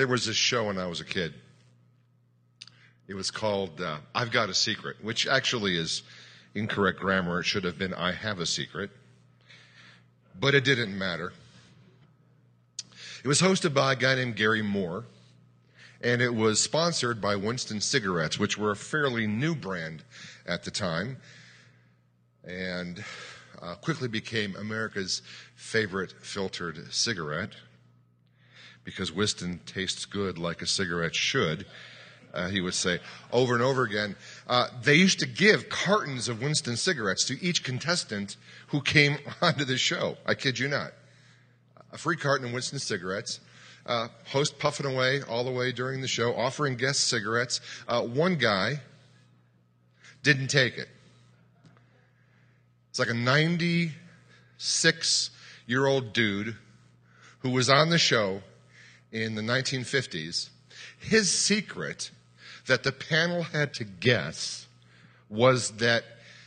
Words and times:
There 0.00 0.08
was 0.08 0.24
this 0.24 0.34
show 0.34 0.68
when 0.68 0.78
I 0.78 0.86
was 0.86 1.02
a 1.02 1.04
kid. 1.04 1.34
It 3.06 3.12
was 3.12 3.30
called 3.30 3.82
uh, 3.82 3.98
I've 4.14 4.30
Got 4.30 4.48
a 4.48 4.54
Secret, 4.54 4.96
which 5.04 5.26
actually 5.26 5.76
is 5.76 6.02
incorrect 6.54 6.98
grammar. 6.98 7.40
It 7.40 7.44
should 7.44 7.64
have 7.64 7.76
been 7.76 7.92
I 7.92 8.12
Have 8.12 8.38
a 8.38 8.46
Secret. 8.46 8.88
But 10.40 10.54
it 10.54 10.64
didn't 10.64 10.96
matter. 10.96 11.34
It 13.22 13.28
was 13.28 13.42
hosted 13.42 13.74
by 13.74 13.92
a 13.92 13.94
guy 13.94 14.14
named 14.14 14.36
Garry 14.36 14.62
Moore, 14.62 15.04
and 16.00 16.22
it 16.22 16.34
was 16.34 16.62
sponsored 16.62 17.20
by 17.20 17.36
Winston 17.36 17.82
Cigarettes, 17.82 18.38
which 18.38 18.56
were 18.56 18.70
a 18.70 18.76
fairly 18.76 19.26
new 19.26 19.54
brand 19.54 20.02
at 20.46 20.64
the 20.64 20.70
time, 20.70 21.18
and 22.42 23.04
uh, 23.60 23.74
quickly 23.74 24.08
became 24.08 24.56
America's 24.56 25.20
favorite 25.56 26.14
filtered 26.22 26.90
cigarette 26.90 27.50
because 28.90 29.12
Winston 29.12 29.60
tastes 29.66 30.04
good 30.04 30.36
like 30.36 30.62
a 30.62 30.66
cigarette 30.66 31.14
should. 31.14 31.64
Uh, 32.34 32.48
he 32.48 32.60
would 32.60 32.74
say 32.74 32.98
over 33.32 33.54
and 33.54 33.62
over 33.62 33.84
again. 33.84 34.16
Uh, 34.48 34.66
they 34.82 34.94
used 34.94 35.20
to 35.20 35.26
give 35.26 35.68
cartons 35.68 36.28
of 36.28 36.42
Winston 36.42 36.76
cigarettes 36.76 37.24
to 37.24 37.42
each 37.42 37.64
contestant 37.64 38.36
who 38.68 38.80
came 38.80 39.16
onto 39.42 39.64
the 39.64 39.78
show. 39.78 40.16
I 40.26 40.34
kid 40.34 40.58
you 40.58 40.68
not. 40.68 40.92
A 41.92 41.98
free 41.98 42.16
carton 42.16 42.48
of 42.48 42.52
Winston 42.52 42.78
cigarettes. 42.78 43.40
Uh, 43.86 44.08
host 44.26 44.58
puffing 44.58 44.86
away 44.86 45.22
all 45.22 45.44
the 45.44 45.50
way 45.50 45.72
during 45.72 46.00
the 46.00 46.08
show, 46.08 46.34
offering 46.34 46.76
guests 46.76 47.02
cigarettes. 47.02 47.60
Uh, 47.88 48.02
one 48.02 48.36
guy 48.36 48.80
didn't 50.22 50.48
take 50.48 50.76
it. 50.76 50.88
It's 52.90 52.98
like 52.98 53.08
a 53.08 53.14
96 53.14 55.30
year 55.66 55.86
old 55.86 56.12
dude 56.12 56.56
who 57.40 57.50
was 57.50 57.70
on 57.70 57.90
the 57.90 57.98
show 57.98 58.42
in 59.12 59.34
the 59.34 59.42
1950s. 59.42 60.50
His 60.98 61.30
secret 61.30 62.10
that 62.66 62.82
the 62.82 62.92
panel 62.92 63.42
had 63.42 63.74
to 63.74 63.84
guess 63.84 64.66
was 65.28 65.72
that 65.72 66.04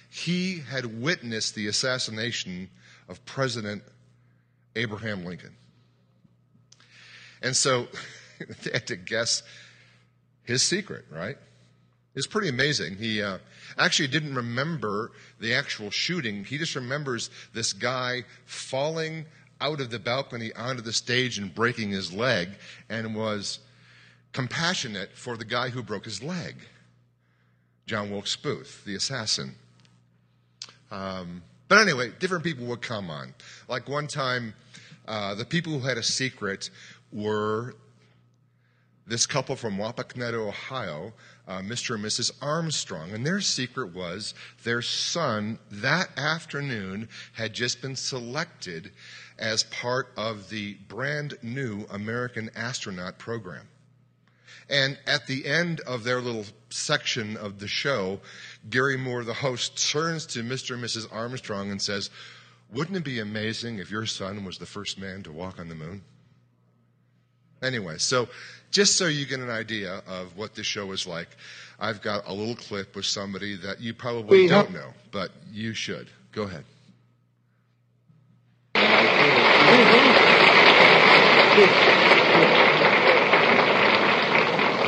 he 0.10 0.60
had 0.60 1.02
witnessed 1.02 1.56
the 1.56 1.68
assassination 1.68 2.70
of 3.10 3.24
President 3.26 3.84
Abraham 4.76 5.26
Lincoln. 5.26 5.56
And 7.42 7.56
so 7.56 7.88
they 8.64 8.72
had 8.72 8.88
to 8.88 8.96
guess 8.96 9.44
his 10.44 10.62
secret, 10.64 11.06
right? 11.12 11.38
It's 12.16 12.28
pretty 12.28 12.50
amazing. 12.50 12.98
He 12.98 13.22
uh, 13.22 13.40
actually 13.78 14.08
didn't 14.10 14.36
remember 14.36 15.12
the 15.40 15.56
actual 15.56 15.90
shooting. 15.90 16.44
He 16.44 16.58
just 16.58 16.76
remembers 16.76 17.30
this 17.54 17.74
guy 17.74 18.24
falling 18.46 19.26
out 19.64 19.80
of 19.80 19.90
the 19.90 19.98
balcony 19.98 20.52
onto 20.54 20.82
the 20.82 20.92
stage 20.92 21.38
and 21.38 21.56
breaking 21.56 21.90
his 21.90 22.12
leg 22.12 22.50
and 22.90 23.16
was 23.16 23.60
compassionate 24.34 25.12
for 25.16 25.38
the 25.38 25.46
guy 25.46 25.70
who 25.70 25.82
broke 25.82 26.04
his 26.04 26.22
leg. 26.22 26.56
John 27.86 28.12
Wilkes 28.12 28.36
Booth, 28.36 28.84
the 28.86 28.96
assassin. 28.96 29.56
Um, 30.92 31.42
but 31.70 31.80
anyway, 31.80 32.12
different 32.20 32.44
people 32.44 32.66
would 32.66 32.82
come 32.82 33.10
on. 33.10 33.34
Like 33.70 33.88
one 33.88 34.08
time, 34.08 34.54
uh, 35.08 35.34
the 35.36 35.46
people 35.46 35.72
who 35.72 35.88
had 35.88 35.98
a 35.98 36.04
secret 36.04 36.70
were 37.14 37.76
this 39.08 39.26
couple 39.26 39.56
from 39.56 39.78
Wapakoneta, 39.78 40.46
Ohio, 40.46 41.14
uh, 41.48 41.60
Mr. 41.60 41.96
and 41.96 42.04
Mrs. 42.04 42.32
Armstrong. 42.42 43.12
And 43.12 43.26
their 43.26 43.42
secret 43.42 43.94
was 43.94 44.34
their 44.64 44.82
son 44.82 45.60
that 45.72 46.10
afternoon 46.18 47.10
had 47.34 47.54
just 47.54 47.82
been 47.82 47.96
selected 47.96 48.92
as 49.38 49.64
part 49.64 50.12
of 50.16 50.50
the 50.50 50.76
brand 50.88 51.38
new 51.42 51.86
American 51.90 52.50
astronaut 52.56 53.18
program. 53.18 53.68
And 54.70 54.98
at 55.06 55.28
the 55.28 55.46
end 55.46 55.82
of 55.82 56.04
their 56.04 56.22
little 56.22 56.46
section 56.70 57.36
of 57.36 57.60
the 57.60 57.68
show, 57.68 58.22
Garry 58.70 58.98
Moore, 58.98 59.24
the 59.24 59.34
host, 59.34 59.92
turns 59.92 60.26
to 60.28 60.40
Mr. 60.40 60.76
and 60.76 60.84
Mrs. 60.84 61.08
Armstrong 61.12 61.70
and 61.70 61.82
says, 61.82 62.10
Wouldn't 62.72 62.98
it 62.98 63.04
be 63.04 63.20
amazing 63.20 63.80
if 63.80 63.92
your 63.92 64.06
son 64.06 64.46
was 64.46 64.58
the 64.58 64.66
first 64.66 64.98
man 64.98 65.24
to 65.24 65.32
walk 65.32 65.60
on 65.60 65.68
the 65.68 65.76
moon? 65.76 66.04
Anyway, 67.62 67.98
so 67.98 68.28
just 68.74 68.98
so 68.98 69.06
you 69.06 69.26
get 69.26 69.40
an 69.40 69.52
idea 69.52 70.02
of 70.08 70.36
what 70.36 70.56
this 70.56 70.66
show 70.66 70.92
is 70.92 71.06
like, 71.06 71.30
I've 71.80 72.02
got 72.02 72.28
a 72.28 72.34
little 72.34 72.56
clip 72.56 72.96
with 72.96 73.06
somebody 73.06 73.56
that 73.58 73.80
you 73.80 73.94
probably 73.94 74.48
don't 74.48 74.74
know, 74.74 74.94
but 75.12 75.32
you 75.52 75.76
should. 75.76 76.10
Go 76.32 76.44
ahead. 76.44 76.66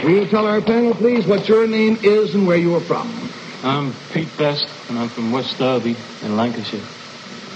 Will 0.04 0.12
you 0.12 0.26
tell 0.28 0.48
our 0.48 0.62
panel, 0.62 0.96
please, 0.96 1.28
what 1.28 1.48
your 1.48 1.68
name 1.68 1.98
is 2.02 2.34
and 2.34 2.48
where 2.48 2.58
you 2.58 2.76
are 2.76 2.82
from? 2.82 3.08
I'm 3.64 3.94
Pete 4.12 4.36
Best, 4.38 4.68
and 4.90 4.98
I'm 4.98 5.10
from 5.10 5.32
West 5.32 5.58
Derby 5.60 5.96
in 6.24 6.36
Lancashire. 6.36 6.82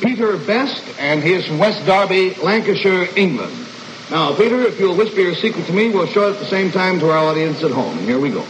Peter 0.02 0.38
Best, 0.38 0.84
and 1.00 1.24
he 1.24 1.34
is 1.34 1.48
from 1.48 1.58
West 1.58 1.86
Derby, 1.88 2.36
Lancashire, 2.36 3.08
England. 3.16 3.69
Now, 4.12 4.36
Peter, 4.36 4.60
if 4.62 4.80
you'll 4.80 4.96
whisper 4.96 5.22
your 5.22 5.36
secret 5.36 5.68
to 5.68 5.74
me, 5.74 5.92
we'll 5.92 6.08
show 6.08 6.30
it 6.30 6.34
at 6.34 6.40
the 6.40 6.46
same 6.46 6.72
time 6.72 7.00
to 7.00 7.12
our 7.12 7.18
audience 7.18 7.62
at 7.64 7.70
home. 7.70 7.96
Here 8.00 8.20
we 8.20 8.32
go. 8.32 8.44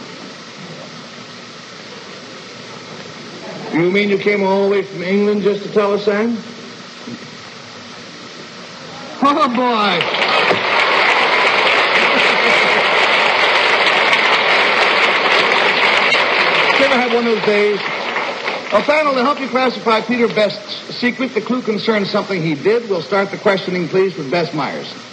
You 3.74 3.90
mean 3.90 4.08
you 4.08 4.16
came 4.16 4.42
all 4.42 4.64
the 4.64 4.70
way 4.70 4.82
from 4.82 5.02
England 5.02 5.42
just 5.42 5.62
to 5.64 5.72
tell 5.72 5.92
us 5.92 6.06
that? 6.06 6.28
Oh, 9.22 9.48
boy. 9.48 10.00
Ever 16.82 16.94
had 16.94 17.12
one 17.12 17.26
of 17.26 17.34
those 17.34 17.44
days? 17.44 17.80
A 18.72 18.80
panel 18.80 19.12
to 19.12 19.22
help 19.22 19.38
you 19.38 19.48
classify 19.48 20.00
Peter 20.00 20.26
Best's 20.26 20.96
secret. 20.96 21.34
The 21.34 21.42
clue 21.42 21.60
concerns 21.60 22.08
something 22.08 22.42
he 22.42 22.54
did. 22.54 22.88
We'll 22.88 23.02
start 23.02 23.30
the 23.30 23.36
questioning, 23.36 23.88
please, 23.88 24.16
with 24.16 24.30
Bess 24.30 24.48
Myerson. 24.50 25.09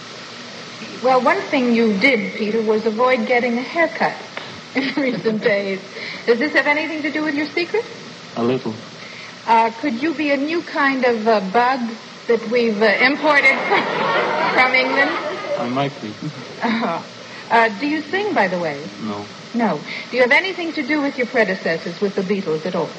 Well, 1.04 1.22
one 1.22 1.40
thing 1.42 1.74
you 1.76 1.98
did, 2.00 2.34
Peter, 2.36 2.62
was 2.62 2.86
avoid 2.86 3.28
getting 3.28 3.58
a 3.58 3.62
haircut 3.62 4.16
in 4.76 4.94
recent 4.96 5.44
days. 5.44 5.80
Does 6.26 6.40
this 6.40 6.54
have 6.54 6.66
anything 6.66 7.04
to 7.04 7.12
do 7.12 7.24
with 7.24 7.36
your 7.36 7.46
secret? 7.48 7.86
A 8.36 8.44
little. 8.44 8.74
Uh, 9.46 9.72
could 9.80 10.02
you 10.02 10.14
be 10.14 10.32
a 10.32 10.38
new 10.38 10.62
kind 10.62 11.06
of 11.06 11.28
uh, 11.28 11.40
bug 11.52 11.80
that 12.28 12.50
we've 12.50 12.82
uh, 12.82 12.86
imported 12.86 13.58
from 14.54 14.74
England? 14.74 15.12
I 15.58 15.70
might 15.72 15.94
be. 16.02 16.14
Uh, 16.62 17.04
uh, 17.50 17.80
do 17.80 17.88
you 17.88 18.02
sing, 18.02 18.34
by 18.34 18.48
the 18.48 18.60
way? 18.60 18.84
No. 19.04 19.26
No. 19.54 19.80
Do 20.10 20.18
you 20.18 20.24
have 20.24 20.32
anything 20.32 20.74
to 20.74 20.84
do 20.86 21.02
with 21.02 21.18
your 21.18 21.28
predecessors, 21.28 22.02
with 22.02 22.16
the 22.16 22.22
Beatles 22.22 22.66
at 22.66 22.76
all? 22.76 22.90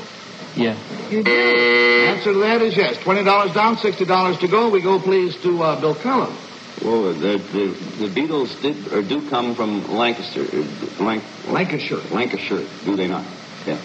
Yeah. 0.57 0.77
You 1.11 1.23
do? 1.23 1.31
Answer 1.31 2.33
to 2.33 2.39
that 2.41 2.63
is 2.63 2.77
yes. 2.77 2.97
Twenty 2.99 3.23
dollars 3.23 3.53
down, 3.53 3.77
sixty 3.77 4.05
dollars 4.05 4.39
to 4.39 4.49
go. 4.49 4.71
We 4.71 4.81
go, 4.81 4.99
please, 4.99 5.37
to 5.43 5.63
uh, 5.63 5.81
Bill 5.81 5.95
Cullen. 5.95 6.35
Well, 6.85 7.13
the, 7.13 7.39
the, 7.39 8.07
the 8.07 8.09
Beatles 8.09 8.61
did 8.63 8.93
or 8.93 9.03
do 9.03 9.29
come 9.29 9.55
from 9.55 9.93
Lancaster, 9.93 10.43
uh, 10.43 11.03
Lanc, 11.03 11.23
Lancashire. 11.49 11.99
Lancashire, 12.13 12.65
do 12.85 12.97
they 12.97 13.09
not? 13.09 13.25
Yeah. 13.67 13.79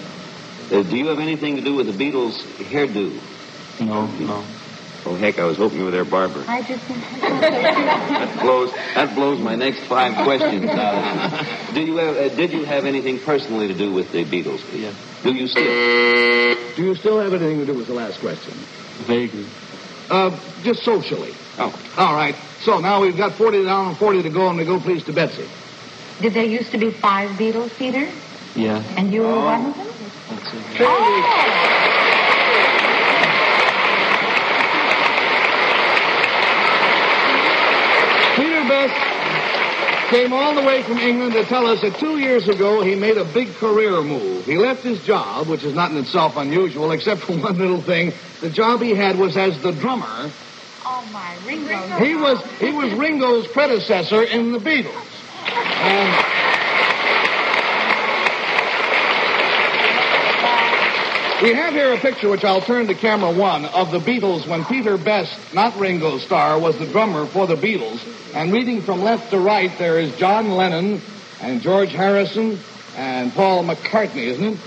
Uh, 0.71 0.83
do 0.83 0.95
you 0.95 1.07
have 1.07 1.19
anything 1.19 1.55
to 1.55 1.61
do 1.61 1.75
with 1.75 1.87
the 1.87 1.93
Beatles' 2.11 2.37
hairdo? 2.69 3.11
No, 3.81 4.05
no. 4.05 4.45
Oh 5.05 5.15
heck, 5.15 5.37
I 5.37 5.43
was 5.43 5.57
hoping 5.57 5.79
you 5.79 5.85
were 5.85 5.91
their 5.91 6.05
barber. 6.05 6.43
I 6.47 6.61
just. 6.61 6.83
That 7.43 8.39
blows. 8.41 8.71
That 8.95 9.15
blows 9.15 9.39
my 9.39 9.55
next 9.55 9.81
five 9.81 10.13
questions 10.23 10.65
out. 10.69 11.73
Do 11.73 11.81
you 11.81 11.97
have? 11.97 12.15
Uh, 12.15 12.35
did 12.35 12.51
you 12.53 12.63
have 12.63 12.85
anything 12.85 13.19
personally 13.19 13.67
to 13.67 13.73
do 13.73 13.91
with 13.91 14.11
the 14.11 14.23
Beatles? 14.23 14.61
Yeah. 14.73 14.93
Do 15.23 15.33
you 15.33 15.47
still? 15.47 15.63
Do 16.75 16.83
you 16.83 16.95
still 16.95 17.19
have 17.19 17.33
anything 17.33 17.59
to 17.59 17.65
do 17.65 17.73
with 17.73 17.87
the 17.87 17.93
last 17.93 18.19
question? 18.21 18.53
Vaguely. 19.05 19.45
Uh, 20.09 20.39
just 20.63 20.83
socially. 20.83 21.33
Oh, 21.59 21.93
All 21.97 22.13
right. 22.15 22.35
So 22.61 22.79
now 22.79 23.01
we've 23.01 23.17
got 23.17 23.33
40 23.33 23.65
down 23.65 23.89
and 23.89 23.97
40 23.97 24.23
to 24.23 24.29
go, 24.29 24.49
and 24.49 24.57
we 24.57 24.65
go, 24.65 24.79
please, 24.79 25.03
to 25.03 25.13
Betsy. 25.13 25.47
Did 26.21 26.33
there 26.33 26.45
used 26.45 26.71
to 26.71 26.77
be 26.77 26.91
five 26.91 27.31
Beatles, 27.31 27.75
Peter? 27.77 28.09
Yeah. 28.55 28.81
And 28.97 29.11
you 29.13 29.21
were 29.21 29.35
one 29.35 29.65
of 29.65 29.75
them? 29.75 29.87
That's 30.29 30.53
it. 30.53 30.81
Oh! 30.81 32.53
Peter 38.35 38.67
Best 38.67 40.09
came 40.09 40.33
all 40.33 40.55
the 40.55 40.61
way 40.61 40.81
from 40.83 40.97
England 40.97 41.33
to 41.33 41.43
tell 41.45 41.67
us 41.67 41.81
that 41.81 41.95
two 41.99 42.17
years 42.17 42.47
ago 42.47 42.81
he 42.81 42.95
made 42.95 43.17
a 43.17 43.25
big 43.25 43.53
career 43.55 44.01
move. 44.01 44.45
He 44.45 44.57
left 44.57 44.83
his 44.83 45.03
job, 45.05 45.47
which 45.47 45.63
is 45.63 45.73
not 45.75 45.91
in 45.91 45.97
itself 45.97 46.35
unusual, 46.37 46.91
except 46.91 47.21
for 47.21 47.33
one 47.37 47.57
little 47.57 47.81
thing. 47.81 48.13
The 48.41 48.49
job 48.49 48.81
he 48.81 48.95
had 48.95 49.17
was 49.19 49.37
as 49.37 49.61
the 49.61 49.71
drummer. 49.71 50.31
Oh, 50.85 51.09
my 51.13 51.37
Ringo. 51.45 51.97
He 52.03 52.15
was 52.15 52.43
he 52.59 52.71
was 52.71 52.93
Ringo's 52.93 53.47
predecessor 53.47 54.23
in 54.23 54.51
the 54.51 54.59
Beatles. 54.59 55.07
And 55.45 56.33
We 61.43 61.53
have 61.53 61.73
here 61.73 61.91
a 61.91 61.97
picture, 61.97 62.29
which 62.29 62.45
I'll 62.45 62.61
turn 62.61 62.87
to 62.87 62.93
camera 62.93 63.29
one, 63.29 63.65
of 63.65 63.91
the 63.91 63.99
Beatles 63.99 64.47
when 64.47 64.63
Peter 64.63 64.97
Best, 64.97 65.53
not 65.53 65.77
Ringo 65.77 66.17
Starr, 66.17 66.57
was 66.57 66.79
the 66.79 66.85
drummer 66.85 67.25
for 67.25 67.47
the 67.47 67.55
Beatles. 67.55 67.99
And 68.33 68.53
reading 68.53 68.81
from 68.81 69.01
left 69.01 69.29
to 69.31 69.39
right, 69.39 69.69
there 69.77 69.99
is 69.99 70.15
John 70.15 70.51
Lennon 70.51 71.01
and 71.41 71.61
George 71.61 71.91
Harrison 71.91 72.57
and 72.95 73.33
Paul 73.33 73.65
McCartney, 73.65 74.27
isn't 74.27 74.53
it? 74.53 74.59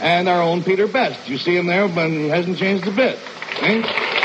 And 0.00 0.28
our 0.28 0.42
own 0.42 0.62
Peter 0.62 0.86
Best. 0.86 1.30
You 1.30 1.38
see 1.38 1.56
him 1.56 1.66
there, 1.66 1.88
but 1.88 2.10
he 2.10 2.28
hasn't 2.28 2.58
changed 2.58 2.86
a 2.86 2.92
bit. 2.92 3.18
Eh? 3.62 4.17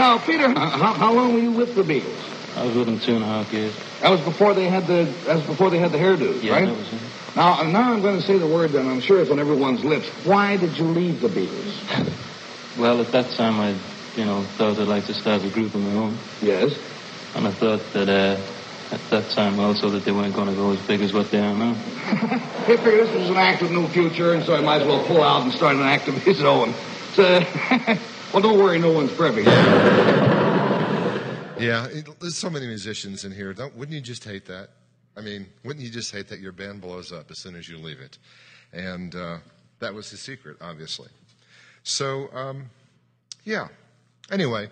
Now, 0.00 0.16
Peter, 0.16 0.48
how, 0.48 0.94
how 0.94 1.12
long 1.12 1.34
were 1.34 1.40
you 1.40 1.52
with 1.52 1.74
the 1.74 1.82
Beatles? 1.82 2.56
I 2.56 2.64
was 2.64 2.74
with 2.74 2.86
them 2.86 2.98
two 3.00 3.16
and 3.16 3.22
a 3.22 3.26
half 3.26 3.52
years. 3.52 3.74
That 4.00 4.08
was 4.08 4.22
before 4.22 4.54
they 4.54 4.64
had 4.64 4.86
the 4.86 5.04
that 5.26 5.36
was 5.36 5.44
before 5.44 5.68
they 5.68 5.76
had 5.78 5.92
the 5.92 5.98
hairdos, 5.98 6.42
Yeah, 6.42 6.54
right? 6.54 6.64
that 6.64 6.74
was 6.74 6.90
it. 6.90 7.00
Now, 7.36 7.62
now 7.64 7.92
I'm 7.92 8.00
going 8.00 8.16
to 8.18 8.22
say 8.26 8.38
the 8.38 8.46
word, 8.46 8.74
and 8.74 8.88
I'm 8.88 9.02
sure 9.02 9.20
it's 9.20 9.30
on 9.30 9.38
everyone's 9.38 9.84
lips. 9.84 10.08
Why 10.24 10.56
did 10.56 10.78
you 10.78 10.86
leave 10.86 11.20
the 11.20 11.28
Beatles? 11.28 12.16
Well, 12.78 13.00
at 13.02 13.12
that 13.12 13.30
time, 13.32 13.60
I, 13.60 13.76
you 14.16 14.24
know, 14.24 14.42
thought 14.56 14.78
I'd 14.78 14.88
like 14.88 15.04
to 15.06 15.12
start 15.12 15.44
a 15.44 15.50
group 15.50 15.74
of 15.74 15.82
my 15.82 15.92
own. 15.92 16.16
Yes. 16.40 16.72
And 17.34 17.46
I 17.46 17.50
thought 17.50 17.82
that 17.92 18.08
uh, 18.08 18.94
at 18.94 19.00
that 19.10 19.28
time 19.32 19.58
also 19.60 19.90
that 19.90 20.04
they 20.06 20.12
weren't 20.12 20.34
going 20.34 20.48
to 20.48 20.54
go 20.54 20.70
as 20.72 20.80
big 20.86 21.02
as 21.02 21.12
what 21.12 21.30
they 21.30 21.40
are 21.40 21.54
now. 21.54 21.74
He 22.66 22.76
figured 22.76 23.06
this 23.08 23.14
was 23.14 23.28
an 23.28 23.36
act 23.36 23.60
of 23.62 23.70
no 23.72 23.86
future, 23.88 24.32
and 24.32 24.44
so 24.44 24.56
he 24.56 24.62
might 24.64 24.80
as 24.80 24.86
well 24.86 25.04
pull 25.04 25.20
out 25.22 25.42
and 25.42 25.52
start 25.52 25.76
an 25.76 25.82
act 25.82 26.08
of 26.08 26.14
his 26.24 26.42
own. 26.42 26.72
So, 27.12 27.40
well, 28.32 28.42
don't 28.42 28.58
worry, 28.58 28.78
no 28.78 28.92
one's 28.92 29.12
perfect. 29.12 29.46
Yeah, 31.60 31.88
there's 32.20 32.38
so 32.38 32.48
many 32.48 32.66
musicians 32.66 33.24
in 33.24 33.32
here. 33.32 33.52
Don't, 33.52 33.76
wouldn't 33.76 33.94
you 33.94 34.00
just 34.00 34.24
hate 34.24 34.46
that? 34.46 34.70
I 35.14 35.20
mean, 35.20 35.46
wouldn't 35.62 35.84
you 35.84 35.90
just 35.90 36.10
hate 36.10 36.28
that 36.28 36.40
your 36.40 36.52
band 36.52 36.80
blows 36.80 37.12
up 37.12 37.30
as 37.30 37.38
soon 37.38 37.54
as 37.54 37.68
you 37.68 37.76
leave 37.76 38.00
it? 38.00 38.16
And 38.72 39.14
uh, 39.14 39.38
that 39.80 39.92
was 39.92 40.10
his 40.10 40.20
secret, 40.20 40.56
obviously. 40.62 41.08
So, 41.82 42.32
um, 42.32 42.70
yeah. 43.44 43.68
Anyway, 44.30 44.70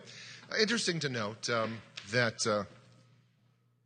interesting 0.58 0.98
to 1.00 1.10
note 1.10 1.50
um, 1.50 1.78
that 2.10 2.46
uh, 2.46 2.64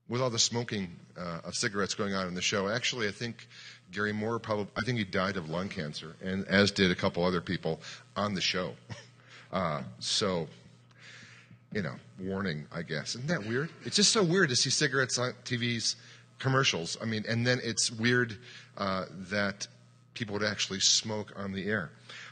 with 0.08 0.20
all 0.20 0.30
the 0.30 0.38
smoking 0.38 0.94
uh, 1.19 1.40
of 1.44 1.54
cigarettes 1.54 1.94
going 1.94 2.14
on 2.14 2.28
in 2.28 2.34
the 2.34 2.42
show, 2.42 2.69
actually, 2.69 3.08
I 3.08 3.12
think 3.12 3.48
Garry 3.90 4.12
Moore 4.12 4.38
probably, 4.38 4.69
I 4.76 4.82
think 4.82 4.98
he 4.98 5.04
died 5.04 5.36
of 5.36 5.50
lung 5.50 5.69
cancer, 5.69 6.14
and 6.22 6.46
as 6.46 6.70
did 6.70 6.90
a 6.90 6.94
couple 6.94 7.24
other 7.24 7.40
people 7.40 7.80
on 8.14 8.34
the 8.34 8.40
show. 8.40 8.74
Uh, 9.52 9.82
so, 9.99 10.49
you 11.72 11.82
know, 11.82 11.94
warning, 12.19 12.66
I 12.72 12.82
guess. 12.82 13.14
Isn't 13.14 13.28
that 13.28 13.46
weird? 13.46 13.70
It's 13.84 13.96
just 13.96 14.12
so 14.12 14.22
weird 14.22 14.49
to 14.49 14.56
see 14.56 14.70
cigarettes 14.70 15.19
on 15.19 15.32
TV's 15.44 15.96
commercials. 16.38 16.96
I 17.00 17.04
mean, 17.04 17.25
and 17.28 17.46
then 17.46 17.60
it's 17.62 17.90
weird 17.90 18.38
uh, 18.78 19.04
that 19.31 19.66
people 20.14 20.34
would 20.34 20.44
actually 20.44 20.81
smoke 20.81 21.32
on 21.37 21.52
the 21.52 21.66
air. 21.66 21.90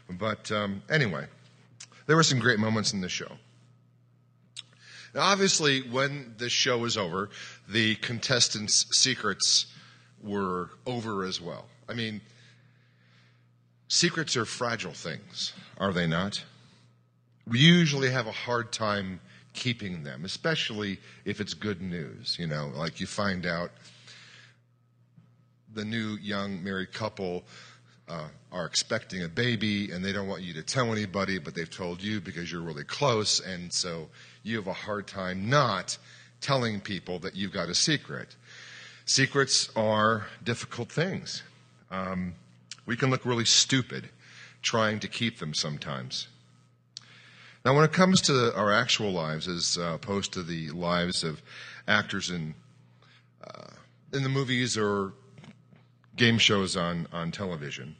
But 0.09 0.51
um, 0.51 0.83
anyway, 0.91 1.27
there 2.07 2.17
were 2.17 2.23
some 2.23 2.39
great 2.39 2.59
moments 2.59 2.93
in 2.93 3.01
the 3.01 3.09
show. 3.09 3.33
Now, 5.15 5.23
obviously, 5.23 5.81
when 5.83 6.35
the 6.39 6.49
show 6.49 6.79
was 6.79 6.97
over, 6.97 7.31
the 7.69 7.97
contestants' 7.97 8.87
secrets 8.97 9.67
were 10.23 10.71
over 10.87 11.25
as 11.25 11.41
well. 11.41 11.67
I 11.89 11.95
mean, 11.95 12.21
secrets 13.89 14.37
are 14.37 14.45
fragile 14.45 14.93
things, 14.93 15.53
are 15.79 15.93
they 15.93 16.07
not? 16.07 16.45
We 17.47 17.59
usually 17.59 18.11
have 18.11 18.27
a 18.27 18.33
hard 18.33 18.73
time 18.73 19.21
keeping 19.53 20.05
them, 20.05 20.25
especially 20.25 20.99
if 21.25 21.41
it's 21.41 21.55
good 21.55 21.81
news. 21.81 22.37
You 22.39 22.47
know, 22.47 22.71
like 22.75 23.01
you 23.01 23.07
find 23.07 23.47
out 23.47 23.71
the 25.73 25.85
new 25.85 26.17
young 26.21 26.63
married 26.63 26.93
couple 26.93 27.45
uh, 28.09 28.29
are 28.51 28.67
expecting 28.67 29.23
a 29.23 29.29
baby 29.29 29.93
and 29.93 30.05
they 30.05 30.13
don't 30.13 30.27
want 30.27 30.43
you 30.43 30.53
to 30.55 30.63
tell 30.63 30.93
anybody, 30.93 31.39
but 31.39 31.55
they've 31.55 31.71
told 31.71 32.03
you 32.03 32.21
because 32.21 32.51
you're 32.51 32.61
really 32.61 32.85
close, 32.85 33.41
and 33.41 33.73
so 33.73 34.09
you 34.43 34.57
have 34.57 34.67
a 34.67 34.73
hard 34.73 35.07
time 35.07 35.49
not 35.49 35.97
telling 36.41 36.81
people 36.81 37.19
that 37.21 37.37
you've 37.37 37.53
got 37.53 37.69
a 37.69 37.75
secret. 37.75 38.35
Secrets 39.05 39.71
are 39.77 40.27
difficult 40.43 40.91
things. 40.91 41.43
Um, 41.91 42.35
we 42.87 42.97
can 42.97 43.11
look 43.11 43.25
really 43.25 43.45
stupid 43.45 44.09
trying 44.63 45.01
to 45.01 45.09
keep 45.09 45.39
them 45.39 45.55
sometimes. 45.55 46.29
Now, 47.65 47.75
when 47.75 47.85
it 47.85 47.93
comes 47.93 48.23
to 48.23 48.55
our 48.57 48.73
actual 48.73 49.13
lives, 49.13 49.47
as 49.47 49.77
uh, 49.79 49.93
opposed 49.95 50.33
to 50.33 50.43
the 50.43 50.71
lives 50.71 51.23
of 51.23 51.43
actors 51.87 52.31
in 52.31 52.55
uh, 53.45 53.69
in 54.13 54.23
the 54.23 54.29
movies 54.31 54.79
or 54.79 55.13
game 56.17 56.39
shows 56.39 56.75
on 56.75 57.07
on 57.13 57.33
television, 57.33 57.97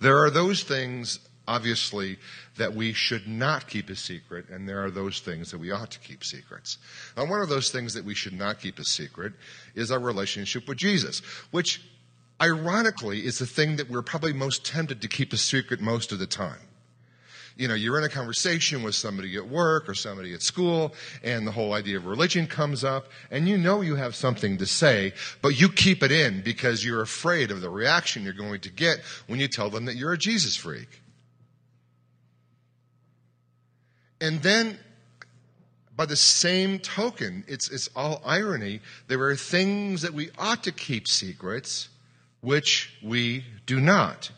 there 0.00 0.18
are 0.18 0.28
those 0.28 0.64
things, 0.64 1.18
obviously, 1.46 2.18
that 2.58 2.74
we 2.74 2.92
should 2.92 3.26
not 3.26 3.68
keep 3.68 3.88
a 3.88 3.96
secret, 3.96 4.50
and 4.50 4.68
there 4.68 4.84
are 4.84 4.90
those 4.90 5.20
things 5.20 5.50
that 5.50 5.58
we 5.58 5.70
ought 5.70 5.90
to 5.92 5.98
keep 6.00 6.22
secrets. 6.22 6.76
Now, 7.16 7.24
one 7.24 7.40
of 7.40 7.48
those 7.48 7.70
things 7.70 7.94
that 7.94 8.04
we 8.04 8.14
should 8.14 8.34
not 8.34 8.60
keep 8.60 8.78
a 8.78 8.84
secret 8.84 9.32
is 9.74 9.90
our 9.90 9.98
relationship 9.98 10.68
with 10.68 10.76
Jesus, 10.76 11.20
which, 11.52 11.82
ironically, 12.38 13.24
is 13.24 13.38
the 13.38 13.46
thing 13.46 13.76
that 13.76 13.88
we're 13.88 14.02
probably 14.02 14.34
most 14.34 14.66
tempted 14.66 15.00
to 15.00 15.08
keep 15.08 15.32
a 15.32 15.38
secret 15.38 15.80
most 15.80 16.12
of 16.12 16.18
the 16.18 16.26
time 16.26 16.67
you 17.58 17.66
know, 17.66 17.74
you're 17.74 17.98
in 17.98 18.04
a 18.04 18.08
conversation 18.08 18.84
with 18.84 18.94
somebody 18.94 19.36
at 19.36 19.48
work 19.48 19.88
or 19.88 19.94
somebody 19.94 20.32
at 20.32 20.42
school, 20.42 20.94
and 21.24 21.44
the 21.44 21.50
whole 21.50 21.74
idea 21.74 21.96
of 21.96 22.06
religion 22.06 22.46
comes 22.46 22.84
up, 22.84 23.08
and 23.32 23.48
you 23.48 23.58
know 23.58 23.80
you 23.80 23.96
have 23.96 24.14
something 24.14 24.58
to 24.58 24.66
say, 24.66 25.12
but 25.42 25.60
you 25.60 25.68
keep 25.68 26.04
it 26.04 26.12
in 26.12 26.40
because 26.42 26.84
you're 26.84 27.02
afraid 27.02 27.50
of 27.50 27.60
the 27.60 27.68
reaction 27.68 28.22
you're 28.22 28.32
going 28.32 28.60
to 28.60 28.70
get 28.70 29.00
when 29.26 29.40
you 29.40 29.48
tell 29.48 29.70
them 29.70 29.86
that 29.86 29.96
you're 29.96 30.12
a 30.12 30.18
Jesus 30.18 30.54
freak. 30.54 31.02
And 34.20 34.40
then, 34.40 34.78
by 35.96 36.06
the 36.06 36.16
same 36.16 36.78
token, 36.78 37.44
it's, 37.48 37.68
it's 37.70 37.90
all 37.96 38.22
irony. 38.24 38.80
There 39.08 39.20
are 39.24 39.34
things 39.34 40.02
that 40.02 40.14
we 40.14 40.30
ought 40.38 40.62
to 40.62 40.72
keep 40.72 41.08
secrets, 41.08 41.88
which 42.40 42.96
we 43.02 43.44
do 43.66 43.80
not. 43.80 44.30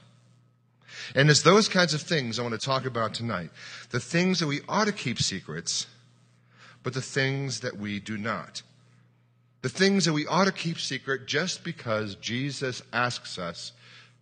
And 1.14 1.31
it's 1.31 1.43
those 1.43 1.69
kinds 1.69 1.94
of 1.94 2.02
things 2.02 2.38
I 2.38 2.43
want 2.43 2.58
to 2.58 2.67
talk 2.67 2.85
about 2.85 3.14
tonight. 3.14 3.50
The 3.91 4.00
things 4.00 4.41
that 4.41 4.47
we 4.47 4.61
ought 4.69 4.87
to 4.87 4.93
keep 4.93 5.20
secrets, 5.20 5.87
but 6.82 6.94
the 6.94 7.02
things 7.02 7.61
that 7.61 7.76
we 7.76 8.00
do 8.00 8.17
not. 8.17 8.62
The 9.62 9.69
things 9.69 10.06
that 10.06 10.12
we 10.12 10.26
ought 10.26 10.47
to 10.47 10.52
keep 10.52 10.79
secret 10.79 11.26
just 11.26 11.64
because 11.64 12.14
Jesus 12.14 12.82
asks 12.93 13.38
us 13.38 13.73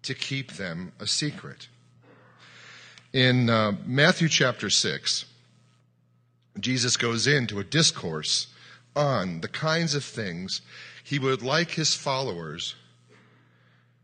to 0.02 0.14
keep 0.14 0.52
them 0.52 0.92
a 0.98 1.06
secret. 1.06 1.68
In 3.12 3.48
uh, 3.48 3.72
Matthew 3.86 4.28
chapter 4.28 4.68
6, 4.68 5.24
Jesus 6.60 6.96
goes 6.96 7.26
into 7.26 7.58
a 7.58 7.64
discourse 7.64 8.48
on 8.96 9.40
the 9.40 9.48
kinds 9.48 9.94
of 9.94 10.04
things 10.04 10.60
he 11.04 11.18
would 11.18 11.42
like 11.42 11.70
his 11.70 11.94
followers 11.94 12.74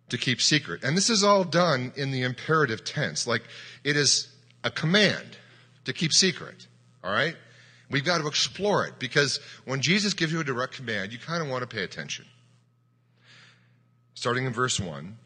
to 0.09 0.19
keep 0.19 0.41
secret. 0.41 0.83
And 0.85 0.97
this 0.97 1.11
is 1.11 1.25
all 1.25 1.45
done 1.45 1.93
in 1.97 2.11
the 2.11 2.23
imperative 2.23 2.85
tense. 2.85 3.27
Like 3.27 3.43
it 3.83 3.97
is 3.97 4.29
a 4.63 4.71
command 4.71 5.37
to 5.85 5.93
keep 5.93 6.13
secret. 6.13 6.67
All 7.03 7.13
right? 7.13 7.37
We've 7.91 8.05
got 8.05 8.21
to 8.21 8.27
explore 8.27 8.87
it 8.87 8.99
because 8.99 9.41
when 9.65 9.81
Jesus 9.81 10.15
gives 10.15 10.33
you 10.33 10.41
a 10.41 10.45
direct 10.45 10.75
command, 10.75 11.13
you 11.13 11.19
kind 11.19 11.43
of 11.43 11.49
want 11.49 11.69
to 11.69 11.77
pay 11.77 11.85
attention. 11.85 12.25
Starting 14.15 14.47
in 14.47 14.53
verse 14.53 14.81
1, 14.81 15.17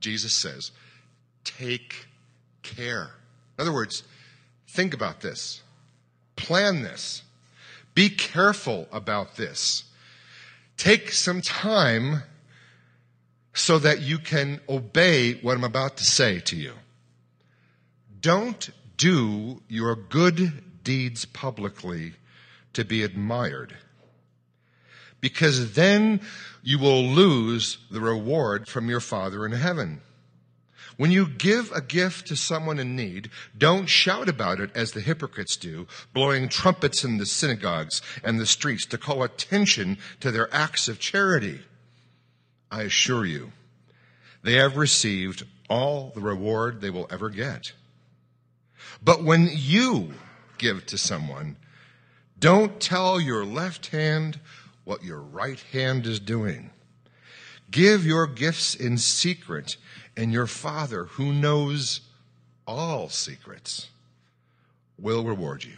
Jesus 0.00 0.32
says, 0.32 0.72
Take 1.44 2.06
care. 2.62 3.10
In 3.58 3.62
other 3.62 3.72
words, 3.72 4.02
think 4.68 4.94
about 4.94 5.20
this, 5.20 5.62
plan 6.36 6.82
this, 6.82 7.22
be 7.94 8.08
careful 8.08 8.88
about 8.92 9.36
this. 9.36 9.84
Take 10.76 11.12
some 11.12 11.42
time 11.42 12.22
so 13.52 13.78
that 13.78 14.00
you 14.00 14.18
can 14.18 14.60
obey 14.68 15.34
what 15.34 15.56
I'm 15.56 15.64
about 15.64 15.96
to 15.98 16.04
say 16.04 16.40
to 16.40 16.56
you. 16.56 16.74
Don't 18.20 18.70
do 18.96 19.62
your 19.68 19.96
good 19.96 20.84
deeds 20.84 21.24
publicly 21.24 22.14
to 22.72 22.84
be 22.84 23.02
admired, 23.02 23.76
because 25.20 25.72
then 25.72 26.20
you 26.62 26.78
will 26.78 27.02
lose 27.02 27.78
the 27.90 28.00
reward 28.00 28.68
from 28.68 28.88
your 28.88 29.00
Father 29.00 29.44
in 29.44 29.52
heaven. 29.52 30.02
When 30.96 31.10
you 31.10 31.26
give 31.26 31.72
a 31.72 31.80
gift 31.80 32.26
to 32.26 32.36
someone 32.36 32.78
in 32.78 32.94
need, 32.94 33.30
don't 33.56 33.86
shout 33.86 34.28
about 34.28 34.60
it 34.60 34.70
as 34.74 34.92
the 34.92 35.00
hypocrites 35.00 35.56
do, 35.56 35.86
blowing 36.12 36.50
trumpets 36.50 37.04
in 37.04 37.16
the 37.16 37.24
synagogues 37.24 38.02
and 38.22 38.38
the 38.38 38.44
streets 38.44 38.84
to 38.86 38.98
call 38.98 39.22
attention 39.22 39.96
to 40.20 40.30
their 40.30 40.54
acts 40.54 40.88
of 40.88 40.98
charity. 41.00 41.60
I 42.70 42.82
assure 42.82 43.24
you, 43.24 43.52
they 44.42 44.54
have 44.54 44.76
received 44.76 45.44
all 45.68 46.12
the 46.14 46.20
reward 46.20 46.80
they 46.80 46.90
will 46.90 47.06
ever 47.10 47.30
get. 47.30 47.72
But 49.02 49.22
when 49.22 49.50
you 49.52 50.14
give 50.58 50.86
to 50.86 50.98
someone, 50.98 51.56
don't 52.38 52.80
tell 52.80 53.20
your 53.20 53.44
left 53.44 53.88
hand 53.88 54.40
what 54.84 55.04
your 55.04 55.20
right 55.20 55.60
hand 55.72 56.06
is 56.06 56.20
doing. 56.20 56.70
Give 57.70 58.04
your 58.04 58.26
gifts 58.26 58.74
in 58.74 58.98
secret, 58.98 59.76
and 60.16 60.32
your 60.32 60.46
Father, 60.46 61.04
who 61.04 61.32
knows 61.32 62.00
all 62.66 63.08
secrets, 63.08 63.88
will 64.98 65.24
reward 65.24 65.64
you. 65.64 65.76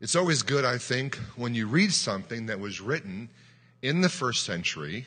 It's 0.00 0.16
always 0.16 0.42
good, 0.42 0.64
I 0.64 0.78
think, 0.78 1.16
when 1.36 1.54
you 1.54 1.66
read 1.66 1.92
something 1.92 2.46
that 2.46 2.60
was 2.60 2.80
written 2.80 3.28
in 3.82 4.00
the 4.00 4.08
first 4.08 4.44
century 4.44 5.06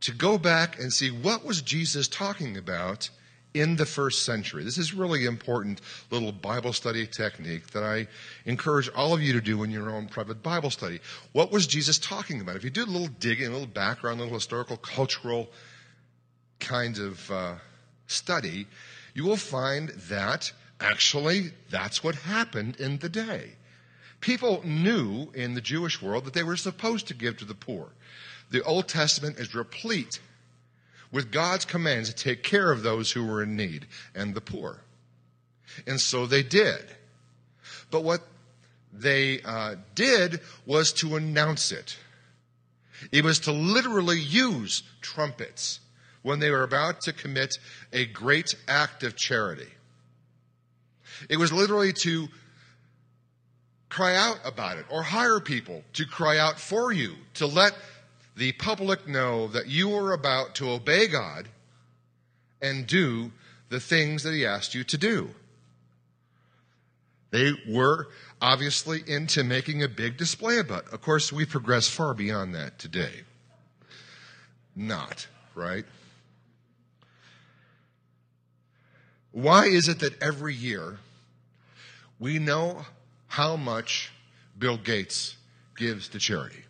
to 0.00 0.12
go 0.12 0.38
back 0.38 0.78
and 0.78 0.92
see 0.92 1.10
what 1.10 1.44
was 1.44 1.60
Jesus 1.60 2.08
talking 2.08 2.56
about 2.56 3.10
in 3.52 3.76
the 3.76 3.86
first 3.86 4.24
century. 4.24 4.62
This 4.62 4.78
is 4.78 4.94
really 4.94 5.24
important 5.24 5.80
little 6.10 6.32
Bible 6.32 6.72
study 6.72 7.06
technique 7.06 7.70
that 7.70 7.82
I 7.82 8.06
encourage 8.46 8.88
all 8.94 9.12
of 9.12 9.22
you 9.22 9.32
to 9.32 9.40
do 9.40 9.62
in 9.64 9.70
your 9.70 9.90
own 9.90 10.06
private 10.06 10.42
Bible 10.42 10.70
study. 10.70 11.00
What 11.32 11.50
was 11.50 11.66
Jesus 11.66 11.98
talking 11.98 12.40
about? 12.40 12.56
If 12.56 12.64
you 12.64 12.70
do 12.70 12.84
a 12.84 12.86
little 12.86 13.08
digging, 13.08 13.48
a 13.48 13.50
little 13.50 13.66
background, 13.66 14.20
a 14.20 14.22
little 14.22 14.38
historical, 14.38 14.76
cultural 14.76 15.50
kind 16.60 16.98
of 16.98 17.30
uh, 17.30 17.54
study, 18.06 18.66
you 19.14 19.24
will 19.24 19.36
find 19.36 19.88
that 20.08 20.52
actually 20.80 21.50
that's 21.70 22.04
what 22.04 22.14
happened 22.14 22.76
in 22.76 22.98
the 22.98 23.08
day. 23.08 23.56
People 24.20 24.60
knew 24.64 25.30
in 25.34 25.54
the 25.54 25.60
Jewish 25.60 26.02
world 26.02 26.24
that 26.24 26.34
they 26.34 26.42
were 26.42 26.56
supposed 26.56 27.08
to 27.08 27.14
give 27.14 27.38
to 27.38 27.44
the 27.44 27.54
poor. 27.54 27.88
The 28.50 28.62
Old 28.62 28.88
Testament 28.88 29.38
is 29.38 29.54
replete 29.54 30.20
with 31.12 31.32
God's 31.32 31.64
commands 31.64 32.12
to 32.12 32.14
take 32.14 32.42
care 32.42 32.70
of 32.70 32.82
those 32.82 33.10
who 33.10 33.24
were 33.24 33.42
in 33.42 33.56
need 33.56 33.86
and 34.14 34.34
the 34.34 34.40
poor. 34.40 34.82
And 35.86 36.00
so 36.00 36.26
they 36.26 36.42
did. 36.42 36.84
But 37.90 38.04
what 38.04 38.22
they 38.92 39.40
uh, 39.42 39.76
did 39.94 40.40
was 40.66 40.92
to 40.94 41.16
announce 41.16 41.72
it. 41.72 41.96
It 43.12 43.24
was 43.24 43.40
to 43.40 43.52
literally 43.52 44.20
use 44.20 44.82
trumpets 45.00 45.80
when 46.22 46.38
they 46.38 46.50
were 46.50 46.62
about 46.62 47.00
to 47.02 47.12
commit 47.12 47.56
a 47.92 48.04
great 48.06 48.54
act 48.68 49.02
of 49.02 49.16
charity. 49.16 49.68
It 51.28 51.38
was 51.38 51.52
literally 51.52 51.92
to 51.94 52.28
cry 53.90 54.16
out 54.16 54.38
about 54.44 54.78
it 54.78 54.86
or 54.88 55.02
hire 55.02 55.40
people 55.40 55.84
to 55.92 56.06
cry 56.06 56.38
out 56.38 56.58
for 56.58 56.92
you, 56.92 57.16
to 57.34 57.46
let 57.46 57.76
the 58.36 58.52
public 58.52 59.06
know 59.06 59.48
that 59.48 59.66
you 59.66 59.94
are 59.94 60.12
about 60.12 60.54
to 60.54 60.70
obey 60.70 61.06
God 61.06 61.48
and 62.62 62.86
do 62.86 63.32
the 63.68 63.80
things 63.80 64.22
that 64.22 64.32
He 64.32 64.46
asked 64.46 64.74
you 64.74 64.84
to 64.84 64.96
do. 64.96 65.30
They 67.30 67.52
were 67.68 68.08
obviously 68.40 69.02
into 69.06 69.44
making 69.44 69.82
a 69.82 69.88
big 69.88 70.16
display 70.16 70.58
about. 70.58 70.92
Of 70.92 71.00
course, 71.02 71.32
we 71.32 71.44
progress 71.44 71.88
far 71.88 72.14
beyond 72.14 72.54
that 72.54 72.78
today. 72.78 73.22
Not, 74.74 75.26
right? 75.54 75.84
Why 79.32 79.66
is 79.66 79.88
it 79.88 80.00
that 80.00 80.20
every 80.22 80.54
year 80.54 80.98
we 82.18 82.38
know 82.38 82.84
how 83.30 83.54
much 83.54 84.10
Bill 84.58 84.76
Gates 84.76 85.36
gives 85.76 86.08
to 86.08 86.18
charity? 86.18 86.64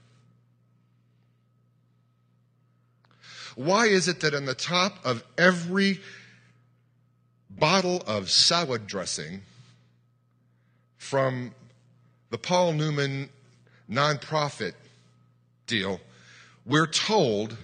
Why 3.57 3.87
is 3.87 4.09
it 4.09 4.21
that 4.21 4.35
on 4.35 4.45
the 4.45 4.55
top 4.55 4.99
of 5.03 5.25
every 5.39 6.01
bottle 7.49 8.03
of 8.07 8.31
salad 8.31 8.87
dressing 8.87 9.41
from 10.99 11.55
the 12.29 12.37
Paul 12.37 12.75
Newman 12.75 13.31
nonprofit 13.91 14.75
deal, 15.67 15.99
we're 16.67 16.87
told 16.87 17.57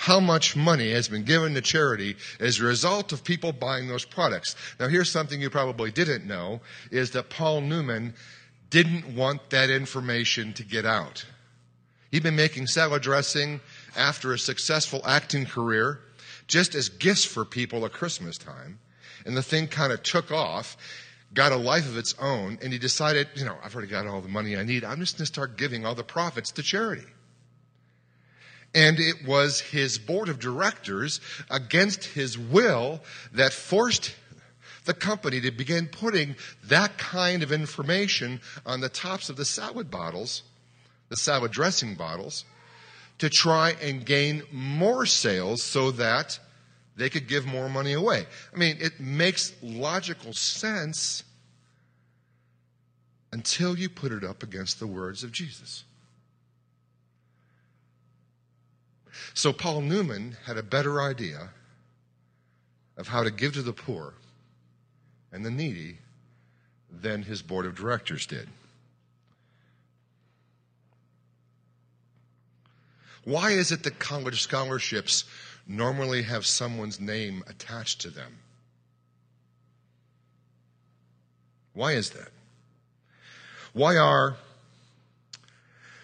how 0.00 0.18
much 0.18 0.56
money 0.56 0.92
has 0.92 1.08
been 1.08 1.24
given 1.24 1.52
to 1.52 1.60
charity 1.60 2.16
as 2.40 2.58
a 2.58 2.64
result 2.64 3.12
of 3.12 3.22
people 3.22 3.52
buying 3.52 3.86
those 3.86 4.06
products. 4.06 4.56
Now, 4.78 4.88
here's 4.88 5.10
something 5.10 5.42
you 5.42 5.50
probably 5.50 5.90
didn't 5.90 6.26
know 6.26 6.62
is 6.90 7.10
that 7.10 7.28
Paul 7.28 7.60
Newman 7.60 8.14
didn't 8.70 9.14
want 9.14 9.50
that 9.50 9.68
information 9.68 10.54
to 10.54 10.64
get 10.64 10.86
out. 10.86 11.26
He'd 12.10 12.22
been 12.22 12.34
making 12.34 12.68
salad 12.68 13.02
dressing 13.02 13.60
after 13.94 14.32
a 14.32 14.38
successful 14.38 15.02
acting 15.04 15.44
career 15.44 16.00
just 16.46 16.74
as 16.74 16.88
gifts 16.88 17.26
for 17.26 17.44
people 17.44 17.84
at 17.84 17.92
Christmas 17.92 18.38
time. 18.38 18.78
And 19.26 19.36
the 19.36 19.42
thing 19.42 19.68
kind 19.68 19.92
of 19.92 20.02
took 20.02 20.32
off, 20.32 20.78
got 21.34 21.52
a 21.52 21.56
life 21.56 21.86
of 21.86 21.98
its 21.98 22.14
own, 22.18 22.58
and 22.62 22.72
he 22.72 22.78
decided, 22.78 23.28
you 23.34 23.44
know, 23.44 23.58
I've 23.62 23.74
already 23.74 23.90
got 23.90 24.06
all 24.06 24.22
the 24.22 24.30
money 24.30 24.56
I 24.56 24.62
need. 24.62 24.82
I'm 24.82 25.00
just 25.00 25.18
going 25.18 25.26
to 25.26 25.32
start 25.32 25.58
giving 25.58 25.84
all 25.84 25.94
the 25.94 26.02
profits 26.02 26.52
to 26.52 26.62
charity. 26.62 27.04
And 28.74 29.00
it 29.00 29.26
was 29.26 29.60
his 29.60 29.98
board 29.98 30.28
of 30.28 30.38
directors, 30.38 31.20
against 31.50 32.04
his 32.04 32.38
will, 32.38 33.00
that 33.32 33.52
forced 33.52 34.14
the 34.84 34.94
company 34.94 35.40
to 35.40 35.50
begin 35.50 35.86
putting 35.86 36.36
that 36.64 36.96
kind 36.96 37.42
of 37.42 37.52
information 37.52 38.40
on 38.64 38.80
the 38.80 38.88
tops 38.88 39.28
of 39.28 39.36
the 39.36 39.44
salad 39.44 39.90
bottles, 39.90 40.42
the 41.08 41.16
salad 41.16 41.50
dressing 41.50 41.94
bottles, 41.96 42.44
to 43.18 43.28
try 43.28 43.76
and 43.82 44.06
gain 44.06 44.42
more 44.50 45.04
sales 45.04 45.62
so 45.62 45.90
that 45.90 46.38
they 46.96 47.10
could 47.10 47.28
give 47.28 47.46
more 47.46 47.68
money 47.68 47.92
away. 47.92 48.26
I 48.54 48.56
mean, 48.56 48.76
it 48.80 49.00
makes 49.00 49.52
logical 49.62 50.32
sense 50.32 51.24
until 53.32 53.78
you 53.78 53.88
put 53.88 54.12
it 54.12 54.24
up 54.24 54.42
against 54.42 54.80
the 54.80 54.86
words 54.86 55.22
of 55.22 55.32
Jesus. 55.32 55.84
So 59.34 59.52
Paul 59.52 59.82
Newman 59.82 60.36
had 60.46 60.56
a 60.56 60.62
better 60.62 61.00
idea 61.00 61.50
of 62.96 63.08
how 63.08 63.22
to 63.22 63.30
give 63.30 63.54
to 63.54 63.62
the 63.62 63.72
poor 63.72 64.14
and 65.32 65.44
the 65.44 65.50
needy 65.50 65.98
than 66.90 67.22
his 67.22 67.42
board 67.42 67.66
of 67.66 67.74
directors 67.74 68.26
did. 68.26 68.48
Why 73.24 73.50
is 73.50 73.70
it 73.70 73.82
that 73.84 73.98
college 73.98 74.42
scholarships 74.42 75.24
normally 75.66 76.22
have 76.22 76.46
someone's 76.46 76.98
name 76.98 77.44
attached 77.46 78.00
to 78.02 78.10
them? 78.10 78.38
Why 81.74 81.92
is 81.92 82.10
that? 82.10 82.28
Why 83.72 83.96
are 83.96 84.36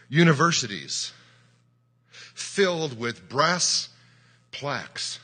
universities 0.08 1.12
filled 2.56 2.98
with 2.98 3.28
brass 3.28 3.90
plaques 4.50 5.18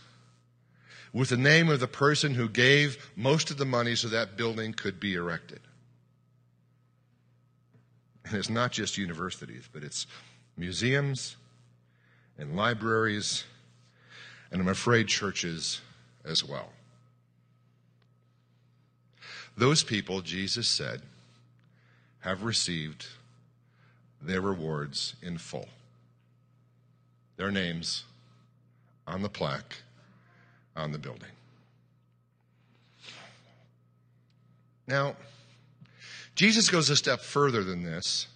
with 1.15 1.31
the 1.31 1.37
name 1.37 1.71
of 1.71 1.81
the 1.81 1.89
person 1.89 2.35
who 2.35 2.47
gave 2.47 3.11
most 3.17 3.51
of 3.51 3.57
the 3.57 3.65
money 3.65 3.95
so 3.95 4.07
that 4.07 4.37
building 4.37 4.75
could 4.75 5.01
be 5.01 5.15
erected? 5.15 5.61
And 8.27 8.35
it's 8.35 8.51
not 8.51 8.71
just 8.71 8.99
universities, 8.99 9.67
but 9.73 9.83
it's 9.83 10.07
museums, 10.59 11.37
and 12.37 12.55
libraries, 12.55 13.45
and 14.51 14.61
I'm 14.61 14.69
afraid 14.69 15.09
churches 15.09 15.81
as 16.27 16.45
well. 16.45 16.69
Those 19.57 19.83
people, 19.83 20.21
Jesus 20.21 20.69
said, 20.69 21.01
have 22.21 22.43
received 22.43 23.07
their 24.21 24.43
rewards 24.43 25.15
in 25.23 25.39
full. 25.39 25.69
Their 27.37 27.51
names 27.51 28.05
on 29.07 29.23
the 29.23 29.29
plaque 29.29 29.77
on 30.77 30.93
the 30.93 30.99
building. 30.99 31.31
Now, 34.87 35.17
Jesus 36.35 36.71
goes 36.71 36.91
a 36.91 36.97
step 36.97 37.21
further 37.21 37.63
than 37.63 37.83
this 37.83 38.27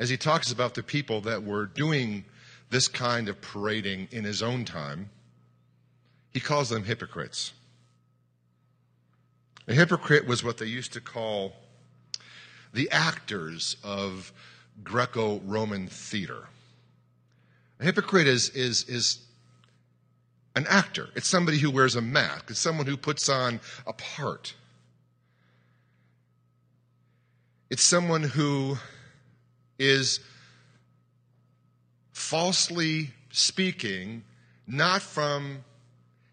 as 0.00 0.08
he 0.08 0.16
talks 0.16 0.50
about 0.50 0.74
the 0.74 0.82
people 0.82 1.20
that 1.20 1.44
were 1.44 1.66
doing 1.66 2.24
this 2.70 2.88
kind 2.88 3.28
of 3.28 3.40
parading 3.42 4.08
in 4.10 4.24
his 4.24 4.42
own 4.42 4.64
time, 4.64 5.10
he 6.32 6.40
calls 6.40 6.70
them 6.70 6.84
hypocrites. 6.84 7.52
A 9.68 9.74
hypocrite 9.74 10.26
was 10.26 10.42
what 10.42 10.56
they 10.56 10.66
used 10.66 10.94
to 10.94 11.02
call 11.02 11.52
the 12.72 12.90
actors 12.90 13.76
of 13.84 14.32
Greco 14.82 15.40
Roman 15.40 15.86
theater. 15.86 16.48
A 17.80 17.84
hypocrite 17.84 18.26
is, 18.26 18.50
is, 18.50 18.84
is 18.88 19.18
an 20.54 20.66
actor, 20.68 21.08
it's 21.14 21.28
somebody 21.28 21.58
who 21.58 21.70
wears 21.70 21.96
a 21.96 22.02
mask, 22.02 22.50
it's 22.50 22.60
someone 22.60 22.86
who 22.86 22.96
puts 22.96 23.28
on 23.28 23.60
a 23.86 23.94
part. 23.94 24.54
It's 27.70 27.82
someone 27.82 28.22
who 28.22 28.76
is 29.78 30.20
falsely 32.12 33.10
speaking, 33.30 34.24
not 34.66 35.00
from 35.00 35.64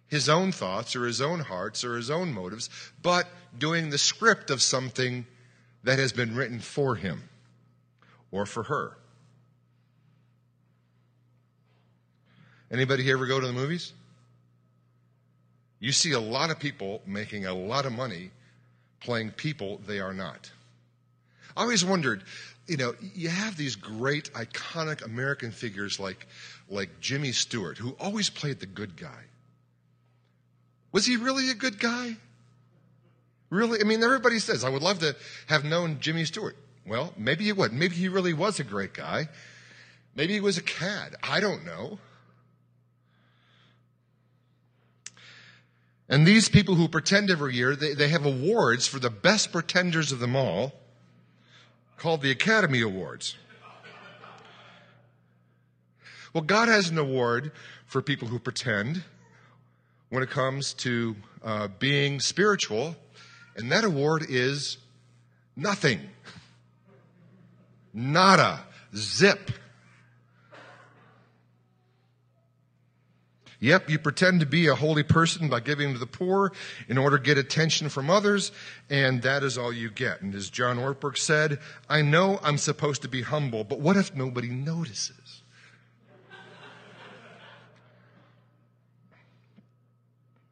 his 0.08 0.28
own 0.28 0.52
thoughts 0.52 0.96
or 0.96 1.06
his 1.06 1.22
own 1.22 1.40
hearts 1.40 1.84
or 1.84 1.96
his 1.96 2.10
own 2.10 2.34
motives, 2.34 2.70
but 3.02 3.28
doing 3.58 3.90
the 3.90 3.98
script 3.98 4.50
of 4.50 4.62
something 4.62 5.26
that 5.84 6.00
has 6.00 6.12
been 6.12 6.36
written 6.36 6.60
for 6.60 6.96
him 6.96 7.30
or 8.32 8.46
for 8.46 8.64
her. 8.64 8.98
Anybody 12.72 13.04
here 13.04 13.16
ever 13.16 13.28
go 13.28 13.40
to 13.40 13.48
the 13.48 13.54
movies? 13.54 13.94
You 15.80 15.92
see 15.92 16.12
a 16.12 16.20
lot 16.20 16.50
of 16.50 16.60
people 16.60 17.02
making 17.06 17.46
a 17.46 17.54
lot 17.54 17.86
of 17.86 17.94
money 17.94 18.32
playing 19.00 19.32
people 19.32 19.80
they 19.88 20.00
are 20.00 20.14
not. 20.14 20.52
I 21.56 21.62
always 21.62 21.86
wondered, 21.86 22.24
you 22.68 22.78
know, 22.78 22.96
you 23.16 23.30
have 23.30 23.58
these 23.58 23.76
great 23.76 24.32
iconic 24.34 25.04
American 25.06 25.52
figures 25.52 26.00
like 26.00 26.28
like 26.70 27.00
Jimmy 27.00 27.32
Stewart 27.32 27.78
who 27.78 27.96
always 28.00 28.30
played 28.30 28.60
the 28.60 28.66
good 28.66 28.98
guy. 28.98 29.24
Was 30.92 31.06
he 31.06 31.16
really 31.18 31.50
a 31.50 31.54
good 31.54 31.80
guy? 31.80 32.18
Really? 33.50 33.80
I 33.80 33.84
mean, 33.84 34.04
everybody 34.04 34.40
says, 34.40 34.64
I 34.64 34.70
would 34.70 34.82
love 34.82 35.00
to 35.00 35.16
have 35.48 35.64
known 35.64 36.00
Jimmy 36.00 36.26
Stewart. 36.26 36.58
Well, 36.86 37.14
maybe 37.18 37.46
he 37.46 37.54
would. 37.54 37.72
Maybe 37.72 37.96
he 37.96 38.10
really 38.10 38.34
was 38.34 38.60
a 38.60 38.64
great 38.64 38.94
guy. 38.94 39.30
Maybe 40.16 40.34
he 40.34 40.40
was 40.40 40.58
a 40.58 40.62
cad. 40.62 41.16
I 41.24 41.40
don't 41.40 41.66
know. 41.66 42.00
And 46.10 46.26
these 46.26 46.48
people 46.48 46.76
who 46.76 46.88
pretend 46.88 47.30
every 47.30 47.56
year, 47.56 47.76
they, 47.76 47.94
they 47.94 48.08
have 48.08 48.26
awards 48.26 48.88
for 48.88 49.00
the 49.00 49.10
best 49.10 49.52
pretenders 49.52 50.12
of 50.12 50.20
them 50.20 50.36
all 50.36 50.74
called 51.98 52.22
the 52.22 52.32
Academy 52.32 52.82
Awards. 52.82 53.36
Well, 56.34 56.44
God 56.44 56.70
has 56.70 56.90
an 56.90 56.98
award 56.98 57.52
for 57.88 58.02
people 58.02 58.28
who 58.28 58.40
pretend 58.40 59.04
when 60.10 60.24
it 60.24 60.30
comes 60.30 60.74
to 60.76 61.16
uh, 61.44 61.68
being 61.80 62.20
spiritual, 62.20 62.96
and 63.56 63.72
that 63.72 63.84
award 63.84 64.26
is 64.30 64.78
nothing. 65.56 66.00
Nada. 67.94 68.62
Zip. 68.96 69.52
Yep, 73.60 73.90
you 73.90 73.98
pretend 73.98 74.42
to 74.42 74.46
be 74.46 74.68
a 74.68 74.76
holy 74.76 75.02
person 75.02 75.50
by 75.50 75.60
giving 75.62 75.94
to 75.94 76.00
the 76.00 76.06
poor 76.06 76.52
in 76.88 76.98
order 76.98 77.18
to 77.18 77.24
get 77.24 77.40
attention 77.40 77.90
from 77.90 78.10
others, 78.10 78.52
and 78.90 79.24
that 79.24 79.42
is 79.44 79.58
all 79.58 79.74
you 79.74 79.90
get. 79.90 80.22
And 80.22 80.36
as 80.36 80.52
John 80.52 80.78
Ortberg 80.78 81.18
said, 81.18 81.60
I 81.90 82.04
know 82.04 82.40
I'm 82.44 82.60
supposed 82.60 83.02
to 83.02 83.08
be 83.08 83.24
humble, 83.24 83.64
but 83.64 83.80
what 83.80 83.98
if 83.98 84.16
nobody 84.16 84.50
notices? 84.50 85.42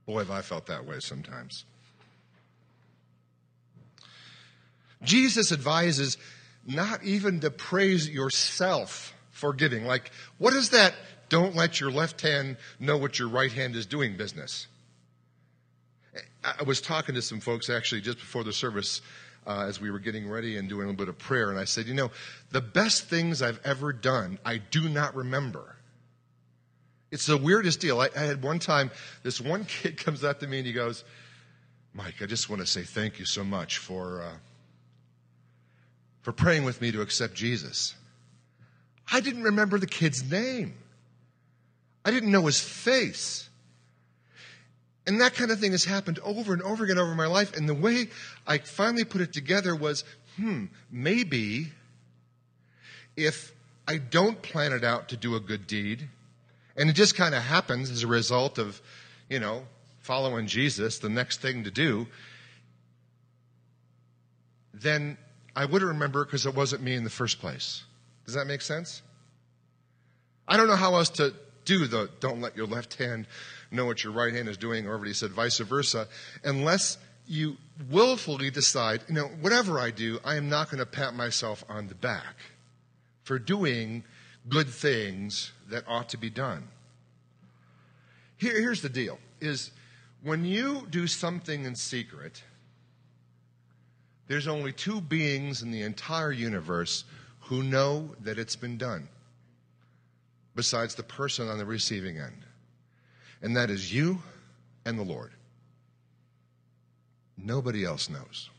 Boy, 0.08 0.20
have 0.20 0.32
I 0.32 0.42
felt 0.42 0.68
that 0.68 0.86
way 0.86 1.00
sometimes. 1.00 1.66
Jesus 5.04 5.52
advises 5.52 6.18
not 6.66 7.04
even 7.04 7.40
to 7.42 7.52
praise 7.52 8.10
yourself 8.10 9.14
for 9.32 9.54
giving. 9.54 9.86
Like, 9.86 10.12
what 10.38 10.54
is 10.54 10.72
that 10.72 10.96
don't 11.30 11.56
let 11.56 11.80
your 11.80 11.92
left 11.92 12.22
hand 12.22 12.58
know 12.80 12.98
what 12.98 13.20
your 13.20 13.28
right 13.28 13.52
hand 13.52 13.76
is 13.76 13.86
doing 13.86 14.18
business? 14.18 14.68
I 16.44 16.64
was 16.64 16.80
talking 16.80 17.16
to 17.16 17.22
some 17.22 17.40
folks 17.40 17.70
actually 17.70 18.02
just 18.02 18.20
before 18.20 18.44
the 18.44 18.54
service 18.54 19.02
uh, 19.46 19.66
as 19.68 19.82
we 19.82 19.92
were 19.92 20.00
getting 20.00 20.30
ready 20.30 20.58
and 20.58 20.70
doing 20.70 20.84
a 20.84 20.90
little 20.90 21.06
bit 21.06 21.10
of 21.10 21.18
prayer, 21.18 21.50
and 21.50 21.60
I 21.60 21.66
said, 21.66 21.88
You 21.88 21.94
know, 21.94 22.12
the 22.52 22.62
best 22.62 23.04
things 23.10 23.42
I've 23.42 23.60
ever 23.64 23.94
done, 23.94 24.40
I 24.46 24.58
do 24.58 24.88
not 24.88 25.16
remember. 25.16 25.76
It's 27.12 27.28
the 27.28 27.38
weirdest 27.38 27.80
deal. 27.80 28.00
I, 28.00 28.10
I 28.16 28.22
had 28.22 28.42
one 28.42 28.60
time, 28.60 28.92
this 29.24 29.40
one 29.40 29.66
kid 29.68 29.98
comes 29.98 30.24
up 30.24 30.40
to 30.40 30.48
me 30.48 30.60
and 30.60 30.68
he 30.68 30.74
goes, 30.74 31.04
Mike, 31.94 32.16
I 32.22 32.26
just 32.26 32.50
want 32.50 32.62
to 32.62 32.66
say 32.66 32.84
thank 32.84 33.20
you 33.20 33.26
so 33.26 33.44
much 33.44 33.78
for. 33.78 34.22
Uh, 34.22 34.38
for 36.26 36.32
praying 36.32 36.64
with 36.64 36.82
me 36.82 36.92
to 36.92 37.02
accept 37.02 37.36
Jesus. 37.36 37.94
I 39.12 39.20
didn't 39.20 39.44
remember 39.44 39.78
the 39.78 39.86
kid's 39.86 40.24
name. 40.24 40.74
I 42.06 42.12
didn't 42.12 42.32
know 42.32 42.46
his 42.46 42.62
face. 42.62 43.50
And 45.08 45.22
that 45.22 45.34
kind 45.34 45.52
of 45.52 45.60
thing 45.60 45.72
has 45.72 45.86
happened 45.86 46.20
over 46.20 46.54
and 46.54 46.62
over 46.62 46.84
again 46.84 46.98
over 46.98 47.14
my 47.16 47.26
life. 47.26 47.56
And 47.58 47.68
the 47.68 47.74
way 47.74 48.10
I 48.48 48.60
finally 48.60 49.04
put 49.04 49.22
it 49.22 49.34
together 49.34 49.76
was 49.76 50.04
hmm, 50.38 50.66
maybe 50.92 51.72
if 53.16 53.54
I 53.88 53.98
don't 53.98 54.42
plan 54.42 54.72
it 54.72 54.84
out 54.84 55.10
to 55.10 55.18
do 55.18 55.36
a 55.36 55.40
good 55.40 55.68
deed, 55.68 56.08
and 56.76 56.90
it 56.90 56.94
just 56.94 57.16
kind 57.16 57.34
of 57.34 57.44
happens 57.44 57.90
as 57.90 58.04
a 58.04 58.08
result 58.08 58.58
of, 58.58 58.82
you 59.30 59.40
know, 59.40 59.64
following 60.00 60.48
Jesus, 60.48 61.00
the 61.00 61.10
next 61.10 61.40
thing 61.40 61.64
to 61.64 61.72
do, 61.72 62.08
then 64.74 65.18
I 65.56 65.66
wouldn't 65.66 65.90
remember 65.90 66.24
it 66.24 66.26
because 66.26 66.46
it 66.46 66.54
wasn't 66.54 66.84
me 66.84 66.96
in 66.96 67.04
the 67.04 67.10
first 67.10 67.40
place. 67.40 67.84
Does 68.26 68.34
that 68.34 68.46
make 68.46 68.62
sense? 68.62 69.02
I 70.48 70.58
don't 70.58 70.68
know 70.68 70.76
how 70.76 70.96
else 70.96 71.10
to 71.12 71.34
do 71.66 71.88
the 71.88 72.10
don't 72.20 72.42
let 72.42 72.56
your 72.56 72.68
left 72.68 72.96
hand 72.96 73.28
know 73.72 73.86
what 73.86 74.04
your 74.04 74.14
right 74.14 74.34
hand 74.34 74.48
is 74.48 74.58
doing, 74.58 74.88
or 74.88 75.04
he 75.04 75.14
said 75.14 75.32
vice 75.32 75.60
versa, 75.60 76.08
unless 76.44 76.98
you 77.28 77.58
willfully 77.90 78.52
decide, 78.52 79.02
you 79.08 79.16
know, 79.16 79.28
whatever 79.42 79.80
I 79.80 79.92
do, 79.92 80.20
I 80.24 80.36
am 80.36 80.50
not 80.50 80.70
going 80.70 80.80
to 80.80 80.86
pat 80.86 81.16
myself 81.16 81.64
on 81.68 81.88
the 81.88 81.96
back 81.96 82.36
for 83.24 83.40
doing 83.40 84.04
good 84.48 84.70
things 84.70 85.52
that 85.70 85.84
ought 85.88 86.10
to 86.10 86.18
be 86.18 86.30
done. 86.30 86.68
Here, 88.38 88.60
here's 88.60 88.82
the 88.82 88.90
deal 88.90 89.20
is 89.42 89.72
when 90.22 90.46
you 90.46 90.88
do 90.90 91.08
something 91.08 91.66
in 91.66 91.76
secret, 91.76 92.44
there's 94.28 94.48
only 94.48 94.72
two 94.72 95.02
beings 95.02 95.62
in 95.62 95.72
the 95.72 95.82
entire 95.82 96.32
universe 96.32 97.04
who 97.42 97.64
know 97.64 98.10
that 98.22 98.40
it's 98.40 98.56
been 98.56 98.78
done, 98.78 99.08
besides 100.56 100.96
the 100.96 101.04
person 101.04 101.50
on 101.50 101.58
the 101.58 101.66
receiving 101.66 102.18
end. 102.18 102.46
And 103.42 103.56
that 103.58 103.70
is 103.70 103.94
you 103.94 104.24
and 104.86 104.98
the 104.98 105.04
Lord. 105.04 105.32
Nobody 107.38 107.84
else 107.84 108.10
knows. 108.10 108.50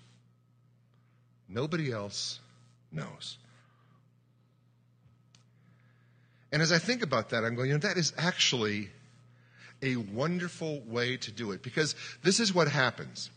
Nobody 1.49 1.91
else 1.91 2.41
knows. 2.93 3.39
And 6.53 6.63
as 6.63 6.73
I 6.73 6.79
think 6.79 7.03
about 7.03 7.31
that, 7.31 7.45
I'm 7.45 7.55
going, 7.55 7.69
you 7.69 7.75
know, 7.75 7.81
that 7.81 7.97
is 7.97 8.13
actually 8.17 8.91
a 9.83 9.97
wonderful 9.97 10.81
way 10.87 11.17
to 11.19 11.31
do 11.31 11.53
it 11.53 11.63
because 11.63 11.95
this 12.23 12.41
is 12.41 12.55
what 12.55 12.69
happens. 12.69 13.31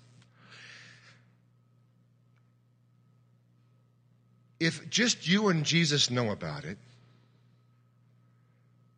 If 4.60 4.89
just 4.89 5.28
you 5.28 5.50
and 5.50 5.65
Jesus 5.65 6.10
know 6.10 6.32
about 6.32 6.65
it, 6.65 6.78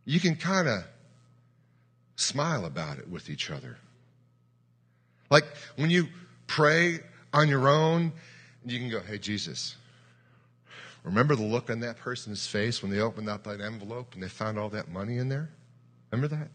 you 0.06 0.20
can 0.20 0.36
kind 0.36 0.68
of 0.68 0.84
smile 2.16 2.66
about 2.66 2.98
it 3.00 3.10
with 3.10 3.30
each 3.30 3.50
other. 3.50 3.78
Like 5.30 5.46
when 5.76 5.90
you 5.90 6.08
pray 6.48 7.00
on 7.34 7.48
your 7.48 7.68
own, 7.68 8.12
you 8.66 8.80
can 8.80 8.90
go, 8.90 9.00
Hey, 9.00 9.18
Jesus, 9.18 9.76
remember 11.04 11.36
the 11.36 11.44
look 11.44 11.70
on 11.70 11.80
that 11.80 11.98
person's 11.98 12.46
face 12.46 12.82
when 12.82 12.92
they 12.92 13.00
opened 13.00 13.30
up 13.30 13.44
that 13.46 13.62
envelope 13.62 14.14
and 14.14 14.22
they 14.22 14.30
found 14.30 14.60
all 14.60 14.70
that 14.70 14.90
money 14.90 15.18
in 15.18 15.30
there? 15.30 15.50
Remember 16.12 16.36
that? 16.36 16.50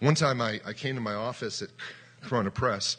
One 0.00 0.14
time 0.14 0.40
I, 0.40 0.60
I 0.64 0.72
came 0.72 0.94
to 0.94 1.00
my 1.00 1.14
office 1.14 1.60
at 1.60 1.68
Corona 2.22 2.50
Press, 2.50 2.96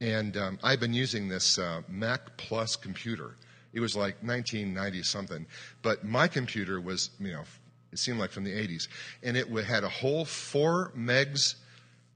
and 0.00 0.36
um, 0.36 0.58
I've 0.62 0.80
been 0.80 0.92
using 0.92 1.28
this 1.28 1.58
uh, 1.58 1.80
Mac 1.88 2.36
Plus 2.36 2.76
computer. 2.76 3.36
It 3.72 3.80
was 3.80 3.96
like 3.96 4.16
1990 4.22 5.02
something, 5.02 5.46
but 5.82 6.04
my 6.04 6.28
computer 6.28 6.80
was, 6.80 7.10
you 7.20 7.32
know, 7.32 7.44
it 7.92 7.98
seemed 7.98 8.18
like 8.18 8.30
from 8.30 8.44
the 8.44 8.52
80s, 8.52 8.88
and 9.22 9.36
it 9.36 9.48
had 9.64 9.84
a 9.84 9.88
whole 9.88 10.24
four 10.24 10.92
megs 10.96 11.56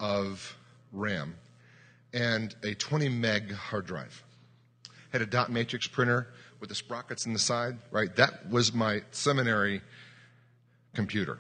of 0.01 0.57
RAM 0.93 1.35
and 2.13 2.55
a 2.63 2.75
20 2.75 3.09
meg 3.09 3.53
hard 3.53 3.87
drive. 3.87 4.23
Had 5.11 5.23
a 5.23 5.27
dot 5.27 5.51
matrix 5.51 5.87
printer 5.87 6.29
with 6.61 6.69
the 6.69 6.75
sprockets 6.75 7.27
in 7.27 7.33
the 7.33 7.39
side, 7.39 7.77
right? 7.91 8.15
That 8.17 8.49
was 8.49 8.73
my 8.73 9.03
seminary 9.11 9.83
computer. 10.95 11.39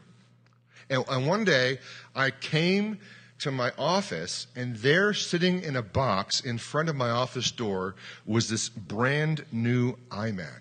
And, 0.90 1.04
and 1.08 1.26
one 1.26 1.44
day 1.44 1.78
I 2.14 2.30
came 2.30 2.98
to 3.44 3.50
my 3.50 3.70
office, 3.78 4.46
and 4.56 4.74
there, 4.76 5.12
sitting 5.12 5.62
in 5.62 5.76
a 5.76 5.82
box 5.82 6.40
in 6.40 6.56
front 6.56 6.88
of 6.88 6.96
my 6.96 7.10
office 7.10 7.50
door, 7.50 7.94
was 8.24 8.48
this 8.48 8.70
brand 8.70 9.44
new 9.52 9.94
iMac. 10.08 10.60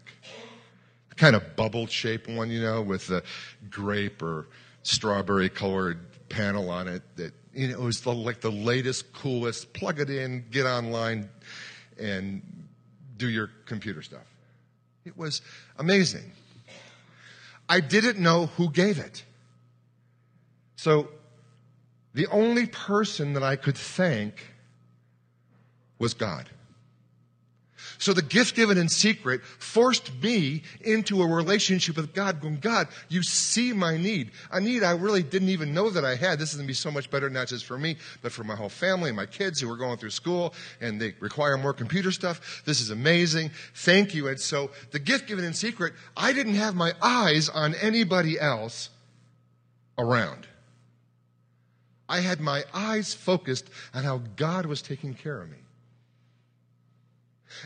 Kind 1.15 1.33
of 1.37 1.55
bubble 1.55 1.87
shaped 1.87 2.27
one, 2.27 2.51
you 2.51 2.61
know, 2.61 2.81
with 2.81 3.09
a 3.09 3.23
grape 3.69 4.21
or 4.21 4.47
strawberry 4.81 5.47
colored 5.47 5.97
panel 6.27 6.69
on 6.69 6.89
it 6.89 7.03
that 7.15 7.33
you 7.53 7.69
know, 7.69 7.73
it 7.75 7.79
was 7.79 8.01
the, 8.01 8.11
like 8.11 8.41
the 8.41 8.51
latest, 8.51 9.13
coolest, 9.13 9.71
plug 9.71 10.01
it 10.01 10.09
in, 10.09 10.43
get 10.51 10.65
online, 10.65 11.29
and 11.97 12.41
do 13.15 13.29
your 13.29 13.49
computer 13.65 14.01
stuff. 14.01 14.25
It 15.05 15.17
was 15.17 15.41
amazing. 15.79 16.33
I 17.69 17.79
didn't 17.79 18.19
know 18.19 18.47
who 18.57 18.69
gave 18.69 18.99
it. 18.99 19.23
So 20.75 21.07
the 22.13 22.27
only 22.27 22.67
person 22.67 23.33
that 23.33 23.43
I 23.43 23.55
could 23.55 23.77
thank 23.77 24.53
was 25.99 26.13
God. 26.13 26.49
So 27.97 28.11
the 28.11 28.21
gift 28.21 28.55
given 28.55 28.77
in 28.77 28.89
secret 28.89 29.45
forced 29.45 30.11
me 30.21 30.63
into 30.81 31.21
a 31.21 31.27
relationship 31.27 31.95
with 31.95 32.13
God, 32.13 32.41
going, 32.41 32.57
God, 32.57 32.89
you 33.07 33.23
see 33.23 33.71
my 33.71 33.95
need. 33.95 34.31
A 34.51 34.59
need 34.59 34.83
I 34.83 34.91
really 34.91 35.23
didn't 35.23 35.47
even 35.49 35.73
know 35.73 35.89
that 35.89 36.03
I 36.03 36.15
had. 36.15 36.37
This 36.37 36.49
is 36.49 36.55
going 36.57 36.65
to 36.65 36.69
be 36.69 36.73
so 36.73 36.91
much 36.91 37.09
better, 37.09 37.29
not 37.29 37.47
just 37.47 37.63
for 37.63 37.77
me, 37.77 37.95
but 38.21 38.33
for 38.33 38.43
my 38.43 38.55
whole 38.55 38.67
family 38.67 39.09
and 39.09 39.15
my 39.15 39.25
kids 39.25 39.61
who 39.61 39.71
are 39.71 39.77
going 39.77 39.97
through 39.97 40.09
school 40.09 40.53
and 40.81 40.99
they 40.99 41.15
require 41.21 41.57
more 41.57 41.73
computer 41.73 42.11
stuff. 42.11 42.63
This 42.65 42.81
is 42.81 42.89
amazing. 42.89 43.51
Thank 43.73 44.13
you. 44.13 44.27
And 44.27 44.39
so 44.39 44.71
the 44.91 44.99
gift 44.99 45.27
given 45.27 45.45
in 45.45 45.53
secret, 45.53 45.93
I 46.17 46.33
didn't 46.33 46.55
have 46.55 46.75
my 46.75 46.93
eyes 47.01 47.47
on 47.47 47.73
anybody 47.75 48.37
else 48.37 48.89
around. 49.97 50.47
I 52.13 52.19
had 52.19 52.39
my 52.39 52.63
eyes 52.75 53.15
focused 53.15 53.67
on 53.91 54.03
how 54.03 54.21
God 54.35 54.67
was 54.67 54.83
taking 54.83 55.15
care 55.15 55.41
of 55.41 55.49
me. 55.49 55.57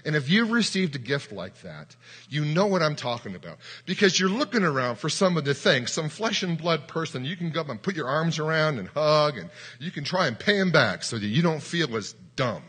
And 0.05 0.15
if 0.15 0.29
you've 0.29 0.51
received 0.51 0.95
a 0.95 0.99
gift 0.99 1.33
like 1.33 1.63
that, 1.63 1.97
you 2.29 2.45
know 2.45 2.65
what 2.65 2.81
I'm 2.81 2.95
talking 2.95 3.35
about. 3.35 3.57
Because 3.85 4.17
you're 4.17 4.29
looking 4.29 4.63
around 4.63 4.99
for 4.99 5.09
someone 5.09 5.43
to 5.43 5.53
thank, 5.53 5.89
some 5.89 6.07
flesh 6.07 6.43
and 6.43 6.57
blood 6.57 6.87
person 6.87 7.25
you 7.25 7.35
can 7.35 7.49
go 7.49 7.59
up 7.59 7.67
and 7.67 7.81
put 7.81 7.97
your 7.97 8.07
arms 8.07 8.39
around 8.39 8.79
and 8.79 8.87
hug, 8.87 9.37
and 9.37 9.49
you 9.81 9.91
can 9.91 10.05
try 10.05 10.27
and 10.27 10.39
pay 10.39 10.57
him 10.57 10.71
back 10.71 11.03
so 11.03 11.17
that 11.17 11.27
you 11.27 11.41
don't 11.41 11.61
feel 11.61 11.97
as 11.97 12.13
dumb. 12.37 12.63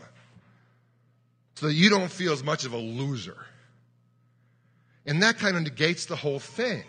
So 1.55 1.69
that 1.69 1.75
you 1.75 1.91
don't 1.91 2.11
feel 2.11 2.33
as 2.33 2.43
much 2.43 2.65
of 2.65 2.73
a 2.73 2.77
loser. 2.77 3.39
And 5.07 5.23
that 5.23 5.39
kind 5.39 5.57
of 5.57 5.63
negates 5.63 6.07
the 6.07 6.17
whole 6.17 6.41
thing. 6.41 6.83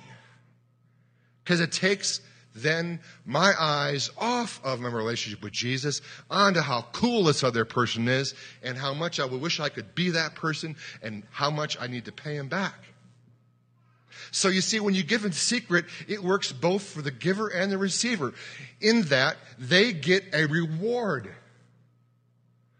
Because 1.43 1.59
it 1.59 1.71
takes 1.71 2.21
then 2.61 2.99
my 3.25 3.53
eyes 3.59 4.09
off 4.17 4.59
of 4.63 4.79
my 4.79 4.89
relationship 4.89 5.41
with 5.41 5.53
Jesus 5.53 6.01
onto 6.29 6.59
how 6.59 6.85
cool 6.91 7.23
this 7.23 7.43
other 7.43 7.65
person 7.65 8.07
is 8.07 8.35
and 8.63 8.77
how 8.77 8.93
much 8.93 9.19
I 9.19 9.25
would 9.25 9.41
wish 9.41 9.59
I 9.59 9.69
could 9.69 9.95
be 9.95 10.11
that 10.11 10.35
person 10.35 10.75
and 11.01 11.23
how 11.31 11.49
much 11.49 11.77
I 11.79 11.87
need 11.87 12.05
to 12.05 12.11
pay 12.11 12.35
him 12.35 12.47
back. 12.47 12.75
So 14.31 14.49
you 14.49 14.61
see, 14.61 14.79
when 14.79 14.93
you 14.93 15.03
give 15.03 15.25
in 15.25 15.31
secret, 15.31 15.85
it 16.07 16.23
works 16.23 16.51
both 16.51 16.83
for 16.83 17.01
the 17.01 17.11
giver 17.11 17.47
and 17.47 17.71
the 17.71 17.77
receiver 17.77 18.33
in 18.79 19.03
that 19.03 19.37
they 19.57 19.93
get 19.93 20.23
a 20.33 20.45
reward. 20.45 21.33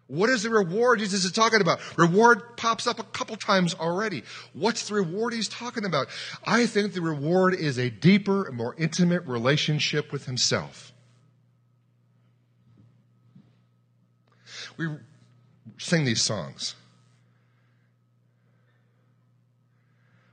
What 0.09 0.31
is 0.31 0.41
the 0.41 0.49
reward 0.49 0.97
Jesus 0.97 1.23
is 1.23 1.31
talking 1.31 1.61
about? 1.61 1.79
Reward 1.95 2.57
pops 2.57 2.87
up 2.87 2.97
a 2.97 3.03
couple 3.03 3.35
times 3.35 3.75
already. 3.75 4.23
What's 4.53 4.89
the 4.89 4.95
reward 4.95 5.33
he's 5.33 5.47
talking 5.47 5.85
about? 5.85 6.07
I 6.43 6.65
think 6.65 6.93
the 6.93 7.01
reward 7.01 7.53
is 7.53 7.77
a 7.77 7.91
deeper 7.91 8.47
and 8.47 8.57
more 8.57 8.73
intimate 8.79 9.23
relationship 9.27 10.11
with 10.11 10.25
himself. 10.25 10.91
We 14.77 14.87
sing 15.77 16.05
these 16.05 16.23
songs. 16.23 16.73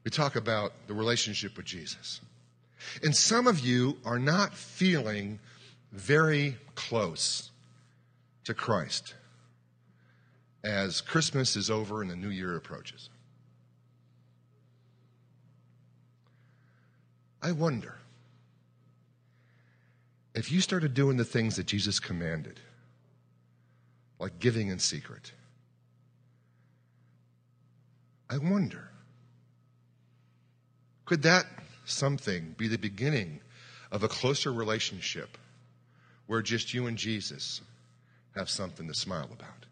We 0.04 0.10
talk 0.10 0.36
about 0.36 0.72
the 0.86 0.94
relationship 0.94 1.54
with 1.54 1.66
Jesus. 1.66 2.22
And 3.02 3.14
some 3.14 3.46
of 3.46 3.60
you 3.60 3.98
are 4.06 4.18
not 4.18 4.54
feeling 4.54 5.38
very 5.92 6.56
close 6.74 7.50
to 8.44 8.54
Christ 8.54 9.12
as 10.66 11.00
Christmas 11.00 11.54
is 11.54 11.70
over 11.70 12.02
and 12.02 12.10
the 12.10 12.16
new 12.16 12.28
year 12.28 12.56
approaches. 12.56 13.08
I 17.40 17.52
wonder 17.52 17.94
if 20.34 20.50
you 20.50 20.60
started 20.60 20.92
doing 20.92 21.16
the 21.16 21.24
things 21.24 21.54
that 21.56 21.66
Jesus 21.66 22.00
commanded, 22.00 22.58
like 24.18 24.40
giving 24.40 24.68
in 24.68 24.80
secret, 24.80 25.30
I 28.28 28.38
wonder, 28.38 28.90
could 31.04 31.22
that 31.22 31.46
something 31.84 32.56
be 32.58 32.66
the 32.66 32.76
beginning 32.76 33.38
of 33.92 34.02
a 34.02 34.08
closer 34.08 34.52
relationship 34.52 35.38
where 36.26 36.42
just 36.42 36.74
you 36.74 36.88
and 36.88 36.98
Jesus 36.98 37.60
have 38.34 38.50
something 38.50 38.88
to 38.88 38.94
smile 38.94 39.30
about? 39.32 39.65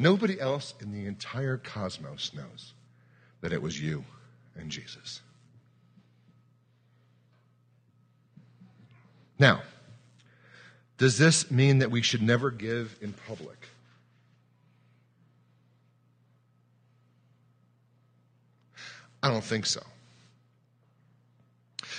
Nobody 0.00 0.40
else 0.40 0.74
in 0.80 0.92
the 0.92 1.06
entire 1.06 1.56
cosmos 1.56 2.32
knows 2.32 2.72
that 3.40 3.52
it 3.52 3.60
was 3.60 3.80
you 3.80 4.04
and 4.56 4.70
Jesus. 4.70 5.20
Now, 9.40 9.62
does 10.98 11.18
this 11.18 11.50
mean 11.50 11.78
that 11.80 11.90
we 11.90 12.00
should 12.02 12.22
never 12.22 12.52
give 12.52 12.96
in 13.00 13.12
public? 13.12 13.68
I 19.20 19.30
don't 19.30 19.44
think 19.44 19.66
so. 19.66 19.82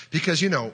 Because, 0.09 0.41
you 0.41 0.49
know, 0.49 0.73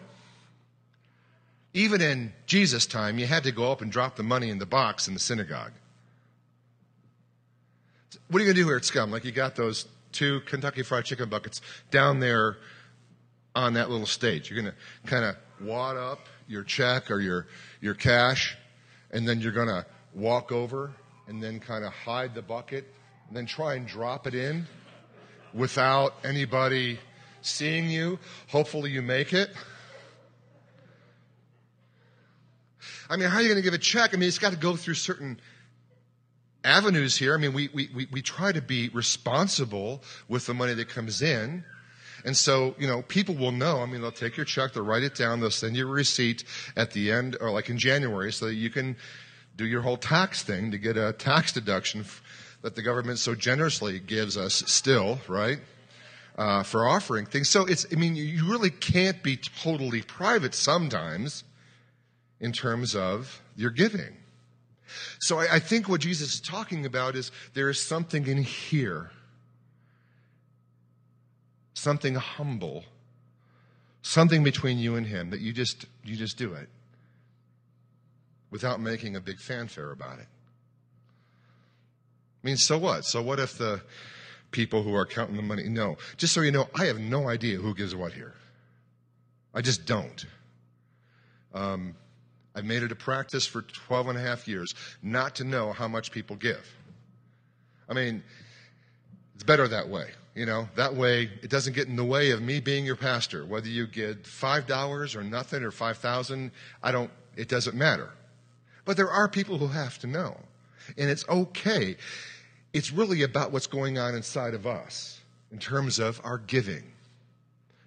even 1.73 2.01
in 2.01 2.33
Jesus' 2.45 2.85
time, 2.85 3.17
you 3.17 3.25
had 3.25 3.43
to 3.43 3.51
go 3.51 3.71
up 3.71 3.81
and 3.81 3.91
drop 3.91 4.15
the 4.15 4.23
money 4.23 4.49
in 4.49 4.59
the 4.59 4.65
box 4.67 5.07
in 5.07 5.15
the 5.15 5.19
synagogue. 5.19 5.73
What 8.29 8.39
are 8.39 8.45
you 8.45 8.47
going 8.47 8.55
to 8.55 8.61
do 8.61 8.67
here 8.67 8.77
at 8.77 8.85
Scum? 8.85 9.11
Like, 9.11 9.25
you 9.25 9.31
got 9.31 9.55
those 9.55 9.87
two 10.11 10.41
Kentucky 10.41 10.83
Fried 10.83 11.05
Chicken 11.05 11.29
buckets 11.29 11.61
down 11.91 12.19
there 12.19 12.57
on 13.55 13.73
that 13.73 13.89
little 13.89 14.05
stage. 14.05 14.49
You're 14.49 14.61
going 14.61 14.73
to 14.73 15.09
kind 15.09 15.25
of 15.25 15.35
wad 15.61 15.97
up 15.97 16.19
your 16.47 16.63
check 16.63 17.09
or 17.09 17.19
your, 17.19 17.47
your 17.81 17.93
cash, 17.93 18.57
and 19.11 19.27
then 19.27 19.39
you're 19.41 19.51
going 19.51 19.67
to 19.67 19.85
walk 20.13 20.51
over 20.51 20.91
and 21.27 21.41
then 21.41 21.59
kind 21.59 21.83
of 21.83 21.93
hide 21.93 22.35
the 22.35 22.41
bucket 22.41 22.85
and 23.27 23.35
then 23.35 23.45
try 23.45 23.75
and 23.75 23.87
drop 23.87 24.27
it 24.27 24.35
in 24.35 24.65
without 25.53 26.13
anybody 26.23 26.99
seeing 27.41 27.89
you. 27.89 28.19
Hopefully, 28.49 28.91
you 28.91 29.01
make 29.01 29.33
it. 29.33 29.49
I 33.09 33.17
mean, 33.17 33.29
how 33.29 33.37
are 33.37 33.41
you 33.41 33.47
going 33.47 33.57
to 33.57 33.63
give 33.63 33.73
a 33.73 33.77
check? 33.77 34.13
I 34.13 34.17
mean, 34.17 34.27
it's 34.27 34.39
got 34.39 34.51
to 34.51 34.57
go 34.57 34.75
through 34.75 34.95
certain 34.95 35.39
avenues 36.65 37.15
here. 37.15 37.35
I 37.35 37.37
mean, 37.37 37.53
we, 37.53 37.69
we, 37.73 38.07
we 38.11 38.21
try 38.21 38.51
to 38.51 38.61
be 38.61 38.89
responsible 38.89 40.01
with 40.27 40.45
the 40.45 40.53
money 40.53 40.73
that 40.73 40.89
comes 40.89 41.21
in. 41.21 41.63
And 42.25 42.35
so, 42.35 42.75
you 42.79 42.87
know, 42.87 43.03
people 43.03 43.35
will 43.35 43.51
know. 43.51 43.81
I 43.81 43.85
mean, 43.85 44.01
they'll 44.01 44.11
take 44.11 44.35
your 44.35 44.45
check, 44.45 44.73
they'll 44.73 44.83
write 44.83 45.03
it 45.03 45.13
down, 45.13 45.39
they'll 45.39 45.51
send 45.51 45.77
you 45.77 45.87
a 45.87 45.91
receipt 45.91 46.43
at 46.75 46.91
the 46.91 47.11
end, 47.11 47.37
or 47.39 47.51
like 47.51 47.69
in 47.69 47.77
January, 47.77 48.33
so 48.33 48.47
that 48.47 48.55
you 48.55 48.71
can 48.71 48.95
do 49.55 49.65
your 49.65 49.81
whole 49.81 49.97
tax 49.97 50.41
thing 50.41 50.71
to 50.71 50.77
get 50.79 50.97
a 50.97 51.13
tax 51.13 51.51
deduction 51.51 52.03
that 52.63 52.75
the 52.75 52.81
government 52.81 53.19
so 53.19 53.35
generously 53.35 53.99
gives 53.99 54.37
us 54.37 54.63
still, 54.65 55.19
right? 55.27 55.59
Uh, 56.35 56.63
for 56.63 56.87
offering 56.87 57.27
things. 57.27 57.47
So 57.47 57.65
it's, 57.65 57.85
I 57.91 57.95
mean, 57.95 58.15
you 58.15 58.49
really 58.49 58.71
can't 58.71 59.21
be 59.21 59.37
totally 59.37 60.01
private 60.01 60.55
sometimes 60.55 61.43
in 62.39 62.51
terms 62.51 62.95
of 62.95 63.41
your 63.55 63.69
giving. 63.69 64.17
So 65.19 65.39
I, 65.39 65.55
I 65.55 65.59
think 65.59 65.89
what 65.89 66.01
Jesus 66.01 66.35
is 66.35 66.41
talking 66.41 66.85
about 66.85 67.15
is 67.15 67.31
there 67.53 67.69
is 67.69 67.79
something 67.79 68.27
in 68.27 68.43
here, 68.43 69.11
something 71.73 72.15
humble, 72.15 72.83
something 74.01 74.43
between 74.43 74.77
you 74.77 74.95
and 74.95 75.05
him 75.07 75.29
that 75.31 75.41
you 75.41 75.53
just 75.53 75.85
you 76.03 76.15
just 76.15 76.37
do 76.37 76.53
it 76.53 76.69
without 78.51 78.79
making 78.79 79.15
a 79.15 79.21
big 79.21 79.39
fanfare 79.39 79.91
about 79.91 80.19
it. 80.19 80.27
I 82.43 82.47
mean, 82.47 82.57
so 82.57 82.77
what? 82.77 83.05
So 83.05 83.21
what 83.21 83.39
if 83.39 83.57
the 83.57 83.81
people 84.55 84.83
who 84.83 84.95
are 84.95 85.05
counting 85.05 85.35
the 85.35 85.41
money 85.41 85.67
no. 85.67 85.97
Just 86.15 86.33
so 86.33 86.39
you 86.39 86.51
know 86.51 86.69
i 86.75 86.85
have 86.85 86.97
no 86.97 87.27
idea 87.27 87.57
who 87.57 87.75
gives 87.75 87.93
what 87.93 88.13
here. 88.13 88.33
I 89.53 89.61
just 89.61 89.85
don't. 89.85 90.25
Um, 91.53 91.95
I've 92.55 92.65
made 92.65 92.83
it 92.83 92.91
a 92.91 92.95
practice 92.95 93.45
for 93.45 93.61
12 93.61 94.09
and 94.09 94.17
a 94.17 94.21
half 94.21 94.47
years 94.47 94.73
not 95.03 95.35
to 95.35 95.43
know 95.43 95.73
how 95.73 95.87
much 95.87 96.11
people 96.11 96.35
give. 96.35 96.65
I 97.89 97.93
mean, 97.93 98.23
it's 99.35 99.43
better 99.43 99.67
that 99.67 99.89
way. 99.89 100.09
You 100.33 100.45
know, 100.45 100.67
that 100.75 100.95
way 100.95 101.29
it 101.41 101.49
doesn't 101.49 101.73
get 101.73 101.87
in 101.87 101.95
the 101.95 102.03
way 102.03 102.31
of 102.31 102.41
me 102.41 102.59
being 102.59 102.85
your 102.85 102.95
pastor. 102.95 103.45
Whether 103.45 103.69
you 103.69 103.87
get 103.87 104.23
$5 104.23 105.15
or 105.15 105.23
nothing 105.23 105.63
or 105.63 105.71
5,000, 105.71 106.51
I 106.81 106.91
don't, 106.91 107.11
it 107.35 107.47
doesn't 107.47 107.75
matter. 107.75 108.09
But 108.85 108.97
there 108.97 109.09
are 109.09 109.27
people 109.27 109.57
who 109.57 109.67
have 109.67 109.97
to 109.99 110.07
know. 110.07 110.37
And 110.97 111.09
it's 111.09 111.27
okay. 111.27 111.95
It's 112.73 112.91
really 112.91 113.23
about 113.23 113.51
what's 113.51 113.67
going 113.67 113.97
on 113.97 114.13
inside 114.13 114.53
of 114.53 114.67
us 114.67 115.19
in 115.51 115.57
terms 115.57 115.99
of 115.99 116.21
our 116.23 116.37
giving. 116.37 116.83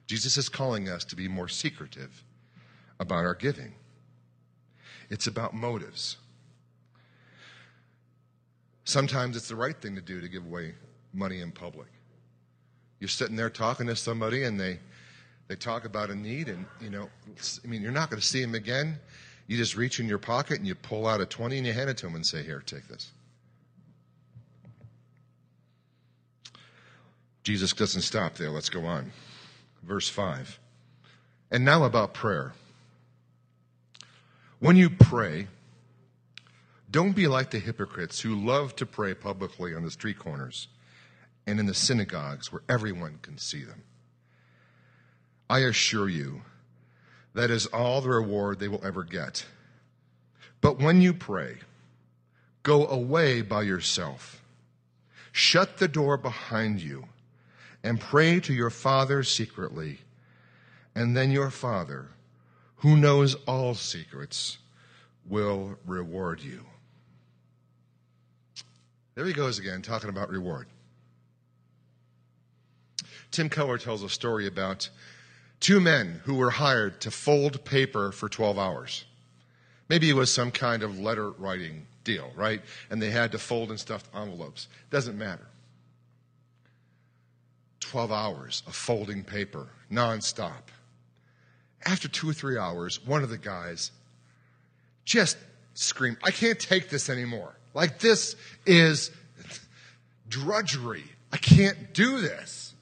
Jesus 0.06 0.38
is 0.38 0.48
calling 0.48 0.88
us 0.88 1.04
to 1.04 1.16
be 1.16 1.28
more 1.28 1.48
secretive 1.48 2.24
about 2.98 3.24
our 3.24 3.34
giving. 3.34 3.74
It's 5.10 5.26
about 5.26 5.54
motives. 5.54 6.16
Sometimes 8.84 9.36
it's 9.36 9.48
the 9.48 9.56
right 9.56 9.76
thing 9.76 9.94
to 9.96 10.00
do 10.00 10.20
to 10.20 10.28
give 10.28 10.46
away 10.46 10.74
money 11.12 11.40
in 11.40 11.52
public. 11.52 11.88
You're 13.00 13.08
sitting 13.08 13.36
there 13.36 13.50
talking 13.50 13.86
to 13.86 13.96
somebody 13.96 14.44
and 14.44 14.58
they, 14.58 14.78
they 15.46 15.56
talk 15.56 15.84
about 15.84 16.10
a 16.10 16.14
need 16.14 16.48
and, 16.48 16.64
you 16.80 16.90
know, 16.90 17.08
I 17.64 17.68
mean, 17.68 17.82
you're 17.82 17.92
not 17.92 18.10
going 18.10 18.20
to 18.20 18.26
see 18.26 18.40
them 18.40 18.54
again. 18.54 18.98
You 19.46 19.56
just 19.56 19.76
reach 19.76 20.00
in 20.00 20.08
your 20.08 20.18
pocket 20.18 20.58
and 20.58 20.66
you 20.66 20.74
pull 20.74 21.06
out 21.06 21.20
a 21.20 21.26
20 21.26 21.58
and 21.58 21.66
you 21.66 21.72
hand 21.72 21.90
it 21.90 21.96
to 21.98 22.06
them 22.06 22.14
and 22.14 22.26
say, 22.26 22.42
here, 22.42 22.62
take 22.64 22.88
this. 22.88 23.10
Jesus 27.44 27.72
doesn't 27.72 28.02
stop 28.02 28.34
there. 28.34 28.50
Let's 28.50 28.68
go 28.68 28.84
on. 28.84 29.10
Verse 29.82 30.08
5. 30.08 30.58
And 31.50 31.64
now 31.64 31.84
about 31.84 32.12
prayer. 32.12 32.52
When 34.60 34.76
you 34.76 34.90
pray, 34.90 35.46
don't 36.90 37.14
be 37.14 37.28
like 37.28 37.50
the 37.50 37.60
hypocrites 37.60 38.20
who 38.20 38.34
love 38.34 38.74
to 38.76 38.86
pray 38.86 39.14
publicly 39.14 39.74
on 39.74 39.84
the 39.84 39.90
street 39.90 40.18
corners 40.18 40.66
and 41.46 41.60
in 41.60 41.66
the 41.66 41.74
synagogues 41.74 42.52
where 42.52 42.62
everyone 42.68 43.20
can 43.22 43.38
see 43.38 43.62
them. 43.62 43.82
I 45.48 45.60
assure 45.60 46.08
you, 46.08 46.42
that 47.34 47.50
is 47.50 47.66
all 47.66 48.00
the 48.00 48.08
reward 48.08 48.58
they 48.58 48.68
will 48.68 48.84
ever 48.84 49.04
get. 49.04 49.46
But 50.60 50.80
when 50.80 51.00
you 51.00 51.14
pray, 51.14 51.58
go 52.64 52.86
away 52.88 53.42
by 53.42 53.62
yourself, 53.62 54.42
shut 55.30 55.78
the 55.78 55.88
door 55.88 56.16
behind 56.16 56.80
you, 56.80 57.04
and 57.84 58.00
pray 58.00 58.40
to 58.40 58.52
your 58.52 58.70
Father 58.70 59.22
secretly, 59.22 60.00
and 60.96 61.16
then 61.16 61.30
your 61.30 61.50
Father, 61.50 62.08
who 62.78 62.96
knows 62.96 63.34
all 63.46 63.74
secrets, 63.74 64.58
will 65.26 65.76
reward 65.86 66.40
you. 66.40 66.64
There 69.14 69.26
he 69.26 69.32
goes 69.32 69.58
again, 69.58 69.82
talking 69.82 70.10
about 70.10 70.30
reward. 70.30 70.68
Tim 73.30 73.48
Keller 73.48 73.78
tells 73.78 74.02
a 74.02 74.08
story 74.08 74.46
about 74.46 74.88
two 75.60 75.80
men 75.80 76.20
who 76.24 76.36
were 76.36 76.50
hired 76.50 77.00
to 77.02 77.10
fold 77.10 77.64
paper 77.64 78.12
for 78.12 78.28
12 78.28 78.58
hours. 78.58 79.04
Maybe 79.88 80.08
it 80.08 80.14
was 80.14 80.32
some 80.32 80.50
kind 80.50 80.82
of 80.82 80.98
letter 80.98 81.30
writing 81.32 81.86
deal, 82.04 82.30
right? 82.36 82.62
And 82.90 83.02
they 83.02 83.10
had 83.10 83.32
to 83.32 83.38
fold 83.38 83.70
and 83.70 83.80
stuff 83.80 84.04
envelopes. 84.14 84.68
Doesn't 84.90 85.18
matter. 85.18 85.46
12 87.80 88.12
hours 88.12 88.62
of 88.66 88.74
folding 88.74 89.24
paper, 89.24 89.66
nonstop. 89.90 90.70
After 91.84 92.08
two 92.08 92.28
or 92.28 92.32
three 92.32 92.58
hours, 92.58 93.04
one 93.06 93.22
of 93.22 93.30
the 93.30 93.38
guys 93.38 93.90
just 95.04 95.36
screamed, 95.74 96.18
I 96.22 96.30
can't 96.30 96.58
take 96.58 96.90
this 96.90 97.08
anymore. 97.08 97.54
Like, 97.72 97.98
this 97.98 98.36
is 98.66 99.10
drudgery. 100.28 101.04
I 101.32 101.36
can't 101.36 101.92
do 101.94 102.20
this. 102.20 102.74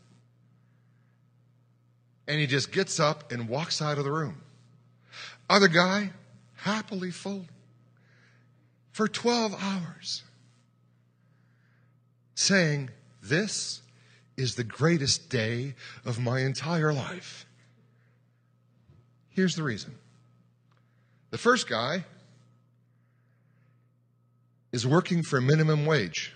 And 2.26 2.40
he 2.40 2.46
just 2.46 2.72
gets 2.72 2.98
up 2.98 3.30
and 3.30 3.48
walks 3.48 3.80
out 3.80 3.98
of 3.98 4.04
the 4.04 4.10
room. 4.10 4.42
Other 5.48 5.68
guy, 5.68 6.10
happily 6.56 7.10
folding 7.10 7.48
for 8.90 9.06
12 9.06 9.54
hours, 9.62 10.22
saying, 12.34 12.90
This 13.22 13.82
is 14.36 14.54
the 14.54 14.64
greatest 14.64 15.28
day 15.28 15.74
of 16.04 16.18
my 16.18 16.40
entire 16.40 16.92
life. 16.92 17.46
Here's 19.36 19.54
the 19.54 19.62
reason. 19.62 19.94
The 21.28 21.36
first 21.36 21.68
guy 21.68 22.06
is 24.72 24.86
working 24.86 25.22
for 25.22 25.42
minimum 25.42 25.84
wage. 25.84 26.32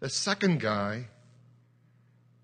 The 0.00 0.10
second 0.10 0.60
guy 0.60 1.06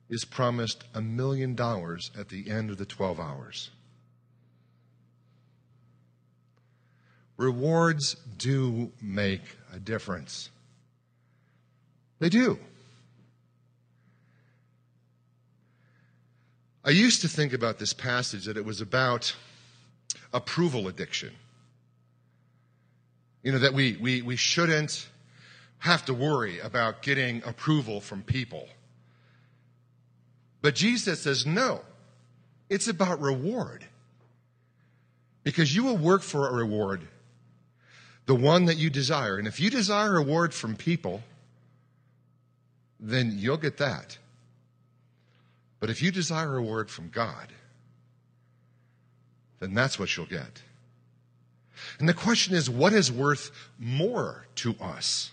is 0.09 0.25
promised 0.25 0.85
a 0.95 1.03
million 1.03 1.55
dollars 1.55 2.11
at 2.19 2.31
the 2.31 2.51
end 2.51 2.71
of 2.71 2.79
the 2.79 2.87
12 2.87 3.21
hours. 3.21 3.71
Rewards 7.37 8.17
do 8.39 8.93
make 9.03 9.43
a 9.75 9.79
difference. 9.79 10.49
They 12.19 12.31
do. 12.31 12.59
I 16.87 16.91
used 16.91 17.23
to 17.23 17.29
think 17.29 17.53
about 17.53 17.81
this 17.81 17.93
passage 17.93 18.45
that 18.45 18.57
it 18.57 18.65
was 18.65 18.81
about 18.81 19.35
approval 20.33 20.87
addiction. 20.87 21.33
You 23.43 23.51
know, 23.53 23.59
that 23.59 23.75
we, 23.75 23.97
we, 23.97 24.23
we 24.23 24.37
shouldn't 24.37 25.09
have 25.79 26.05
to 26.05 26.15
worry 26.15 26.61
about 26.61 27.03
getting 27.03 27.43
approval 27.45 28.01
from 28.01 28.23
people. 28.23 28.69
But 30.63 30.77
Jesus 30.77 31.23
says, 31.23 31.45
no, 31.45 31.81
it's 32.71 32.87
about 32.87 33.21
reward. 33.21 33.85
Because 35.43 35.75
you 35.75 35.83
will 35.83 35.97
work 35.97 36.23
for 36.23 36.49
a 36.49 36.53
reward, 36.53 37.03
the 38.27 38.35
one 38.35 38.67
that 38.67 38.77
you 38.77 38.91
desire. 38.91 39.39
And 39.39 39.49
if 39.49 39.59
you 39.59 39.71
desire 39.71 40.13
reward 40.13 40.55
from 40.55 40.77
people, 40.77 41.23
then 43.01 43.35
you'll 43.37 43.57
get 43.57 43.79
that. 43.79 44.19
But 45.87 45.93
if 45.93 46.03
you 46.03 46.11
desire 46.11 46.49
a 46.49 46.51
reward 46.51 46.91
from 46.91 47.11
God, 47.11 47.53
then 49.61 49.73
that's 49.73 50.01
what 50.01 50.17
you'll 50.17 50.27
get. 50.27 50.61
And 52.01 52.09
the 52.09 52.13
question 52.13 52.57
is 52.57 52.69
what 52.69 52.93
is 52.93 53.13
worth 53.13 53.53
more 53.79 54.49
to 54.57 54.75
us? 54.81 55.31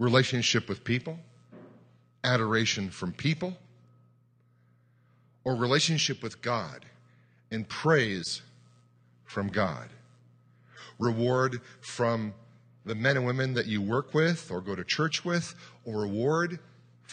Relationship 0.00 0.68
with 0.68 0.82
people? 0.82 1.20
Adoration 2.24 2.90
from 2.90 3.12
people? 3.12 3.56
Or 5.44 5.54
relationship 5.54 6.20
with 6.20 6.42
God 6.42 6.84
and 7.52 7.68
praise 7.68 8.42
from 9.26 9.46
God? 9.46 9.90
Reward 10.98 11.60
from 11.80 12.34
the 12.84 12.96
men 12.96 13.16
and 13.16 13.26
women 13.26 13.54
that 13.54 13.66
you 13.66 13.80
work 13.80 14.12
with 14.12 14.50
or 14.50 14.60
go 14.60 14.74
to 14.74 14.82
church 14.82 15.24
with, 15.24 15.54
or 15.84 16.00
reward 16.00 16.58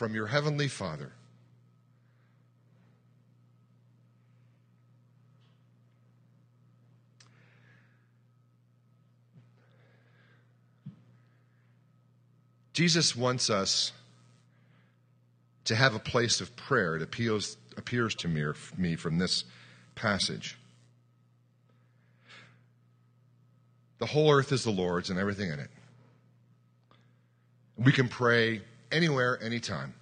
from 0.02 0.16
your 0.16 0.26
Heavenly 0.26 0.68
Father. 0.68 1.12
Jesus 12.74 13.16
wants 13.16 13.52
us 13.52 13.92
to 15.66 15.76
have 15.76 15.94
a 15.94 16.00
place 16.00 16.42
of 16.42 16.56
prayer. 16.56 16.96
It 16.96 17.04
appeals, 17.04 17.58
appears 17.78 18.16
to 18.16 18.28
me, 18.28 18.44
me 18.76 18.96
from 18.96 19.20
this 19.20 19.44
passage. 19.94 20.58
The 24.00 24.08
whole 24.08 24.32
earth 24.32 24.52
is 24.52 24.64
the 24.64 24.72
Lord's 24.72 25.12
and 25.12 25.20
everything 25.20 25.52
in 25.52 25.60
it. 25.60 25.70
We 27.78 27.92
can 27.92 28.08
pray 28.08 28.62
anywhere, 28.92 29.42
anytime. 29.42 29.94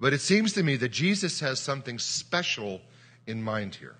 But 0.00 0.12
it 0.12 0.20
seems 0.20 0.52
to 0.54 0.62
me 0.62 0.76
that 0.76 0.90
Jesus 0.90 1.40
has 1.40 1.60
something 1.60 1.98
special 1.98 2.80
in 3.26 3.42
mind 3.42 3.76
here. 3.76 3.96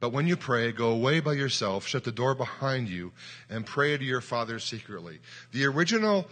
But 0.00 0.10
when 0.10 0.26
you 0.26 0.36
pray, 0.36 0.72
go 0.72 0.90
away 0.90 1.20
by 1.20 1.32
yourself, 1.32 1.86
shut 1.86 2.04
the 2.04 2.12
door 2.12 2.34
behind 2.34 2.88
you, 2.88 3.12
and 3.48 3.64
pray 3.64 3.96
to 3.96 4.04
your 4.04 4.20
Father 4.20 4.58
secretly. 4.58 5.20
The 5.52 5.64
original 5.64 6.26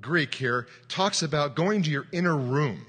Greek 0.00 0.34
here 0.34 0.68
talks 0.88 1.22
about 1.22 1.54
going 1.54 1.82
to 1.82 1.90
your 1.90 2.06
inner 2.12 2.36
room. 2.36 2.86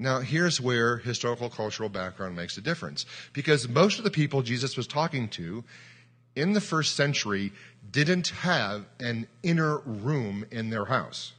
Now, 0.00 0.20
here's 0.20 0.62
where 0.62 0.96
historical 0.96 1.50
cultural 1.50 1.90
background 1.90 2.34
makes 2.34 2.56
a 2.56 2.62
difference. 2.62 3.04
Because 3.34 3.68
most 3.68 3.98
of 3.98 4.04
the 4.04 4.10
people 4.10 4.40
Jesus 4.40 4.74
was 4.74 4.86
talking 4.86 5.28
to 5.28 5.62
in 6.34 6.54
the 6.54 6.60
first 6.60 6.96
century 6.96 7.52
didn't 7.92 8.28
have 8.28 8.86
an 8.98 9.28
inner 9.42 9.76
room 9.80 10.46
in 10.50 10.70
their 10.70 10.86
house. 10.86 11.34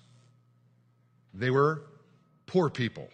They 1.33 1.49
were 1.49 1.81
poor 2.45 2.69
people. 2.69 3.09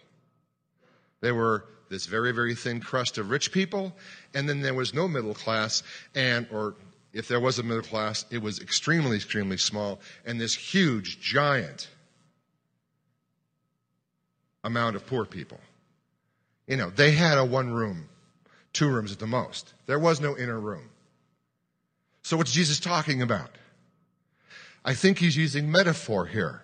They 1.22 1.32
were 1.32 1.64
this 1.88 2.04
very, 2.04 2.32
very 2.32 2.54
thin 2.54 2.80
crust 2.80 3.16
of 3.16 3.30
rich 3.30 3.50
people, 3.50 3.96
and 4.34 4.46
then 4.46 4.60
there 4.60 4.74
was 4.74 4.92
no 4.92 5.08
middle 5.08 5.32
class, 5.32 5.82
and, 6.14 6.46
or 6.52 6.74
if 7.14 7.26
there 7.26 7.40
was 7.40 7.58
a 7.58 7.62
middle 7.62 7.82
class, 7.82 8.26
it 8.30 8.42
was 8.42 8.60
extremely, 8.60 9.16
extremely 9.16 9.56
small, 9.56 9.98
and 10.26 10.38
this 10.38 10.54
huge, 10.54 11.20
giant 11.20 11.88
amount 14.64 14.96
of 14.96 15.06
poor 15.06 15.24
people. 15.24 15.60
You 16.66 16.76
know, 16.76 16.90
they 16.90 17.12
had 17.12 17.38
a 17.38 17.44
one 17.44 17.72
room, 17.72 18.08
two 18.72 18.88
rooms 18.88 19.12
at 19.12 19.18
the 19.18 19.26
most. 19.26 19.72
There 19.86 19.98
was 19.98 20.20
no 20.20 20.36
inner 20.36 20.58
room. 20.58 20.90
So 22.22 22.36
what's 22.36 22.52
Jesus 22.52 22.78
talking 22.78 23.22
about? 23.22 23.50
I 24.84 24.94
think 24.94 25.18
he's 25.18 25.36
using 25.36 25.70
metaphor 25.70 26.26
here. 26.26 26.62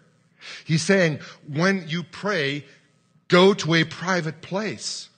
He's 0.64 0.82
saying, 0.82 1.20
when 1.48 1.88
you 1.88 2.02
pray, 2.02 2.64
go 3.28 3.54
to 3.54 3.74
a 3.74 3.84
private 3.84 4.42
place. 4.42 5.08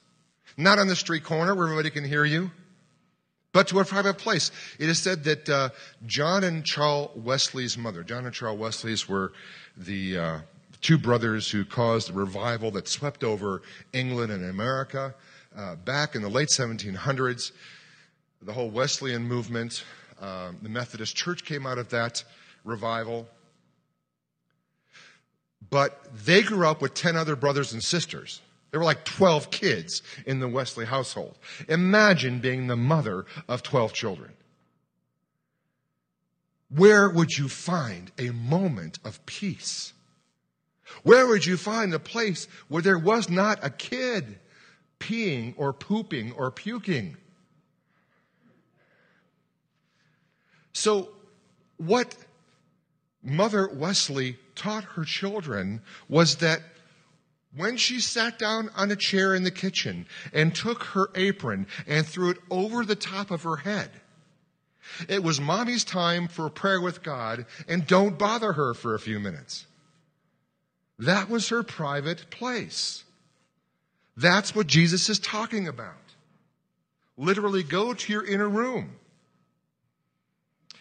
Not 0.55 0.79
on 0.79 0.87
the 0.87 0.95
street 0.95 1.23
corner 1.23 1.53
where 1.53 1.67
everybody 1.67 1.91
can 1.91 2.03
hear 2.03 2.25
you, 2.25 2.49
but 3.51 3.67
to 3.67 3.79
a 3.79 3.85
private 3.85 4.17
place. 4.17 4.51
It 4.79 4.89
is 4.89 4.99
said 4.99 5.23
that 5.25 5.49
uh, 5.49 5.69
John 6.05 6.43
and 6.43 6.65
Charles 6.65 7.11
Wesley's 7.15 7.77
mother, 7.77 8.03
John 8.03 8.25
and 8.25 8.33
Charles 8.33 8.59
Wesley's 8.59 9.07
were 9.07 9.33
the 9.75 10.17
uh, 10.17 10.39
two 10.81 10.97
brothers 10.97 11.49
who 11.49 11.65
caused 11.65 12.09
a 12.09 12.13
revival 12.13 12.71
that 12.71 12.87
swept 12.87 13.23
over 13.23 13.61
England 13.93 14.31
and 14.31 14.45
America. 14.49 15.13
uh, 15.55 15.75
back 15.75 16.15
in 16.15 16.21
the 16.21 16.29
late 16.29 16.49
1700s, 16.49 17.51
the 18.41 18.53
whole 18.53 18.69
Wesleyan 18.69 19.23
movement, 19.23 19.83
um, 20.21 20.57
the 20.61 20.69
Methodist 20.69 21.15
Church 21.15 21.43
came 21.43 21.65
out 21.65 21.77
of 21.77 21.89
that 21.89 22.23
revival. 22.63 23.27
But 25.69 26.07
they 26.25 26.43
grew 26.43 26.67
up 26.67 26.81
with 26.81 26.93
10 26.93 27.15
other 27.15 27.35
brothers 27.35 27.73
and 27.73 27.83
sisters. 27.83 28.41
There 28.71 28.79
were 28.79 28.85
like 28.85 29.05
12 29.05 29.49
kids 29.49 30.03
in 30.25 30.39
the 30.39 30.47
Wesley 30.47 30.85
household. 30.85 31.37
Imagine 31.67 32.39
being 32.39 32.67
the 32.67 32.75
mother 32.75 33.25
of 33.47 33.63
12 33.63 33.93
children. 33.93 34.33
Where 36.69 37.09
would 37.09 37.37
you 37.37 37.47
find 37.47 38.11
a 38.17 38.31
moment 38.31 38.99
of 39.03 39.25
peace? 39.25 39.93
Where 41.03 41.27
would 41.27 41.45
you 41.45 41.57
find 41.57 41.93
a 41.93 41.99
place 41.99 42.47
where 42.67 42.81
there 42.81 42.97
was 42.97 43.29
not 43.29 43.59
a 43.63 43.69
kid 43.69 44.39
peeing 44.99 45.53
or 45.57 45.73
pooping 45.73 46.31
or 46.33 46.51
puking? 46.51 47.17
So, 50.73 51.09
what 51.77 52.15
Mother 53.23 53.67
Wesley 53.67 54.37
taught 54.55 54.83
her 54.83 55.03
children 55.03 55.81
was 56.07 56.37
that 56.37 56.61
when 57.55 57.77
she 57.77 57.99
sat 57.99 58.37
down 58.37 58.69
on 58.75 58.91
a 58.91 58.95
chair 58.95 59.33
in 59.33 59.43
the 59.43 59.51
kitchen 59.51 60.05
and 60.31 60.53
took 60.53 60.83
her 60.83 61.09
apron 61.15 61.67
and 61.87 62.05
threw 62.05 62.29
it 62.29 62.37
over 62.51 62.85
the 62.85 62.95
top 62.95 63.31
of 63.31 63.43
her 63.43 63.57
head, 63.57 63.89
it 65.09 65.23
was 65.23 65.41
mommy's 65.41 65.83
time 65.83 66.27
for 66.27 66.49
prayer 66.49 66.79
with 66.79 67.03
God, 67.03 67.45
and 67.67 67.85
don't 67.85 68.17
bother 68.17 68.53
her 68.53 68.73
for 68.73 68.95
a 68.95 68.99
few 68.99 69.19
minutes. 69.19 69.65
That 70.99 71.29
was 71.29 71.49
her 71.49 71.63
private 71.63 72.29
place. 72.29 73.03
That's 74.15 74.55
what 74.55 74.67
Jesus 74.67 75.09
is 75.09 75.19
talking 75.19 75.67
about. 75.67 75.93
Literally, 77.17 77.63
go 77.63 77.93
to 77.93 78.13
your 78.13 78.25
inner 78.25 78.49
room. 78.49 78.95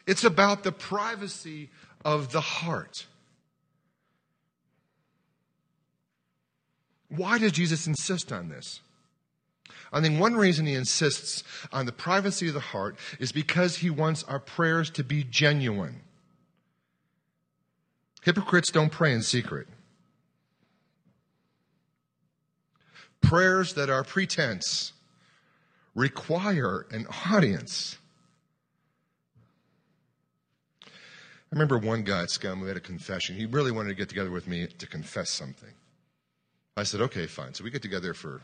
It's 0.06 0.24
about 0.24 0.62
the 0.62 0.72
privacy 0.72 1.70
of 2.04 2.32
the 2.32 2.40
heart. 2.40 3.06
Why 7.08 7.38
does 7.38 7.52
Jesus 7.52 7.86
insist 7.86 8.32
on 8.32 8.48
this? 8.48 8.80
I 9.92 10.00
think 10.00 10.20
one 10.20 10.34
reason 10.34 10.66
he 10.66 10.74
insists 10.74 11.44
on 11.72 11.86
the 11.86 11.92
privacy 11.92 12.48
of 12.48 12.54
the 12.54 12.60
heart 12.60 12.96
is 13.18 13.32
because 13.32 13.76
he 13.76 13.90
wants 13.90 14.24
our 14.24 14.40
prayers 14.40 14.90
to 14.90 15.04
be 15.04 15.24
genuine. 15.24 16.02
Hypocrites 18.22 18.70
don't 18.70 18.90
pray 18.90 19.12
in 19.12 19.22
secret. 19.22 19.68
Prayers 23.28 23.74
that 23.74 23.90
are 23.90 24.04
pretense 24.04 24.92
require 25.96 26.86
an 26.92 27.08
audience. 27.26 27.98
I 30.84 30.90
remember 31.50 31.76
one 31.76 32.04
guy 32.04 32.22
at 32.22 32.30
Scum 32.30 32.60
who 32.60 32.66
had 32.66 32.76
a 32.76 32.80
confession. 32.80 33.34
He 33.34 33.46
really 33.46 33.72
wanted 33.72 33.88
to 33.88 33.94
get 33.96 34.08
together 34.08 34.30
with 34.30 34.46
me 34.46 34.66
to 34.66 34.86
confess 34.86 35.30
something. 35.30 35.72
I 36.76 36.84
said, 36.84 37.00
okay, 37.00 37.26
fine. 37.26 37.52
So 37.54 37.64
we 37.64 37.70
get 37.70 37.82
together 37.82 38.14
for, 38.14 38.42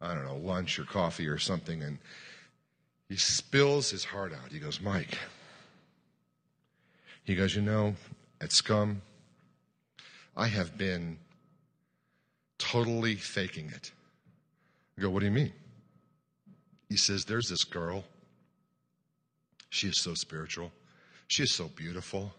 I 0.00 0.12
don't 0.14 0.24
know, 0.24 0.38
lunch 0.38 0.80
or 0.80 0.84
coffee 0.84 1.28
or 1.28 1.38
something, 1.38 1.84
and 1.84 1.98
he 3.08 3.16
spills 3.16 3.90
his 3.90 4.04
heart 4.04 4.32
out. 4.32 4.50
He 4.50 4.58
goes, 4.58 4.80
Mike, 4.80 5.18
he 7.22 7.36
goes, 7.36 7.54
you 7.54 7.62
know, 7.62 7.94
at 8.40 8.50
Scum, 8.50 9.02
I 10.36 10.48
have 10.48 10.76
been 10.76 11.18
totally 12.58 13.14
faking 13.14 13.70
it. 13.70 13.92
I 14.98 15.02
go, 15.02 15.10
what 15.10 15.20
do 15.20 15.26
you 15.26 15.32
mean? 15.32 15.52
He 16.88 16.96
says, 16.96 17.24
there's 17.24 17.48
this 17.48 17.64
girl. 17.64 18.04
She 19.70 19.88
is 19.88 20.00
so 20.00 20.14
spiritual. 20.14 20.72
She 21.28 21.42
is 21.42 21.54
so 21.54 21.68
beautiful. 21.68 22.32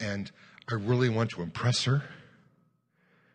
And 0.00 0.30
I 0.70 0.74
really 0.74 1.08
want 1.08 1.30
to 1.30 1.42
impress 1.42 1.84
her 1.84 2.02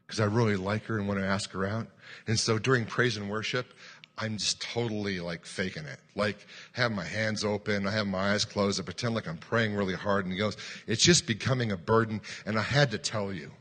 because 0.05 0.19
I 0.19 0.25
really 0.25 0.55
like 0.55 0.85
her 0.85 0.97
and 0.97 1.07
want 1.07 1.19
to 1.19 1.25
ask 1.25 1.51
her 1.51 1.67
out. 1.67 1.87
And 2.25 2.39
so 2.39 2.57
during 2.57 2.85
praise 2.85 3.17
and 3.17 3.29
worship, 3.29 3.73
I'm 4.17 4.37
just 4.37 4.61
totally 4.61 5.19
like 5.19 5.45
faking 5.45 5.85
it. 5.85 5.99
Like 6.15 6.47
have 6.73 6.91
my 6.91 7.05
hands 7.05 7.45
open, 7.45 7.87
I 7.87 7.91
have 7.91 8.07
my 8.07 8.33
eyes 8.33 8.45
closed, 8.45 8.79
I 8.79 8.83
pretend 8.83 9.13
like 9.15 9.27
I'm 9.27 9.37
praying 9.37 9.75
really 9.75 9.93
hard. 9.93 10.25
And 10.25 10.33
he 10.33 10.39
goes, 10.39 10.57
it's 10.87 11.03
just 11.03 11.27
becoming 11.27 11.71
a 11.71 11.77
burden. 11.77 12.21
And 12.45 12.57
I 12.57 12.63
had 12.63 12.91
to 12.91 12.97
tell 12.97 13.31
you. 13.31 13.51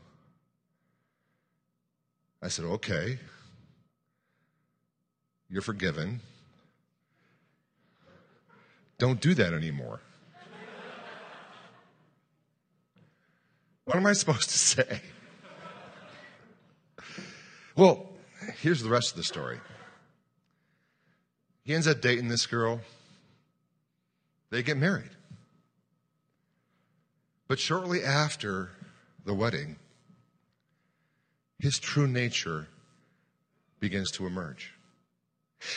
I 2.41 2.47
said, 2.47 2.65
okay. 2.65 3.19
You're 5.49 5.61
forgiven. 5.61 6.21
Don't 8.97 9.19
do 9.19 9.33
that 9.33 9.53
anymore. 9.53 9.99
What 13.85 13.97
am 13.97 14.05
I 14.05 14.13
supposed 14.13 14.49
to 14.49 14.57
say? 14.57 15.01
Well, 17.75 18.09
here's 18.61 18.83
the 18.83 18.89
rest 18.89 19.11
of 19.11 19.17
the 19.17 19.23
story. 19.23 19.59
He 21.63 21.73
ends 21.73 21.87
up 21.87 22.01
dating 22.01 22.27
this 22.27 22.45
girl. 22.45 22.81
They 24.51 24.63
get 24.63 24.77
married. 24.77 25.11
But 27.47 27.57
shortly 27.57 28.03
after 28.03 28.69
the 29.25 29.33
wedding, 29.33 29.77
his 31.59 31.77
true 31.79 32.07
nature 32.07 32.67
begins 33.79 34.11
to 34.11 34.25
emerge. 34.25 34.73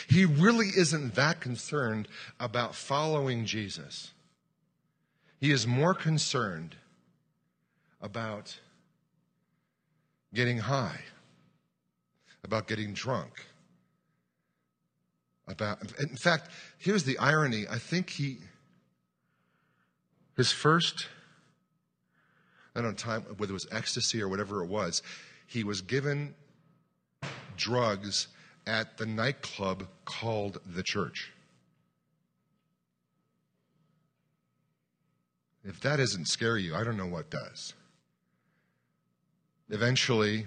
He 0.07 0.25
really 0.25 0.67
isn't 0.67 1.15
that 1.15 1.41
concerned 1.41 2.07
about 2.39 2.73
following 2.73 3.45
Jesus. 3.45 4.13
He 5.39 5.51
is 5.51 5.67
more 5.67 5.93
concerned 5.93 6.77
about 8.01 8.59
getting 10.33 10.59
high, 10.59 11.01
about 12.43 12.67
getting 12.67 12.93
drunk, 12.93 13.45
about, 15.47 15.79
in 15.99 16.15
fact, 16.15 16.49
here's 16.77 17.03
the 17.03 17.17
irony. 17.17 17.65
I 17.69 17.77
think 17.77 18.09
he, 18.09 18.37
his 20.37 20.51
first, 20.51 21.07
I 22.73 22.81
don't 22.81 22.91
know, 22.91 22.95
time, 22.95 23.23
whether 23.37 23.51
it 23.51 23.53
was 23.53 23.67
ecstasy 23.69 24.21
or 24.21 24.29
whatever 24.29 24.63
it 24.63 24.67
was, 24.69 25.01
he 25.47 25.63
was 25.63 25.81
given 25.81 26.35
drugs 27.57 28.27
at 28.65 28.97
the 28.97 29.05
nightclub 29.05 29.87
called 30.05 30.59
the 30.65 30.83
church. 30.83 31.31
If 35.63 35.79
that 35.81 35.97
doesn't 35.97 36.27
scare 36.27 36.57
you, 36.57 36.75
I 36.75 36.83
don't 36.83 36.97
know 36.97 37.07
what 37.07 37.29
does. 37.29 37.73
Eventually, 39.69 40.45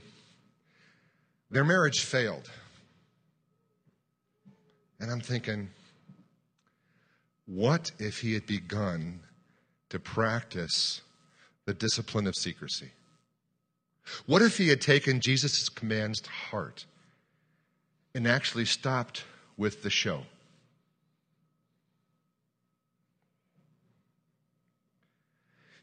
their 1.51 1.65
marriage 1.65 2.01
failed. 2.01 2.51
And 5.01 5.11
I'm 5.11 5.21
thinking, 5.21 5.71
what 7.47 7.93
if 7.99 8.21
he 8.21 8.35
had 8.35 8.47
begun 8.47 9.21
to 9.91 9.99
practice 9.99 11.01
the 11.65 11.75
discipline 11.75 12.27
of 12.27 12.35
secrecy? 12.35 12.91
What 14.27 14.43
if 14.43 14.59
he 14.59 14.69
had 14.69 14.81
taken 14.81 15.21
Jesus' 15.21 15.69
commands 15.69 16.21
to 16.21 16.31
heart 16.31 16.87
and 18.15 18.27
actually 18.27 18.65
stopped 18.65 19.25
with 19.57 19.83
the 19.83 19.91
show? 19.91 20.23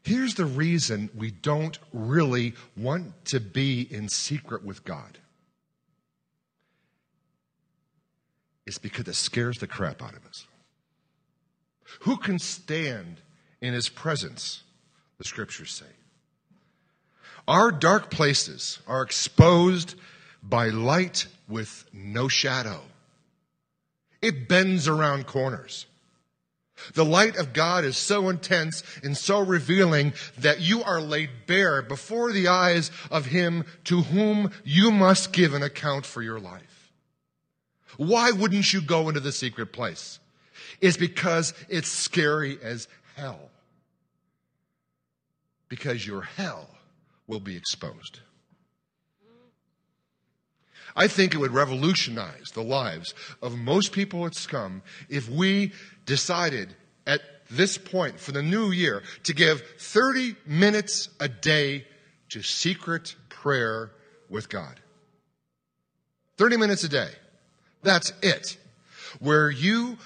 Here's 0.02 0.34
the 0.34 0.44
reason 0.44 1.08
we 1.14 1.30
don't 1.30 1.78
really 1.92 2.54
want 2.76 3.24
to 3.26 3.40
be 3.40 3.80
in 3.80 4.08
secret 4.08 4.62
with 4.62 4.84
God. 4.84 5.18
It's 8.66 8.78
because 8.78 9.08
it 9.08 9.14
scares 9.14 9.58
the 9.58 9.66
crap 9.66 10.02
out 10.02 10.14
of 10.14 10.26
us. 10.26 10.46
Who 12.00 12.16
can 12.16 12.38
stand 12.38 13.20
in 13.60 13.72
his 13.72 13.88
presence? 13.88 14.62
The 15.18 15.24
scriptures 15.24 15.72
say. 15.72 15.86
Our 17.46 17.70
dark 17.70 18.10
places 18.10 18.78
are 18.86 19.02
exposed 19.02 19.96
by 20.42 20.68
light 20.68 21.26
with 21.48 21.84
no 21.92 22.28
shadow. 22.28 22.80
It 24.22 24.48
bends 24.48 24.88
around 24.88 25.26
corners. 25.26 25.86
The 26.94 27.04
light 27.04 27.36
of 27.36 27.52
God 27.52 27.84
is 27.84 27.96
so 27.96 28.28
intense 28.30 28.82
and 29.02 29.16
so 29.16 29.40
revealing 29.40 30.14
that 30.38 30.60
you 30.60 30.82
are 30.82 31.00
laid 31.00 31.30
bare 31.46 31.82
before 31.82 32.32
the 32.32 32.48
eyes 32.48 32.90
of 33.10 33.26
Him 33.26 33.64
to 33.84 34.02
whom 34.02 34.50
you 34.64 34.90
must 34.90 35.32
give 35.32 35.54
an 35.54 35.62
account 35.62 36.06
for 36.06 36.22
your 36.22 36.40
life. 36.40 36.92
Why 37.96 38.32
wouldn't 38.32 38.72
you 38.72 38.80
go 38.80 39.08
into 39.08 39.20
the 39.20 39.32
secret 39.32 39.72
place? 39.72 40.18
It's 40.80 40.96
because 40.96 41.54
it's 41.68 41.88
scary 41.88 42.58
as 42.62 42.88
hell. 43.16 43.50
Because 45.68 46.06
your 46.06 46.22
hell 46.22 46.73
will 47.26 47.40
be 47.40 47.56
exposed. 47.56 48.20
I 50.96 51.08
think 51.08 51.34
it 51.34 51.38
would 51.38 51.52
revolutionize 51.52 52.50
the 52.54 52.62
lives 52.62 53.14
of 53.42 53.56
most 53.56 53.92
people 53.92 54.26
at 54.26 54.34
Scum 54.34 54.82
if 55.08 55.28
we 55.28 55.72
decided 56.06 56.74
at 57.06 57.20
this 57.50 57.78
point 57.78 58.20
for 58.20 58.32
the 58.32 58.42
new 58.42 58.70
year 58.70 59.02
to 59.24 59.34
give 59.34 59.62
30 59.78 60.36
minutes 60.46 61.08
a 61.18 61.28
day 61.28 61.84
to 62.30 62.42
secret 62.42 63.16
prayer 63.28 63.90
with 64.30 64.48
God. 64.48 64.80
30 66.36 66.56
minutes 66.56 66.84
a 66.84 66.88
day. 66.88 67.10
That's 67.82 68.12
it. 68.22 68.56
Where 69.18 69.50
you 69.50 69.98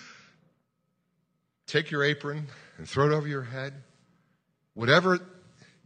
take 1.67 1.91
your 1.91 2.03
apron 2.03 2.49
and 2.77 2.89
throw 2.89 3.11
it 3.11 3.15
over 3.15 3.29
your 3.29 3.45
head, 3.45 3.75
whatever 4.75 5.21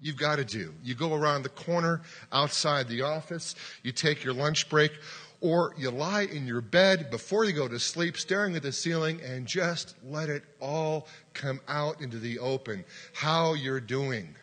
you've 0.03 0.17
got 0.17 0.37
to 0.37 0.45
do. 0.45 0.75
You 0.83 0.95
go 0.95 1.15
around 1.15 1.45
the 1.45 1.49
corner 1.49 2.03
outside 2.33 2.89
the 2.89 3.03
office, 3.03 3.55
you 3.83 3.93
take 3.93 4.25
your 4.25 4.35
lunch 4.35 4.69
break, 4.69 4.93
or 5.41 5.75
you 5.79 5.91
lie 5.91 6.23
in 6.23 6.47
your 6.47 6.61
bed 6.61 7.11
before 7.11 7.45
you 7.45 7.53
go 7.53 7.69
to 7.69 7.79
sleep, 7.79 8.17
staring 8.17 8.55
at 8.55 8.63
the 8.63 8.73
ceiling, 8.73 9.21
and 9.23 9.47
just 9.47 9.95
let 10.05 10.29
it 10.29 10.45
all 10.61 11.09
come 11.33 11.61
out 11.69 12.01
into 12.01 12.19
the 12.19 12.39
open. 12.39 12.85
How 13.15 13.55
you're 13.55 13.81
doing. 13.81 14.35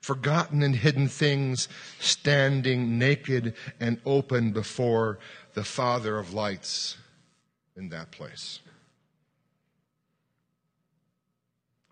Forgotten 0.00 0.62
and 0.62 0.76
hidden 0.76 1.08
things 1.08 1.68
standing 1.98 2.98
naked 2.98 3.54
and 3.80 4.00
open 4.04 4.52
before 4.52 5.18
the 5.54 5.64
Father 5.64 6.18
of 6.18 6.34
lights 6.34 6.98
in 7.76 7.88
that 7.88 8.10
place. 8.10 8.60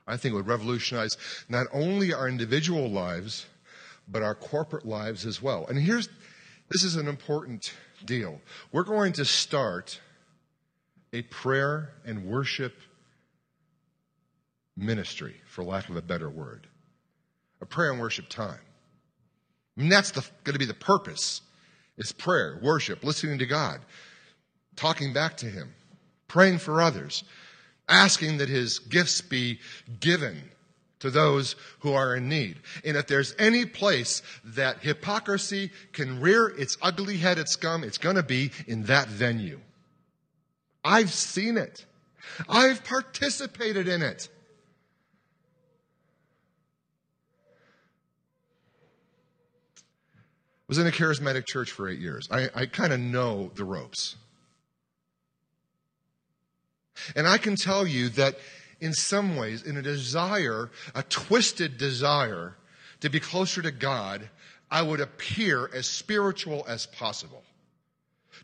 I 0.07 0.17
think 0.17 0.33
it 0.33 0.37
would 0.37 0.47
revolutionize 0.47 1.17
not 1.49 1.67
only 1.73 2.13
our 2.13 2.29
individual 2.29 2.91
lives, 2.91 3.47
but 4.09 4.23
our 4.23 4.35
corporate 4.35 4.85
lives 4.85 5.27
as 5.27 5.41
well. 5.41 5.67
And 5.67 5.79
here's 5.79 6.09
this 6.71 6.85
is 6.85 6.97
an 6.97 7.07
important 7.07 7.73
deal. 8.05 8.41
We're 8.73 8.85
going 8.85 9.13
to 9.15 9.25
start 9.25 10.01
a 11.13 11.23
prayer 11.23 11.91
and 12.05 12.25
worship 12.25 12.75
ministry, 14.77 15.37
for 15.47 15.63
lack 15.63 15.89
of 15.89 15.97
a 15.97 16.03
better 16.03 16.31
word. 16.31 16.67
A 17.61 17.67
prayer 17.67 17.91
and 17.91 18.01
worship 18.01 18.29
time. 18.29 18.59
And 19.77 19.91
that's 19.91 20.11
going 20.11 20.25
to 20.47 20.59
be 20.59 20.65
the 20.65 20.75
purpose. 20.75 21.43
It's 21.99 22.13
prayer, 22.13 22.59
worship, 22.63 23.05
listening 23.05 23.39
to 23.39 23.47
God, 23.47 23.81
talking 24.77 25.13
back 25.13 25.37
to 25.39 25.47
Him, 25.47 25.75
praying 26.27 26.59
for 26.59 26.81
others, 26.81 27.25
asking 27.93 28.39
that 28.39 28.49
his 28.49 28.79
gifts 28.81 29.21
be 29.21 29.61
given 30.01 30.51
to 31.01 31.11
those 31.11 31.57
who 31.81 31.93
are 31.93 32.17
in 32.17 32.29
need. 32.29 32.57
And 32.85 32.97
if 32.97 33.07
there's 33.07 33.35
any 33.39 33.67
place 33.67 34.23
that 34.45 34.79
hypocrisy 34.79 35.71
can 35.93 36.21
rear 36.21 36.47
its 36.47 36.79
ugly 36.81 37.17
head 37.19 37.39
at 37.39 37.49
scum, 37.49 37.85
it's 37.85 37.99
going 37.99 38.17
to 38.17 38.23
be 38.23 38.51
in 38.67 38.85
that 38.85 39.09
venue. 39.09 39.61
I've 40.85 41.13
seen 41.13 41.57
it. 41.59 41.85
I've 42.49 42.85
participated 42.85 43.89
in 43.89 44.03
it. 44.03 44.29
Was 50.69 50.79
in 50.79 50.87
a 50.87 50.91
charismatic 50.91 51.45
church 51.45 51.71
for 51.73 51.89
eight 51.89 51.99
years. 51.99 52.29
I, 52.31 52.49
I 52.55 52.67
kind 52.67 52.93
of 52.93 53.01
know 53.01 53.51
the 53.57 53.65
ropes. 53.65 54.17
And 57.17 57.27
I 57.27 57.39
can 57.39 57.57
tell 57.57 57.87
you 57.87 58.09
that 58.11 58.37
in 58.81 58.93
some 58.93 59.37
ways, 59.37 59.63
in 59.63 59.77
a 59.77 59.83
desire, 59.83 60.71
a 60.95 61.03
twisted 61.05 61.79
desire 61.79 62.57
to 63.01 63.09
be 63.09 63.21
closer 63.21 63.63
to 63.63 63.71
God, 63.71 64.29
I 64.71 64.83
would 64.83 65.01
appear 65.01 65.71
as 65.73 65.87
spiritual 65.87 66.65
as 66.67 66.87
possible. 66.87 67.43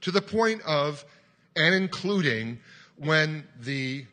To 0.03 0.11
the 0.11 0.23
point 0.23 0.63
of, 0.63 1.05
and 1.57 1.75
including, 1.75 2.61
when 2.97 3.47
the 3.61 4.05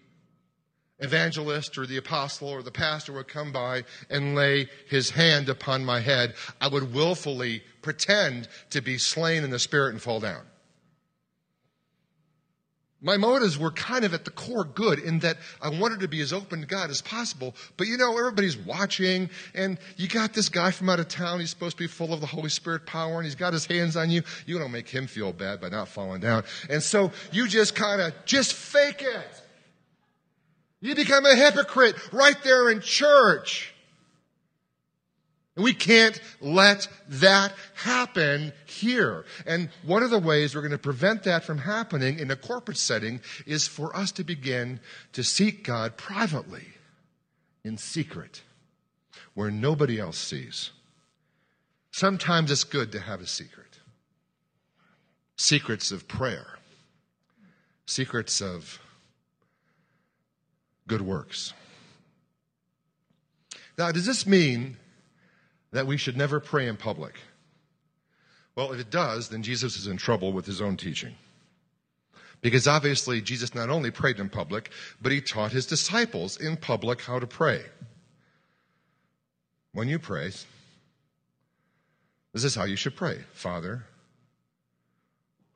evangelist 0.99 1.77
or 1.77 1.85
the 1.85 1.97
apostle 1.97 2.47
or 2.47 2.63
the 2.63 2.71
pastor 2.71 3.13
would 3.13 3.27
come 3.27 3.51
by 3.51 3.83
and 4.09 4.33
lay 4.33 4.67
his 4.87 5.09
hand 5.09 5.49
upon 5.49 5.83
my 5.83 5.99
head, 5.99 6.35
I 6.61 6.69
would 6.69 6.93
willfully 6.93 7.61
pretend 7.81 8.47
to 8.71 8.81
be 8.81 8.97
slain 8.97 9.43
in 9.43 9.49
the 9.49 9.59
spirit 9.59 9.91
and 9.91 10.01
fall 10.01 10.19
down 10.19 10.43
my 13.01 13.17
motives 13.17 13.57
were 13.57 13.71
kind 13.71 14.03
of 14.03 14.13
at 14.13 14.25
the 14.25 14.31
core 14.31 14.63
good 14.63 14.99
in 14.99 15.19
that 15.19 15.37
I 15.61 15.69
wanted 15.69 15.99
to 15.99 16.07
be 16.07 16.21
as 16.21 16.33
open 16.33 16.61
to 16.61 16.65
God 16.65 16.89
as 16.89 17.01
possible. 17.01 17.53
But 17.77 17.87
you 17.87 17.97
know, 17.97 18.17
everybody's 18.17 18.57
watching, 18.57 19.29
and 19.53 19.77
you 19.97 20.07
got 20.07 20.33
this 20.33 20.49
guy 20.49 20.71
from 20.71 20.89
out 20.89 20.99
of 20.99 21.07
town. 21.07 21.39
He's 21.39 21.51
supposed 21.51 21.77
to 21.77 21.83
be 21.83 21.87
full 21.87 22.13
of 22.13 22.21
the 22.21 22.25
Holy 22.25 22.49
Spirit 22.49 22.85
power, 22.85 23.17
and 23.17 23.25
he's 23.25 23.35
got 23.35 23.53
his 23.53 23.65
hands 23.65 23.95
on 23.95 24.09
you. 24.09 24.23
You 24.47 24.57
don't 24.57 24.71
make 24.71 24.89
him 24.89 25.07
feel 25.07 25.33
bad 25.33 25.61
by 25.61 25.69
not 25.69 25.87
falling 25.87 26.21
down. 26.21 26.45
And 26.69 26.81
so 26.81 27.11
you 27.31 27.47
just 27.47 27.75
kind 27.75 28.01
of 28.01 28.13
just 28.25 28.53
fake 28.53 29.01
it. 29.01 29.41
You 30.81 30.95
become 30.95 31.25
a 31.25 31.35
hypocrite 31.35 31.95
right 32.11 32.37
there 32.43 32.71
in 32.71 32.81
church. 32.81 33.74
And 35.55 35.63
we 35.63 35.73
can't 35.73 36.19
let 36.41 36.87
that 37.07 37.53
happen 37.75 38.51
here. 38.65 39.25
And 39.45 39.69
one 39.85 40.03
of 40.03 40.09
the 40.09 40.19
ways 40.19 40.53
we're 40.53 40.61
going 40.61 40.71
to 40.71 40.77
prevent 40.77 41.23
that 41.23 41.45
from 41.45 41.59
happening 41.59 42.19
in 42.19 42.29
a 42.29 42.35
corporate 42.35 42.77
setting 42.77 43.21
is 43.45 43.67
for 43.67 43.95
us 43.95 44.11
to 44.13 44.23
begin 44.23 44.81
to 45.13 45.23
seek 45.23 45.63
God 45.63 45.95
privately, 45.95 46.65
in 47.63 47.77
secret, 47.77 48.41
where 49.33 49.49
nobody 49.49 49.99
else 49.99 50.17
sees. 50.17 50.71
Sometimes 51.91 52.51
it's 52.51 52.65
good 52.65 52.91
to 52.91 52.99
have 52.99 53.21
a 53.21 53.27
secret. 53.27 53.79
Secrets 55.37 55.91
of 55.91 56.07
prayer, 56.07 56.59
secrets 57.85 58.41
of 58.41 58.79
good 60.87 61.01
works. 61.01 61.53
Now, 63.77 63.91
does 63.91 64.05
this 64.05 64.25
mean 64.25 64.77
that 65.75 65.87
we 65.87 65.97
should 65.97 66.15
never 66.15 66.39
pray 66.39 66.67
in 66.67 66.77
public? 66.77 67.15
Well, 68.55 68.71
if 68.71 68.79
it 68.79 68.89
does, 68.89 69.29
then 69.29 69.43
Jesus 69.43 69.75
is 69.77 69.87
in 69.87 69.97
trouble 69.97 70.31
with 70.31 70.45
his 70.45 70.61
own 70.61 70.77
teaching. 70.77 71.13
Because 72.41 72.67
obviously, 72.67 73.21
Jesus 73.21 73.53
not 73.53 73.69
only 73.69 73.91
prayed 73.91 74.19
in 74.19 74.29
public, 74.29 74.69
but 75.01 75.11
he 75.11 75.19
taught 75.19 75.51
his 75.51 75.65
disciples 75.65 76.39
in 76.39 76.55
public 76.55 77.01
how 77.01 77.19
to 77.19 77.27
pray. 77.27 77.61
When 79.73 79.89
you 79.89 79.99
pray, 79.99 80.31
this 82.31 82.43
is 82.45 82.55
how 82.55 82.63
you 82.63 82.77
should 82.77 82.95
pray 82.95 83.19
Father, 83.33 83.83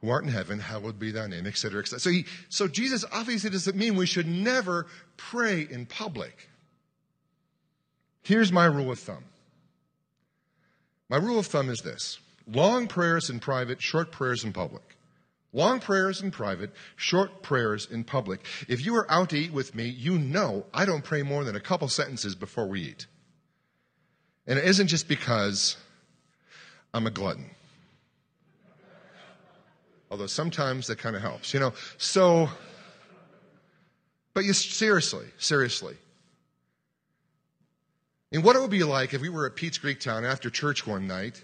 who 0.01 0.09
art 0.09 0.25
in 0.25 0.29
heaven, 0.29 0.59
hallowed 0.59 0.99
be 0.99 1.11
thy 1.11 1.27
name, 1.27 1.47
etc. 1.47 1.79
etc. 1.79 1.99
So, 1.99 2.09
he, 2.09 2.25
so 2.49 2.67
Jesus 2.67 3.05
obviously 3.13 3.51
doesn't 3.51 3.77
mean 3.77 3.95
we 3.95 4.05
should 4.05 4.27
never 4.27 4.87
pray 5.15 5.61
in 5.61 5.85
public. 5.85 6.49
Here's 8.23 8.51
my 8.51 8.65
rule 8.65 8.91
of 8.91 8.99
thumb 8.99 9.23
my 11.09 11.17
rule 11.17 11.39
of 11.39 11.47
thumb 11.47 11.69
is 11.69 11.79
this 11.79 12.19
long 12.47 12.87
prayers 12.87 13.29
in 13.29 13.39
private, 13.39 13.81
short 13.81 14.11
prayers 14.11 14.43
in 14.43 14.53
public. 14.53 14.83
Long 15.51 15.79
prayers 15.79 16.21
in 16.21 16.29
private, 16.29 16.71
short 16.95 17.41
prayers 17.41 17.87
in 17.89 18.03
public. 18.03 18.45
If 18.67 18.85
you 18.85 18.95
are 18.95 19.11
out 19.11 19.31
to 19.31 19.37
eat 19.37 19.51
with 19.51 19.73
me, 19.73 19.87
you 19.87 20.19
know 20.19 20.65
I 20.73 20.85
don't 20.85 21.03
pray 21.03 21.23
more 21.23 21.43
than 21.43 21.55
a 21.55 21.59
couple 21.59 21.87
sentences 21.87 22.35
before 22.35 22.67
we 22.67 22.81
eat. 22.81 23.07
And 24.45 24.59
it 24.59 24.65
isn't 24.65 24.87
just 24.87 25.07
because 25.07 25.75
I'm 26.93 27.07
a 27.07 27.11
glutton. 27.11 27.49
Although 30.11 30.27
sometimes 30.27 30.87
that 30.87 30.97
kind 30.97 31.15
of 31.15 31.21
helps, 31.21 31.53
you 31.53 31.59
know. 31.59 31.73
So, 31.97 32.49
but 34.33 34.43
you 34.43 34.53
seriously, 34.53 35.25
seriously, 35.37 35.95
and 38.31 38.43
what 38.43 38.55
it 38.55 38.59
would 38.59 38.69
be 38.69 38.83
like 38.83 39.13
if 39.13 39.21
we 39.21 39.29
were 39.29 39.45
at 39.45 39.55
Pete's 39.55 39.77
Greek 39.77 39.99
Town 39.99 40.23
after 40.23 40.49
church 40.49 40.85
one 40.85 41.07
night 41.07 41.43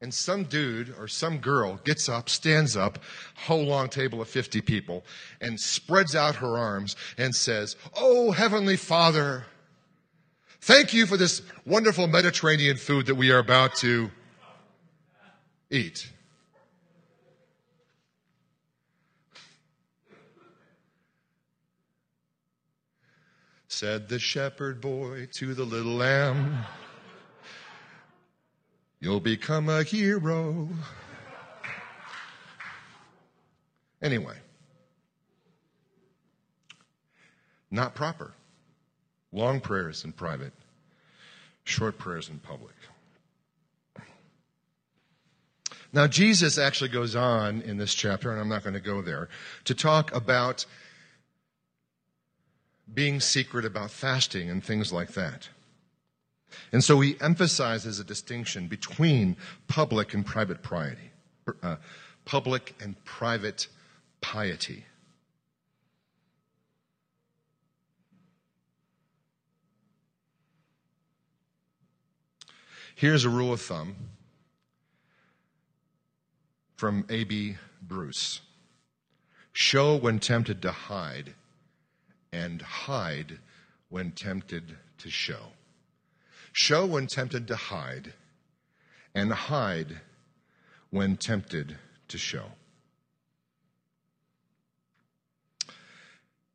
and 0.00 0.12
some 0.12 0.44
dude 0.44 0.94
or 0.98 1.08
some 1.08 1.38
girl 1.38 1.80
gets 1.84 2.08
up, 2.08 2.28
stands 2.28 2.76
up, 2.76 2.98
whole 3.34 3.64
long 3.64 3.88
table 3.88 4.20
of 4.20 4.28
50 4.28 4.60
people, 4.60 5.04
and 5.40 5.58
spreads 5.58 6.14
out 6.14 6.36
her 6.36 6.58
arms 6.58 6.96
and 7.16 7.34
says, 7.34 7.76
Oh, 7.96 8.32
Heavenly 8.32 8.76
Father, 8.76 9.46
thank 10.60 10.92
you 10.92 11.06
for 11.06 11.16
this 11.16 11.40
wonderful 11.64 12.06
Mediterranean 12.06 12.76
food 12.76 13.06
that 13.06 13.14
we 13.14 13.30
are 13.30 13.38
about 13.38 13.76
to 13.76 14.10
eat. 15.70 16.10
Said 23.74 24.08
the 24.08 24.20
shepherd 24.20 24.80
boy 24.80 25.26
to 25.32 25.52
the 25.52 25.64
little 25.64 25.94
lamb, 25.94 26.64
You'll 29.00 29.18
become 29.18 29.68
a 29.68 29.82
hero. 29.82 30.68
Anyway, 34.00 34.36
not 37.68 37.96
proper. 37.96 38.32
Long 39.32 39.60
prayers 39.60 40.04
in 40.04 40.12
private, 40.12 40.52
Short 41.64 41.98
prayers 41.98 42.28
in 42.28 42.38
public. 42.38 42.76
Now, 45.92 46.06
Jesus 46.06 46.58
actually 46.58 46.90
goes 46.90 47.16
on 47.16 47.60
in 47.62 47.76
this 47.76 47.92
chapter, 47.92 48.30
and 48.30 48.40
I'm 48.40 48.48
not 48.48 48.62
going 48.62 48.74
to 48.74 48.80
go 48.80 49.02
there, 49.02 49.28
to 49.64 49.74
talk 49.74 50.14
about 50.14 50.64
being 52.92 53.20
secret 53.20 53.64
about 53.64 53.90
fasting 53.90 54.50
and 54.50 54.62
things 54.62 54.92
like 54.92 55.12
that. 55.12 55.48
And 56.72 56.84
so 56.84 57.00
he 57.00 57.16
emphasizes 57.20 57.98
a 57.98 58.04
distinction 58.04 58.68
between 58.68 59.36
public 59.68 60.14
and 60.14 60.24
private 60.24 60.62
piety. 60.62 61.10
Uh, 61.62 61.76
public 62.24 62.74
and 62.80 63.02
private 63.04 63.68
piety. 64.20 64.84
Here's 72.94 73.24
a 73.24 73.28
rule 73.28 73.52
of 73.52 73.60
thumb 73.60 73.96
from 76.76 77.04
A.B. 77.08 77.56
Bruce 77.82 78.40
Show 79.52 79.96
when 79.96 80.18
tempted 80.18 80.62
to 80.62 80.70
hide, 80.72 81.34
and 82.34 82.60
hide 82.60 83.38
when 83.88 84.10
tempted 84.10 84.76
to 84.98 85.08
show. 85.08 85.52
Show 86.52 86.84
when 86.84 87.06
tempted 87.06 87.46
to 87.48 87.56
hide, 87.56 88.12
and 89.14 89.32
hide 89.32 90.00
when 90.90 91.16
tempted 91.16 91.76
to 92.08 92.18
show. 92.18 92.46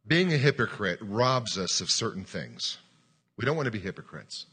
Being 0.05 0.33
a 0.33 0.37
hypocrite 0.37 0.99
robs 1.01 1.57
us 1.57 1.79
of 1.79 1.89
certain 1.89 2.25
things. 2.25 2.77
We 3.37 3.45
don't 3.45 3.55
want 3.55 3.67
to 3.67 3.71
be 3.71 3.79
hypocrites. 3.79 4.47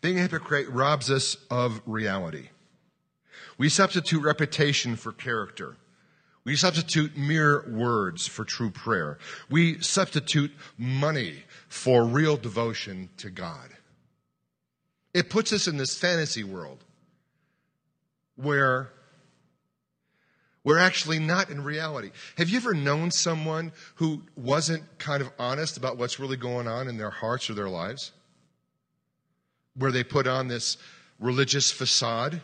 Being 0.00 0.18
a 0.18 0.22
hypocrite 0.22 0.68
robs 0.70 1.10
us 1.10 1.36
of 1.50 1.82
reality. 1.84 2.48
We 3.58 3.68
substitute 3.68 4.22
reputation 4.22 4.96
for 4.96 5.12
character. 5.12 5.76
We 6.48 6.56
substitute 6.56 7.14
mere 7.14 7.62
words 7.68 8.26
for 8.26 8.42
true 8.42 8.70
prayer. 8.70 9.18
We 9.50 9.82
substitute 9.82 10.50
money 10.78 11.42
for 11.68 12.04
real 12.04 12.38
devotion 12.38 13.10
to 13.18 13.28
God. 13.28 13.68
It 15.12 15.28
puts 15.28 15.52
us 15.52 15.68
in 15.68 15.76
this 15.76 15.94
fantasy 15.98 16.44
world 16.44 16.82
where 18.36 18.88
we're 20.64 20.78
actually 20.78 21.18
not 21.18 21.50
in 21.50 21.62
reality. 21.62 22.12
Have 22.38 22.48
you 22.48 22.56
ever 22.56 22.72
known 22.72 23.10
someone 23.10 23.70
who 23.96 24.22
wasn't 24.34 24.84
kind 24.96 25.20
of 25.20 25.30
honest 25.38 25.76
about 25.76 25.98
what's 25.98 26.18
really 26.18 26.38
going 26.38 26.66
on 26.66 26.88
in 26.88 26.96
their 26.96 27.10
hearts 27.10 27.50
or 27.50 27.52
their 27.52 27.68
lives? 27.68 28.10
Where 29.76 29.92
they 29.92 30.02
put 30.02 30.26
on 30.26 30.48
this 30.48 30.78
religious 31.20 31.70
facade, 31.70 32.40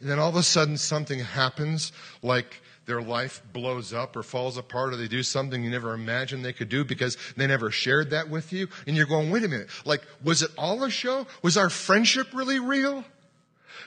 and 0.00 0.10
then 0.10 0.18
all 0.18 0.28
of 0.28 0.36
a 0.36 0.42
sudden 0.42 0.76
something 0.76 1.20
happens, 1.20 1.90
like 2.22 2.60
their 2.86 3.02
life 3.02 3.42
blows 3.52 3.92
up 3.92 4.16
or 4.16 4.22
falls 4.22 4.56
apart, 4.56 4.92
or 4.92 4.96
they 4.96 5.08
do 5.08 5.22
something 5.22 5.62
you 5.62 5.70
never 5.70 5.94
imagined 5.94 6.44
they 6.44 6.52
could 6.52 6.68
do 6.68 6.84
because 6.84 7.16
they 7.36 7.46
never 7.46 7.70
shared 7.70 8.10
that 8.10 8.28
with 8.28 8.52
you. 8.52 8.68
And 8.86 8.96
you're 8.96 9.06
going, 9.06 9.30
wait 9.30 9.44
a 9.44 9.48
minute, 9.48 9.68
like, 9.84 10.02
was 10.22 10.42
it 10.42 10.50
all 10.58 10.84
a 10.84 10.90
show? 10.90 11.26
Was 11.42 11.56
our 11.56 11.70
friendship 11.70 12.28
really 12.34 12.58
real? 12.58 13.04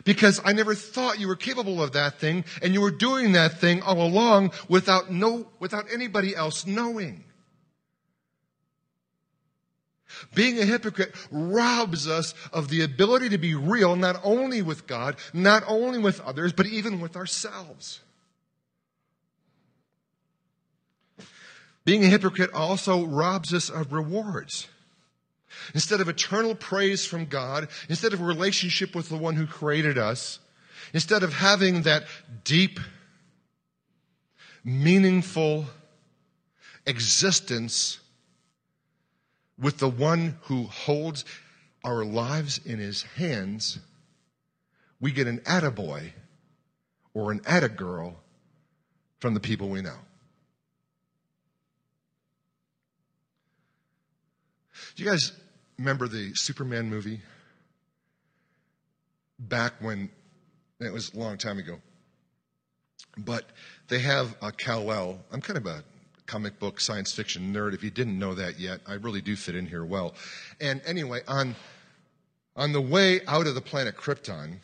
Because 0.03 0.41
I 0.43 0.53
never 0.53 0.75
thought 0.75 1.19
you 1.19 1.27
were 1.27 1.35
capable 1.35 1.81
of 1.81 1.93
that 1.93 2.19
thing, 2.19 2.45
and 2.61 2.73
you 2.73 2.81
were 2.81 2.91
doing 2.91 3.31
that 3.33 3.59
thing 3.59 3.81
all 3.81 4.01
along 4.01 4.51
without 4.67 5.11
no, 5.11 5.47
without 5.59 5.85
anybody 5.91 6.35
else 6.35 6.65
knowing. 6.65 7.23
Being 10.33 10.57
a 10.59 10.65
hypocrite 10.65 11.13
robs 11.31 12.07
us 12.07 12.33
of 12.51 12.69
the 12.69 12.81
ability 12.81 13.29
to 13.29 13.37
be 13.37 13.55
real, 13.55 13.95
not 13.95 14.19
only 14.23 14.61
with 14.61 14.87
God, 14.87 15.15
not 15.33 15.63
only 15.67 15.99
with 15.99 16.19
others, 16.21 16.53
but 16.53 16.65
even 16.65 16.99
with 16.99 17.15
ourselves. 17.15 18.01
Being 21.87 22.03
a 22.03 22.09
hypocrite 22.09 22.51
also 22.53 23.05
robs 23.05 23.53
us 23.53 23.69
of 23.69 23.93
rewards. 23.93 24.67
Instead 25.73 26.01
of 26.01 26.09
eternal 26.09 26.53
praise 26.53 27.05
from 27.05 27.27
God, 27.27 27.69
instead 27.87 28.11
of 28.11 28.19
a 28.19 28.25
relationship 28.25 28.93
with 28.93 29.07
the 29.07 29.15
one 29.15 29.37
who 29.37 29.47
created 29.47 29.97
us, 29.97 30.39
instead 30.93 31.23
of 31.23 31.31
having 31.31 31.83
that 31.83 32.03
deep, 32.43 32.81
meaningful 34.65 35.63
existence 36.85 38.01
with 39.57 39.77
the 39.77 39.87
one 39.87 40.39
who 40.41 40.65
holds 40.65 41.23
our 41.85 42.03
lives 42.03 42.59
in 42.65 42.79
his 42.79 43.03
hands, 43.03 43.79
we 44.99 45.13
get 45.13 45.25
an 45.25 45.39
attaboy 45.45 46.11
or 47.13 47.31
an 47.31 47.39
attagirl 47.45 48.15
from 49.21 49.33
the 49.33 49.39
people 49.39 49.69
we 49.69 49.81
know. 49.81 49.99
Do 54.97 55.03
you 55.03 55.09
guys 55.11 55.31
remember 55.77 56.07
the 56.07 56.31
Superman 56.33 56.89
movie? 56.89 57.21
Back 59.37 59.73
when, 59.79 60.09
it 60.79 60.91
was 60.91 61.13
a 61.13 61.19
long 61.19 61.37
time 61.37 61.59
ago. 61.59 61.77
But 63.15 63.45
they 63.89 63.99
have 63.99 64.35
a 64.41 64.51
Kal-El. 64.51 65.19
I'm 65.31 65.39
kind 65.39 65.55
of 65.55 65.67
a 65.67 65.83
comic 66.25 66.57
book 66.57 66.81
science 66.81 67.13
fiction 67.13 67.53
nerd. 67.53 67.75
If 67.75 67.83
you 67.83 67.91
didn't 67.91 68.17
know 68.17 68.33
that 68.33 68.59
yet, 68.59 68.81
I 68.87 68.95
really 68.95 69.21
do 69.21 69.35
fit 69.35 69.53
in 69.53 69.67
here 69.67 69.85
well. 69.85 70.15
And 70.59 70.81
anyway, 70.83 71.21
on, 71.27 71.55
on 72.55 72.71
the 72.71 72.81
way 72.81 73.21
out 73.27 73.45
of 73.45 73.53
the 73.53 73.61
planet 73.61 73.97
Krypton, 73.97 74.61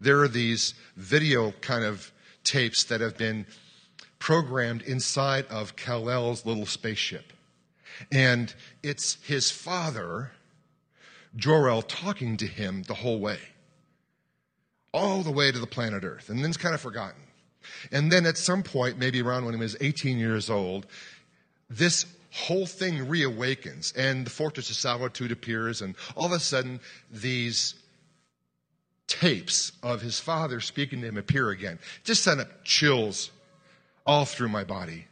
there 0.00 0.22
are 0.22 0.28
these 0.28 0.72
video 0.96 1.50
kind 1.60 1.84
of 1.84 2.10
tapes 2.42 2.84
that 2.84 3.02
have 3.02 3.18
been 3.18 3.44
programmed 4.18 4.80
inside 4.80 5.44
of 5.48 5.76
Kal-El's 5.76 6.46
little 6.46 6.64
spaceship. 6.64 7.34
And 8.10 8.54
it's 8.82 9.18
his 9.24 9.50
father, 9.50 10.32
Jor-El, 11.34 11.82
talking 11.82 12.36
to 12.38 12.46
him 12.46 12.82
the 12.84 12.94
whole 12.94 13.20
way. 13.20 13.38
All 14.92 15.22
the 15.22 15.30
way 15.30 15.52
to 15.52 15.58
the 15.58 15.66
planet 15.66 16.04
Earth. 16.04 16.30
And 16.30 16.38
then 16.40 16.50
it's 16.50 16.56
kind 16.56 16.74
of 16.74 16.80
forgotten. 16.80 17.20
And 17.90 18.10
then 18.10 18.26
at 18.26 18.38
some 18.38 18.62
point, 18.62 18.98
maybe 18.98 19.20
around 19.20 19.44
when 19.44 19.54
he 19.54 19.60
was 19.60 19.76
18 19.80 20.18
years 20.18 20.48
old, 20.48 20.86
this 21.68 22.06
whole 22.32 22.66
thing 22.66 23.06
reawakens 23.06 23.96
and 23.96 24.26
the 24.26 24.30
fortress 24.30 24.68
of 24.68 24.76
solitude 24.76 25.32
appears 25.32 25.80
and 25.80 25.94
all 26.14 26.26
of 26.26 26.32
a 26.32 26.38
sudden 26.38 26.80
these 27.10 27.74
tapes 29.06 29.72
of 29.82 30.02
his 30.02 30.20
father 30.20 30.60
speaking 30.60 31.00
to 31.00 31.08
him 31.08 31.16
appear 31.16 31.50
again. 31.50 31.78
Just 32.04 32.22
sent 32.22 32.40
up 32.40 32.64
chills 32.64 33.30
all 34.04 34.24
through 34.24 34.48
my 34.48 34.64
body. 34.64 35.06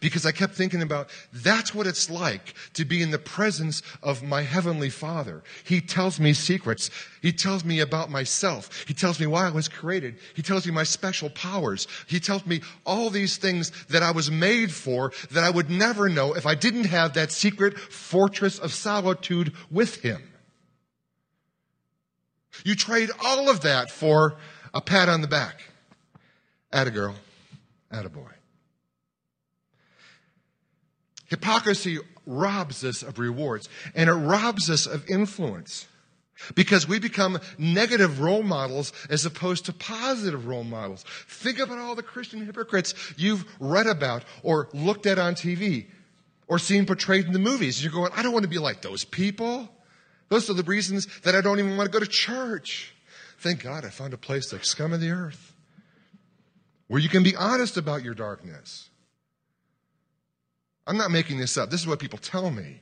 Because 0.00 0.26
I 0.26 0.32
kept 0.32 0.54
thinking 0.54 0.82
about 0.82 1.08
that's 1.32 1.74
what 1.74 1.86
it's 1.86 2.10
like 2.10 2.54
to 2.74 2.84
be 2.84 3.02
in 3.02 3.10
the 3.10 3.18
presence 3.18 3.82
of 4.02 4.22
my 4.22 4.42
heavenly 4.42 4.90
father. 4.90 5.42
He 5.64 5.80
tells 5.80 6.18
me 6.18 6.32
secrets. 6.32 6.90
He 7.22 7.32
tells 7.32 7.64
me 7.64 7.80
about 7.80 8.10
myself. 8.10 8.84
He 8.86 8.94
tells 8.94 9.18
me 9.20 9.26
why 9.26 9.46
I 9.46 9.50
was 9.50 9.68
created. 9.68 10.18
He 10.34 10.42
tells 10.42 10.66
me 10.66 10.72
my 10.72 10.84
special 10.84 11.30
powers. 11.30 11.86
He 12.06 12.20
tells 12.20 12.46
me 12.46 12.60
all 12.86 13.10
these 13.10 13.36
things 13.36 13.72
that 13.86 14.02
I 14.02 14.10
was 14.10 14.30
made 14.30 14.72
for 14.72 15.12
that 15.30 15.44
I 15.44 15.50
would 15.50 15.70
never 15.70 16.08
know 16.08 16.34
if 16.34 16.46
I 16.46 16.54
didn't 16.54 16.84
have 16.84 17.14
that 17.14 17.32
secret 17.32 17.78
fortress 17.78 18.58
of 18.58 18.72
solitude 18.72 19.52
with 19.70 20.02
him. 20.02 20.22
You 22.64 22.74
trade 22.74 23.10
all 23.24 23.48
of 23.48 23.60
that 23.62 23.90
for 23.90 24.36
a 24.74 24.80
pat 24.80 25.08
on 25.08 25.20
the 25.20 25.28
back. 25.28 25.62
Atta 26.72 26.90
girl, 26.90 27.14
atta 27.90 28.08
boy. 28.08 28.37
Hypocrisy 31.28 31.98
robs 32.26 32.84
us 32.84 33.02
of 33.02 33.18
rewards 33.18 33.68
and 33.94 34.10
it 34.10 34.14
robs 34.14 34.68
us 34.68 34.86
of 34.86 35.08
influence 35.08 35.86
because 36.54 36.88
we 36.88 36.98
become 36.98 37.38
negative 37.58 38.20
role 38.20 38.42
models 38.42 38.92
as 39.10 39.26
opposed 39.26 39.66
to 39.66 39.72
positive 39.72 40.46
role 40.46 40.64
models. 40.64 41.04
Think 41.26 41.58
about 41.58 41.78
all 41.78 41.94
the 41.94 42.02
Christian 42.02 42.44
hypocrites 42.44 42.94
you've 43.16 43.44
read 43.60 43.86
about 43.86 44.24
or 44.42 44.68
looked 44.72 45.06
at 45.06 45.18
on 45.18 45.34
TV 45.34 45.86
or 46.46 46.58
seen 46.58 46.86
portrayed 46.86 47.26
in 47.26 47.32
the 47.32 47.38
movies. 47.38 47.82
You're 47.82 47.92
going, 47.92 48.12
I 48.14 48.22
don't 48.22 48.32
want 48.32 48.44
to 48.44 48.48
be 48.48 48.58
like 48.58 48.82
those 48.82 49.04
people. 49.04 49.68
Those 50.28 50.48
are 50.48 50.54
the 50.54 50.62
reasons 50.62 51.06
that 51.22 51.34
I 51.34 51.40
don't 51.40 51.58
even 51.58 51.76
want 51.76 51.90
to 51.90 51.98
go 51.98 52.04
to 52.04 52.10
church. 52.10 52.94
Thank 53.38 53.62
God 53.62 53.84
I 53.84 53.90
found 53.90 54.14
a 54.14 54.18
place 54.18 54.52
like 54.52 54.64
scum 54.64 54.92
of 54.92 55.00
the 55.00 55.10
earth 55.10 55.54
where 56.88 57.00
you 57.00 57.08
can 57.08 57.22
be 57.22 57.36
honest 57.36 57.76
about 57.76 58.02
your 58.02 58.14
darkness. 58.14 58.87
I'm 60.88 60.96
not 60.96 61.10
making 61.10 61.38
this 61.38 61.56
up. 61.56 61.70
This 61.70 61.80
is 61.80 61.86
what 61.86 61.98
people 61.98 62.18
tell 62.18 62.50
me. 62.50 62.80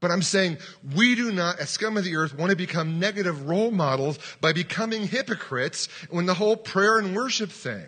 But 0.00 0.10
I'm 0.10 0.22
saying 0.22 0.58
we 0.94 1.14
do 1.14 1.32
not, 1.32 1.58
as 1.58 1.70
scum 1.70 1.96
of 1.96 2.04
the 2.04 2.16
earth, 2.16 2.36
want 2.36 2.50
to 2.50 2.56
become 2.56 3.00
negative 3.00 3.48
role 3.48 3.70
models 3.70 4.18
by 4.42 4.52
becoming 4.52 5.08
hypocrites 5.08 5.88
when 6.10 6.26
the 6.26 6.34
whole 6.34 6.56
prayer 6.56 6.98
and 6.98 7.16
worship 7.16 7.50
thing. 7.50 7.86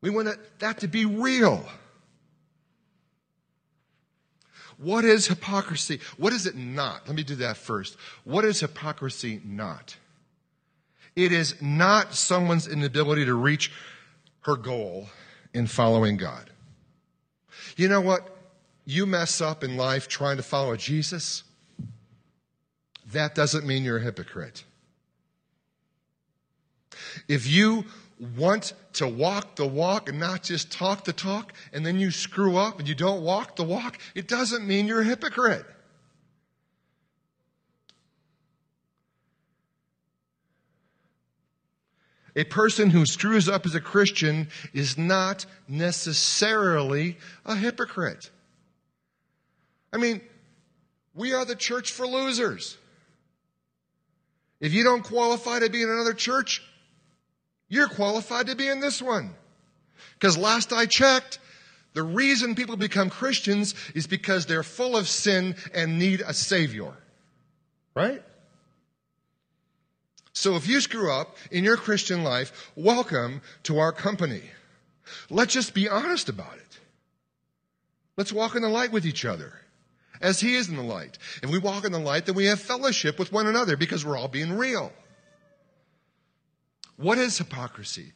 We 0.00 0.10
want 0.10 0.28
that 0.60 0.78
to 0.78 0.88
be 0.88 1.04
real. 1.04 1.64
what 4.82 5.04
is 5.04 5.26
hypocrisy? 5.26 6.00
What 6.16 6.32
is 6.32 6.46
it 6.46 6.56
not? 6.56 7.06
Let 7.06 7.16
me 7.16 7.22
do 7.22 7.36
that 7.36 7.56
first. 7.56 7.96
What 8.24 8.44
is 8.44 8.60
hypocrisy 8.60 9.40
not? 9.44 9.96
It 11.14 11.32
is 11.32 11.60
not 11.60 12.14
someone's 12.14 12.66
inability 12.66 13.26
to 13.26 13.34
reach 13.34 13.70
her 14.40 14.56
goal 14.56 15.08
in 15.54 15.66
following 15.66 16.16
God. 16.16 16.50
You 17.76 17.88
know 17.88 18.00
what? 18.00 18.28
You 18.84 19.06
mess 19.06 19.40
up 19.40 19.62
in 19.62 19.76
life 19.76 20.08
trying 20.08 20.36
to 20.38 20.42
follow 20.42 20.76
Jesus, 20.76 21.44
that 23.12 23.34
doesn't 23.34 23.66
mean 23.66 23.84
you're 23.84 23.98
a 23.98 24.02
hypocrite. 24.02 24.64
If 27.28 27.46
you 27.46 27.84
want 28.36 28.72
to 28.94 29.08
walk 29.08 29.56
the 29.56 29.66
walk 29.66 30.08
and 30.08 30.18
not 30.18 30.42
just 30.42 30.72
talk 30.72 31.04
the 31.04 31.12
talk, 31.12 31.52
and 31.72 31.84
then 31.84 31.98
you 31.98 32.10
screw 32.10 32.56
up 32.56 32.78
and 32.78 32.88
you 32.88 32.94
don't 32.94 33.22
walk 33.22 33.56
the 33.56 33.64
walk, 33.64 33.98
it 34.14 34.28
doesn't 34.28 34.66
mean 34.66 34.86
you're 34.86 35.00
a 35.00 35.04
hypocrite. 35.04 35.66
A 42.34 42.44
person 42.44 42.90
who 42.90 43.04
screws 43.04 43.48
up 43.48 43.66
as 43.66 43.74
a 43.74 43.80
Christian 43.80 44.48
is 44.72 44.96
not 44.96 45.44
necessarily 45.68 47.18
a 47.44 47.54
hypocrite. 47.54 48.30
I 49.92 49.98
mean, 49.98 50.22
we 51.14 51.34
are 51.34 51.44
the 51.44 51.56
church 51.56 51.92
for 51.92 52.06
losers. 52.06 52.78
If 54.60 54.72
you 54.72 54.84
don't 54.84 55.02
qualify 55.02 55.58
to 55.58 55.68
be 55.68 55.82
in 55.82 55.90
another 55.90 56.14
church, 56.14 56.62
you're 57.68 57.88
qualified 57.88 58.46
to 58.46 58.56
be 58.56 58.68
in 58.68 58.80
this 58.80 59.02
one. 59.02 59.34
Because 60.14 60.38
last 60.38 60.72
I 60.72 60.86
checked, 60.86 61.38
the 61.94 62.02
reason 62.02 62.54
people 62.54 62.76
become 62.76 63.10
Christians 63.10 63.74
is 63.94 64.06
because 64.06 64.46
they're 64.46 64.62
full 64.62 64.96
of 64.96 65.08
sin 65.08 65.56
and 65.74 65.98
need 65.98 66.22
a 66.22 66.32
Savior. 66.32 66.92
Right? 67.94 68.22
So 70.32 70.56
if 70.56 70.66
you 70.66 70.80
screw 70.80 71.12
up 71.12 71.36
in 71.50 71.64
your 71.64 71.76
Christian 71.76 72.24
life, 72.24 72.70
welcome 72.74 73.42
to 73.64 73.78
our 73.78 73.92
company. 73.92 74.42
Let's 75.30 75.52
just 75.52 75.74
be 75.74 75.88
honest 75.88 76.28
about 76.28 76.54
it. 76.54 76.78
Let's 78.16 78.32
walk 78.32 78.54
in 78.56 78.62
the 78.62 78.68
light 78.68 78.92
with 78.92 79.06
each 79.06 79.24
other 79.24 79.52
as 80.20 80.40
He 80.40 80.54
is 80.54 80.68
in 80.68 80.76
the 80.76 80.82
light. 80.82 81.18
If 81.42 81.50
we 81.50 81.58
walk 81.58 81.84
in 81.84 81.92
the 81.92 81.98
light, 81.98 82.26
then 82.26 82.34
we 82.34 82.46
have 82.46 82.60
fellowship 82.60 83.18
with 83.18 83.32
one 83.32 83.46
another 83.46 83.76
because 83.76 84.04
we're 84.04 84.16
all 84.16 84.28
being 84.28 84.56
real. 84.56 84.92
What 86.96 87.18
is 87.18 87.36
hypocrisy? 87.36 88.12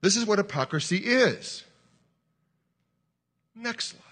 This 0.00 0.16
is 0.16 0.26
what 0.26 0.38
hypocrisy 0.38 0.98
is. 0.98 1.64
Next 3.54 3.88
slide. 3.88 4.05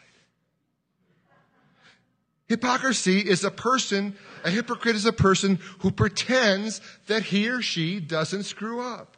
Hypocrisy 2.55 3.19
is 3.19 3.43
a 3.43 3.51
person, 3.51 4.15
a 4.45 4.49
hypocrite 4.49 4.95
is 4.95 5.07
a 5.07 5.13
person 5.13 5.59
who 5.81 5.91
pretends 5.91 6.81
that 7.09 7.25
he 7.25 7.49
or 7.49 7.61
she 7.61 7.99
doesn't 7.99 8.45
screw 8.45 8.81
up. 8.81 9.17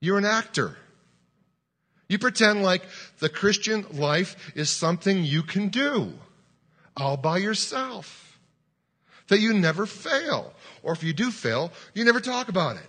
You're 0.00 0.16
an 0.16 0.24
actor. 0.24 0.78
You 2.08 2.18
pretend 2.18 2.62
like 2.62 2.82
the 3.18 3.28
Christian 3.28 3.84
life 3.92 4.52
is 4.54 4.70
something 4.70 5.22
you 5.22 5.42
can 5.42 5.68
do 5.68 6.14
all 6.96 7.18
by 7.18 7.36
yourself. 7.36 8.38
That 9.28 9.40
you 9.40 9.52
never 9.52 9.84
fail. 9.84 10.54
Or 10.82 10.94
if 10.94 11.04
you 11.04 11.12
do 11.12 11.30
fail, 11.30 11.72
you 11.92 12.06
never 12.06 12.20
talk 12.20 12.48
about 12.48 12.76
it. 12.76 12.88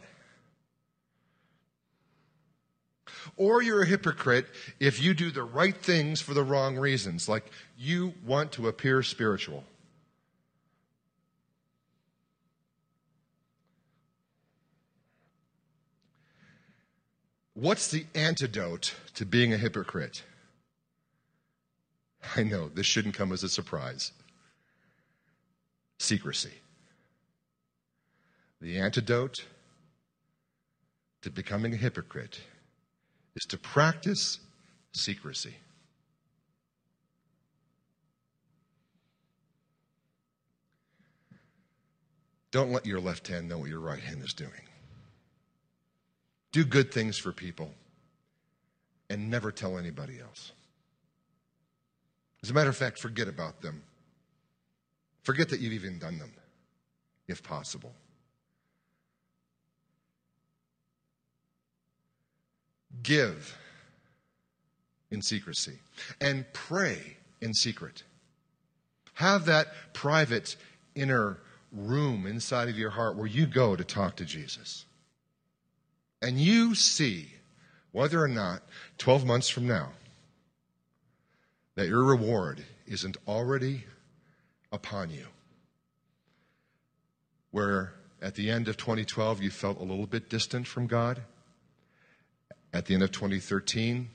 Or 3.37 3.61
you're 3.61 3.83
a 3.83 3.85
hypocrite 3.85 4.47
if 4.79 5.01
you 5.01 5.13
do 5.13 5.29
the 5.29 5.43
right 5.43 5.77
things 5.77 6.19
for 6.21 6.33
the 6.33 6.43
wrong 6.43 6.75
reasons, 6.75 7.29
like 7.29 7.45
you 7.77 8.13
want 8.25 8.51
to 8.53 8.67
appear 8.67 9.03
spiritual. 9.03 9.63
What's 17.53 17.89
the 17.89 18.05
antidote 18.13 18.93
to 19.15 19.25
being 19.25 19.53
a 19.53 19.57
hypocrite? 19.57 20.23
I 22.35 22.43
know 22.43 22.69
this 22.69 22.85
shouldn't 22.85 23.15
come 23.15 23.31
as 23.31 23.43
a 23.43 23.49
surprise. 23.49 24.11
Secrecy. 25.99 26.53
The 28.61 28.77
antidote 28.77 29.45
to 31.21 31.31
becoming 31.31 31.73
a 31.73 31.77
hypocrite 31.77 32.41
is 33.37 33.45
to 33.45 33.57
practice 33.57 34.39
secrecy. 34.93 35.53
Don't 42.49 42.71
let 42.71 42.87
your 42.87 42.99
left 42.99 43.27
hand 43.27 43.47
know 43.47 43.59
what 43.59 43.69
your 43.69 43.79
right 43.79 43.99
hand 43.99 44.23
is 44.23 44.33
doing. 44.33 44.51
Do 46.51 46.65
good 46.65 46.91
things 46.91 47.19
for 47.19 47.31
people 47.31 47.69
and 49.11 49.29
never 49.29 49.51
tell 49.51 49.77
anybody 49.77 50.19
else. 50.19 50.53
As 52.41 52.49
a 52.49 52.53
matter 52.53 52.69
of 52.71 52.77
fact, 52.77 52.97
forget 52.97 53.27
about 53.27 53.61
them. 53.61 53.83
Forget 55.21 55.49
that 55.49 55.59
you've 55.59 55.73
even 55.73 55.99
done 55.99 56.17
them, 56.17 56.31
if 57.27 57.43
possible. 57.43 57.93
Give 63.03 63.57
in 65.09 65.21
secrecy 65.21 65.79
and 66.19 66.45
pray 66.53 67.17
in 67.41 67.53
secret. 67.53 68.03
Have 69.15 69.45
that 69.45 69.67
private 69.93 70.55
inner 70.95 71.37
room 71.71 72.25
inside 72.25 72.69
of 72.69 72.77
your 72.77 72.91
heart 72.91 73.15
where 73.15 73.27
you 73.27 73.45
go 73.45 73.75
to 73.75 73.83
talk 73.83 74.15
to 74.17 74.25
Jesus. 74.25 74.85
And 76.21 76.39
you 76.39 76.75
see 76.75 77.27
whether 77.91 78.21
or 78.21 78.27
not 78.27 78.63
12 78.97 79.25
months 79.25 79.49
from 79.49 79.67
now 79.67 79.89
that 81.75 81.87
your 81.87 82.03
reward 82.03 82.63
isn't 82.87 83.17
already 83.27 83.85
upon 84.71 85.09
you. 85.09 85.27
Where 87.51 87.93
at 88.21 88.35
the 88.35 88.49
end 88.49 88.67
of 88.67 88.77
2012 88.77 89.41
you 89.41 89.49
felt 89.49 89.79
a 89.79 89.83
little 89.83 90.07
bit 90.07 90.29
distant 90.29 90.67
from 90.67 90.87
God. 90.87 91.21
At 92.73 92.85
the 92.85 92.93
end 92.93 93.03
of 93.03 93.11
2013, 93.11 94.09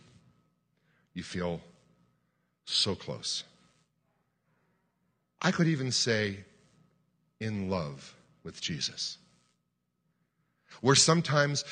you 1.15 1.23
feel 1.23 1.61
so 2.65 2.95
close. 2.95 3.45
I 5.41 5.51
could 5.51 5.67
even 5.67 5.91
say 5.91 6.39
in 7.41 7.69
love 7.69 8.15
with 8.45 8.61
Jesus. 8.61 9.19
Where 10.81 10.95
sometimes 10.95 11.65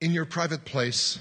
in 0.00 0.12
your 0.12 0.26
private 0.26 0.64
place, 0.64 1.18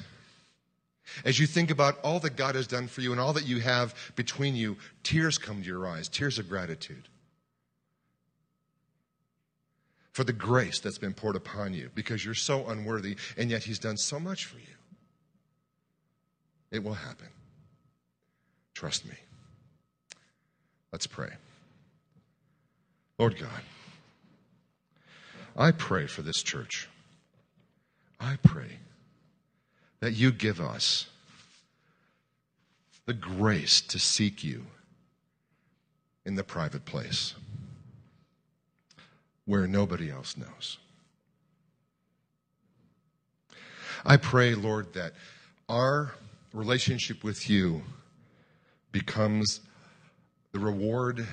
as 1.25 1.39
you 1.39 1.47
think 1.47 1.71
about 1.71 1.99
all 2.03 2.19
that 2.19 2.35
God 2.35 2.55
has 2.55 2.67
done 2.67 2.87
for 2.87 3.01
you 3.01 3.11
and 3.11 3.19
all 3.19 3.33
that 3.33 3.47
you 3.47 3.59
have 3.59 3.95
between 4.15 4.55
you, 4.55 4.77
tears 5.03 5.37
come 5.37 5.61
to 5.61 5.67
your 5.67 5.87
eyes, 5.87 6.07
tears 6.07 6.37
of 6.37 6.49
gratitude 6.49 7.07
for 10.19 10.25
the 10.25 10.33
grace 10.33 10.81
that's 10.81 10.97
been 10.97 11.13
poured 11.13 11.37
upon 11.37 11.73
you 11.73 11.89
because 11.95 12.25
you're 12.25 12.33
so 12.33 12.67
unworthy 12.67 13.15
and 13.37 13.49
yet 13.49 13.63
He's 13.63 13.79
done 13.79 13.95
so 13.95 14.19
much 14.19 14.43
for 14.43 14.57
you. 14.57 14.75
It 16.71 16.83
will 16.83 16.95
happen. 16.95 17.27
Trust 18.73 19.05
me. 19.05 19.15
Let's 20.91 21.07
pray. 21.07 21.29
Lord 23.17 23.39
God, 23.39 23.61
I 25.55 25.71
pray 25.71 26.05
for 26.05 26.21
this 26.21 26.43
church. 26.43 26.89
I 28.19 28.37
pray 28.43 28.79
that 30.01 30.11
you 30.11 30.33
give 30.33 30.59
us 30.59 31.07
the 33.05 33.13
grace 33.13 33.79
to 33.79 33.97
seek 33.97 34.43
you 34.43 34.65
in 36.25 36.35
the 36.35 36.43
private 36.43 36.83
place 36.83 37.35
where 39.49 39.65
nobody 39.65 40.11
else 40.11 40.37
knows. 40.37 40.77
I 44.05 44.15
pray, 44.15 44.53
Lord, 44.53 44.93
that 44.93 45.13
our 45.67 46.13
relationship 46.53 47.23
with 47.23 47.49
you 47.49 47.81
becomes 48.91 49.61
the 50.51 50.59
reward 50.59 51.25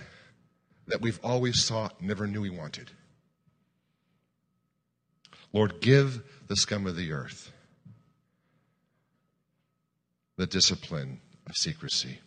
that 0.87 1.03
we've 1.03 1.21
always 1.23 1.63
sought, 1.63 2.01
never 2.01 2.27
knew 2.27 2.41
we 2.41 2.49
wanted. 2.49 2.91
Lord, 5.53 5.83
give 5.83 6.23
the 6.49 6.57
scum 6.57 6.87
of 6.87 6.97
the 6.97 7.13
earth 7.13 7.53
the 10.39 10.47
discipline 10.47 11.21
of 11.47 11.55
secrecy. 11.55 12.21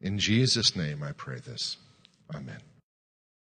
In 0.00 0.20
Jesus' 0.20 0.76
name 0.76 1.02
I 1.02 1.10
pray 1.10 1.40
this. 1.40 1.78
Amen. 2.32 2.60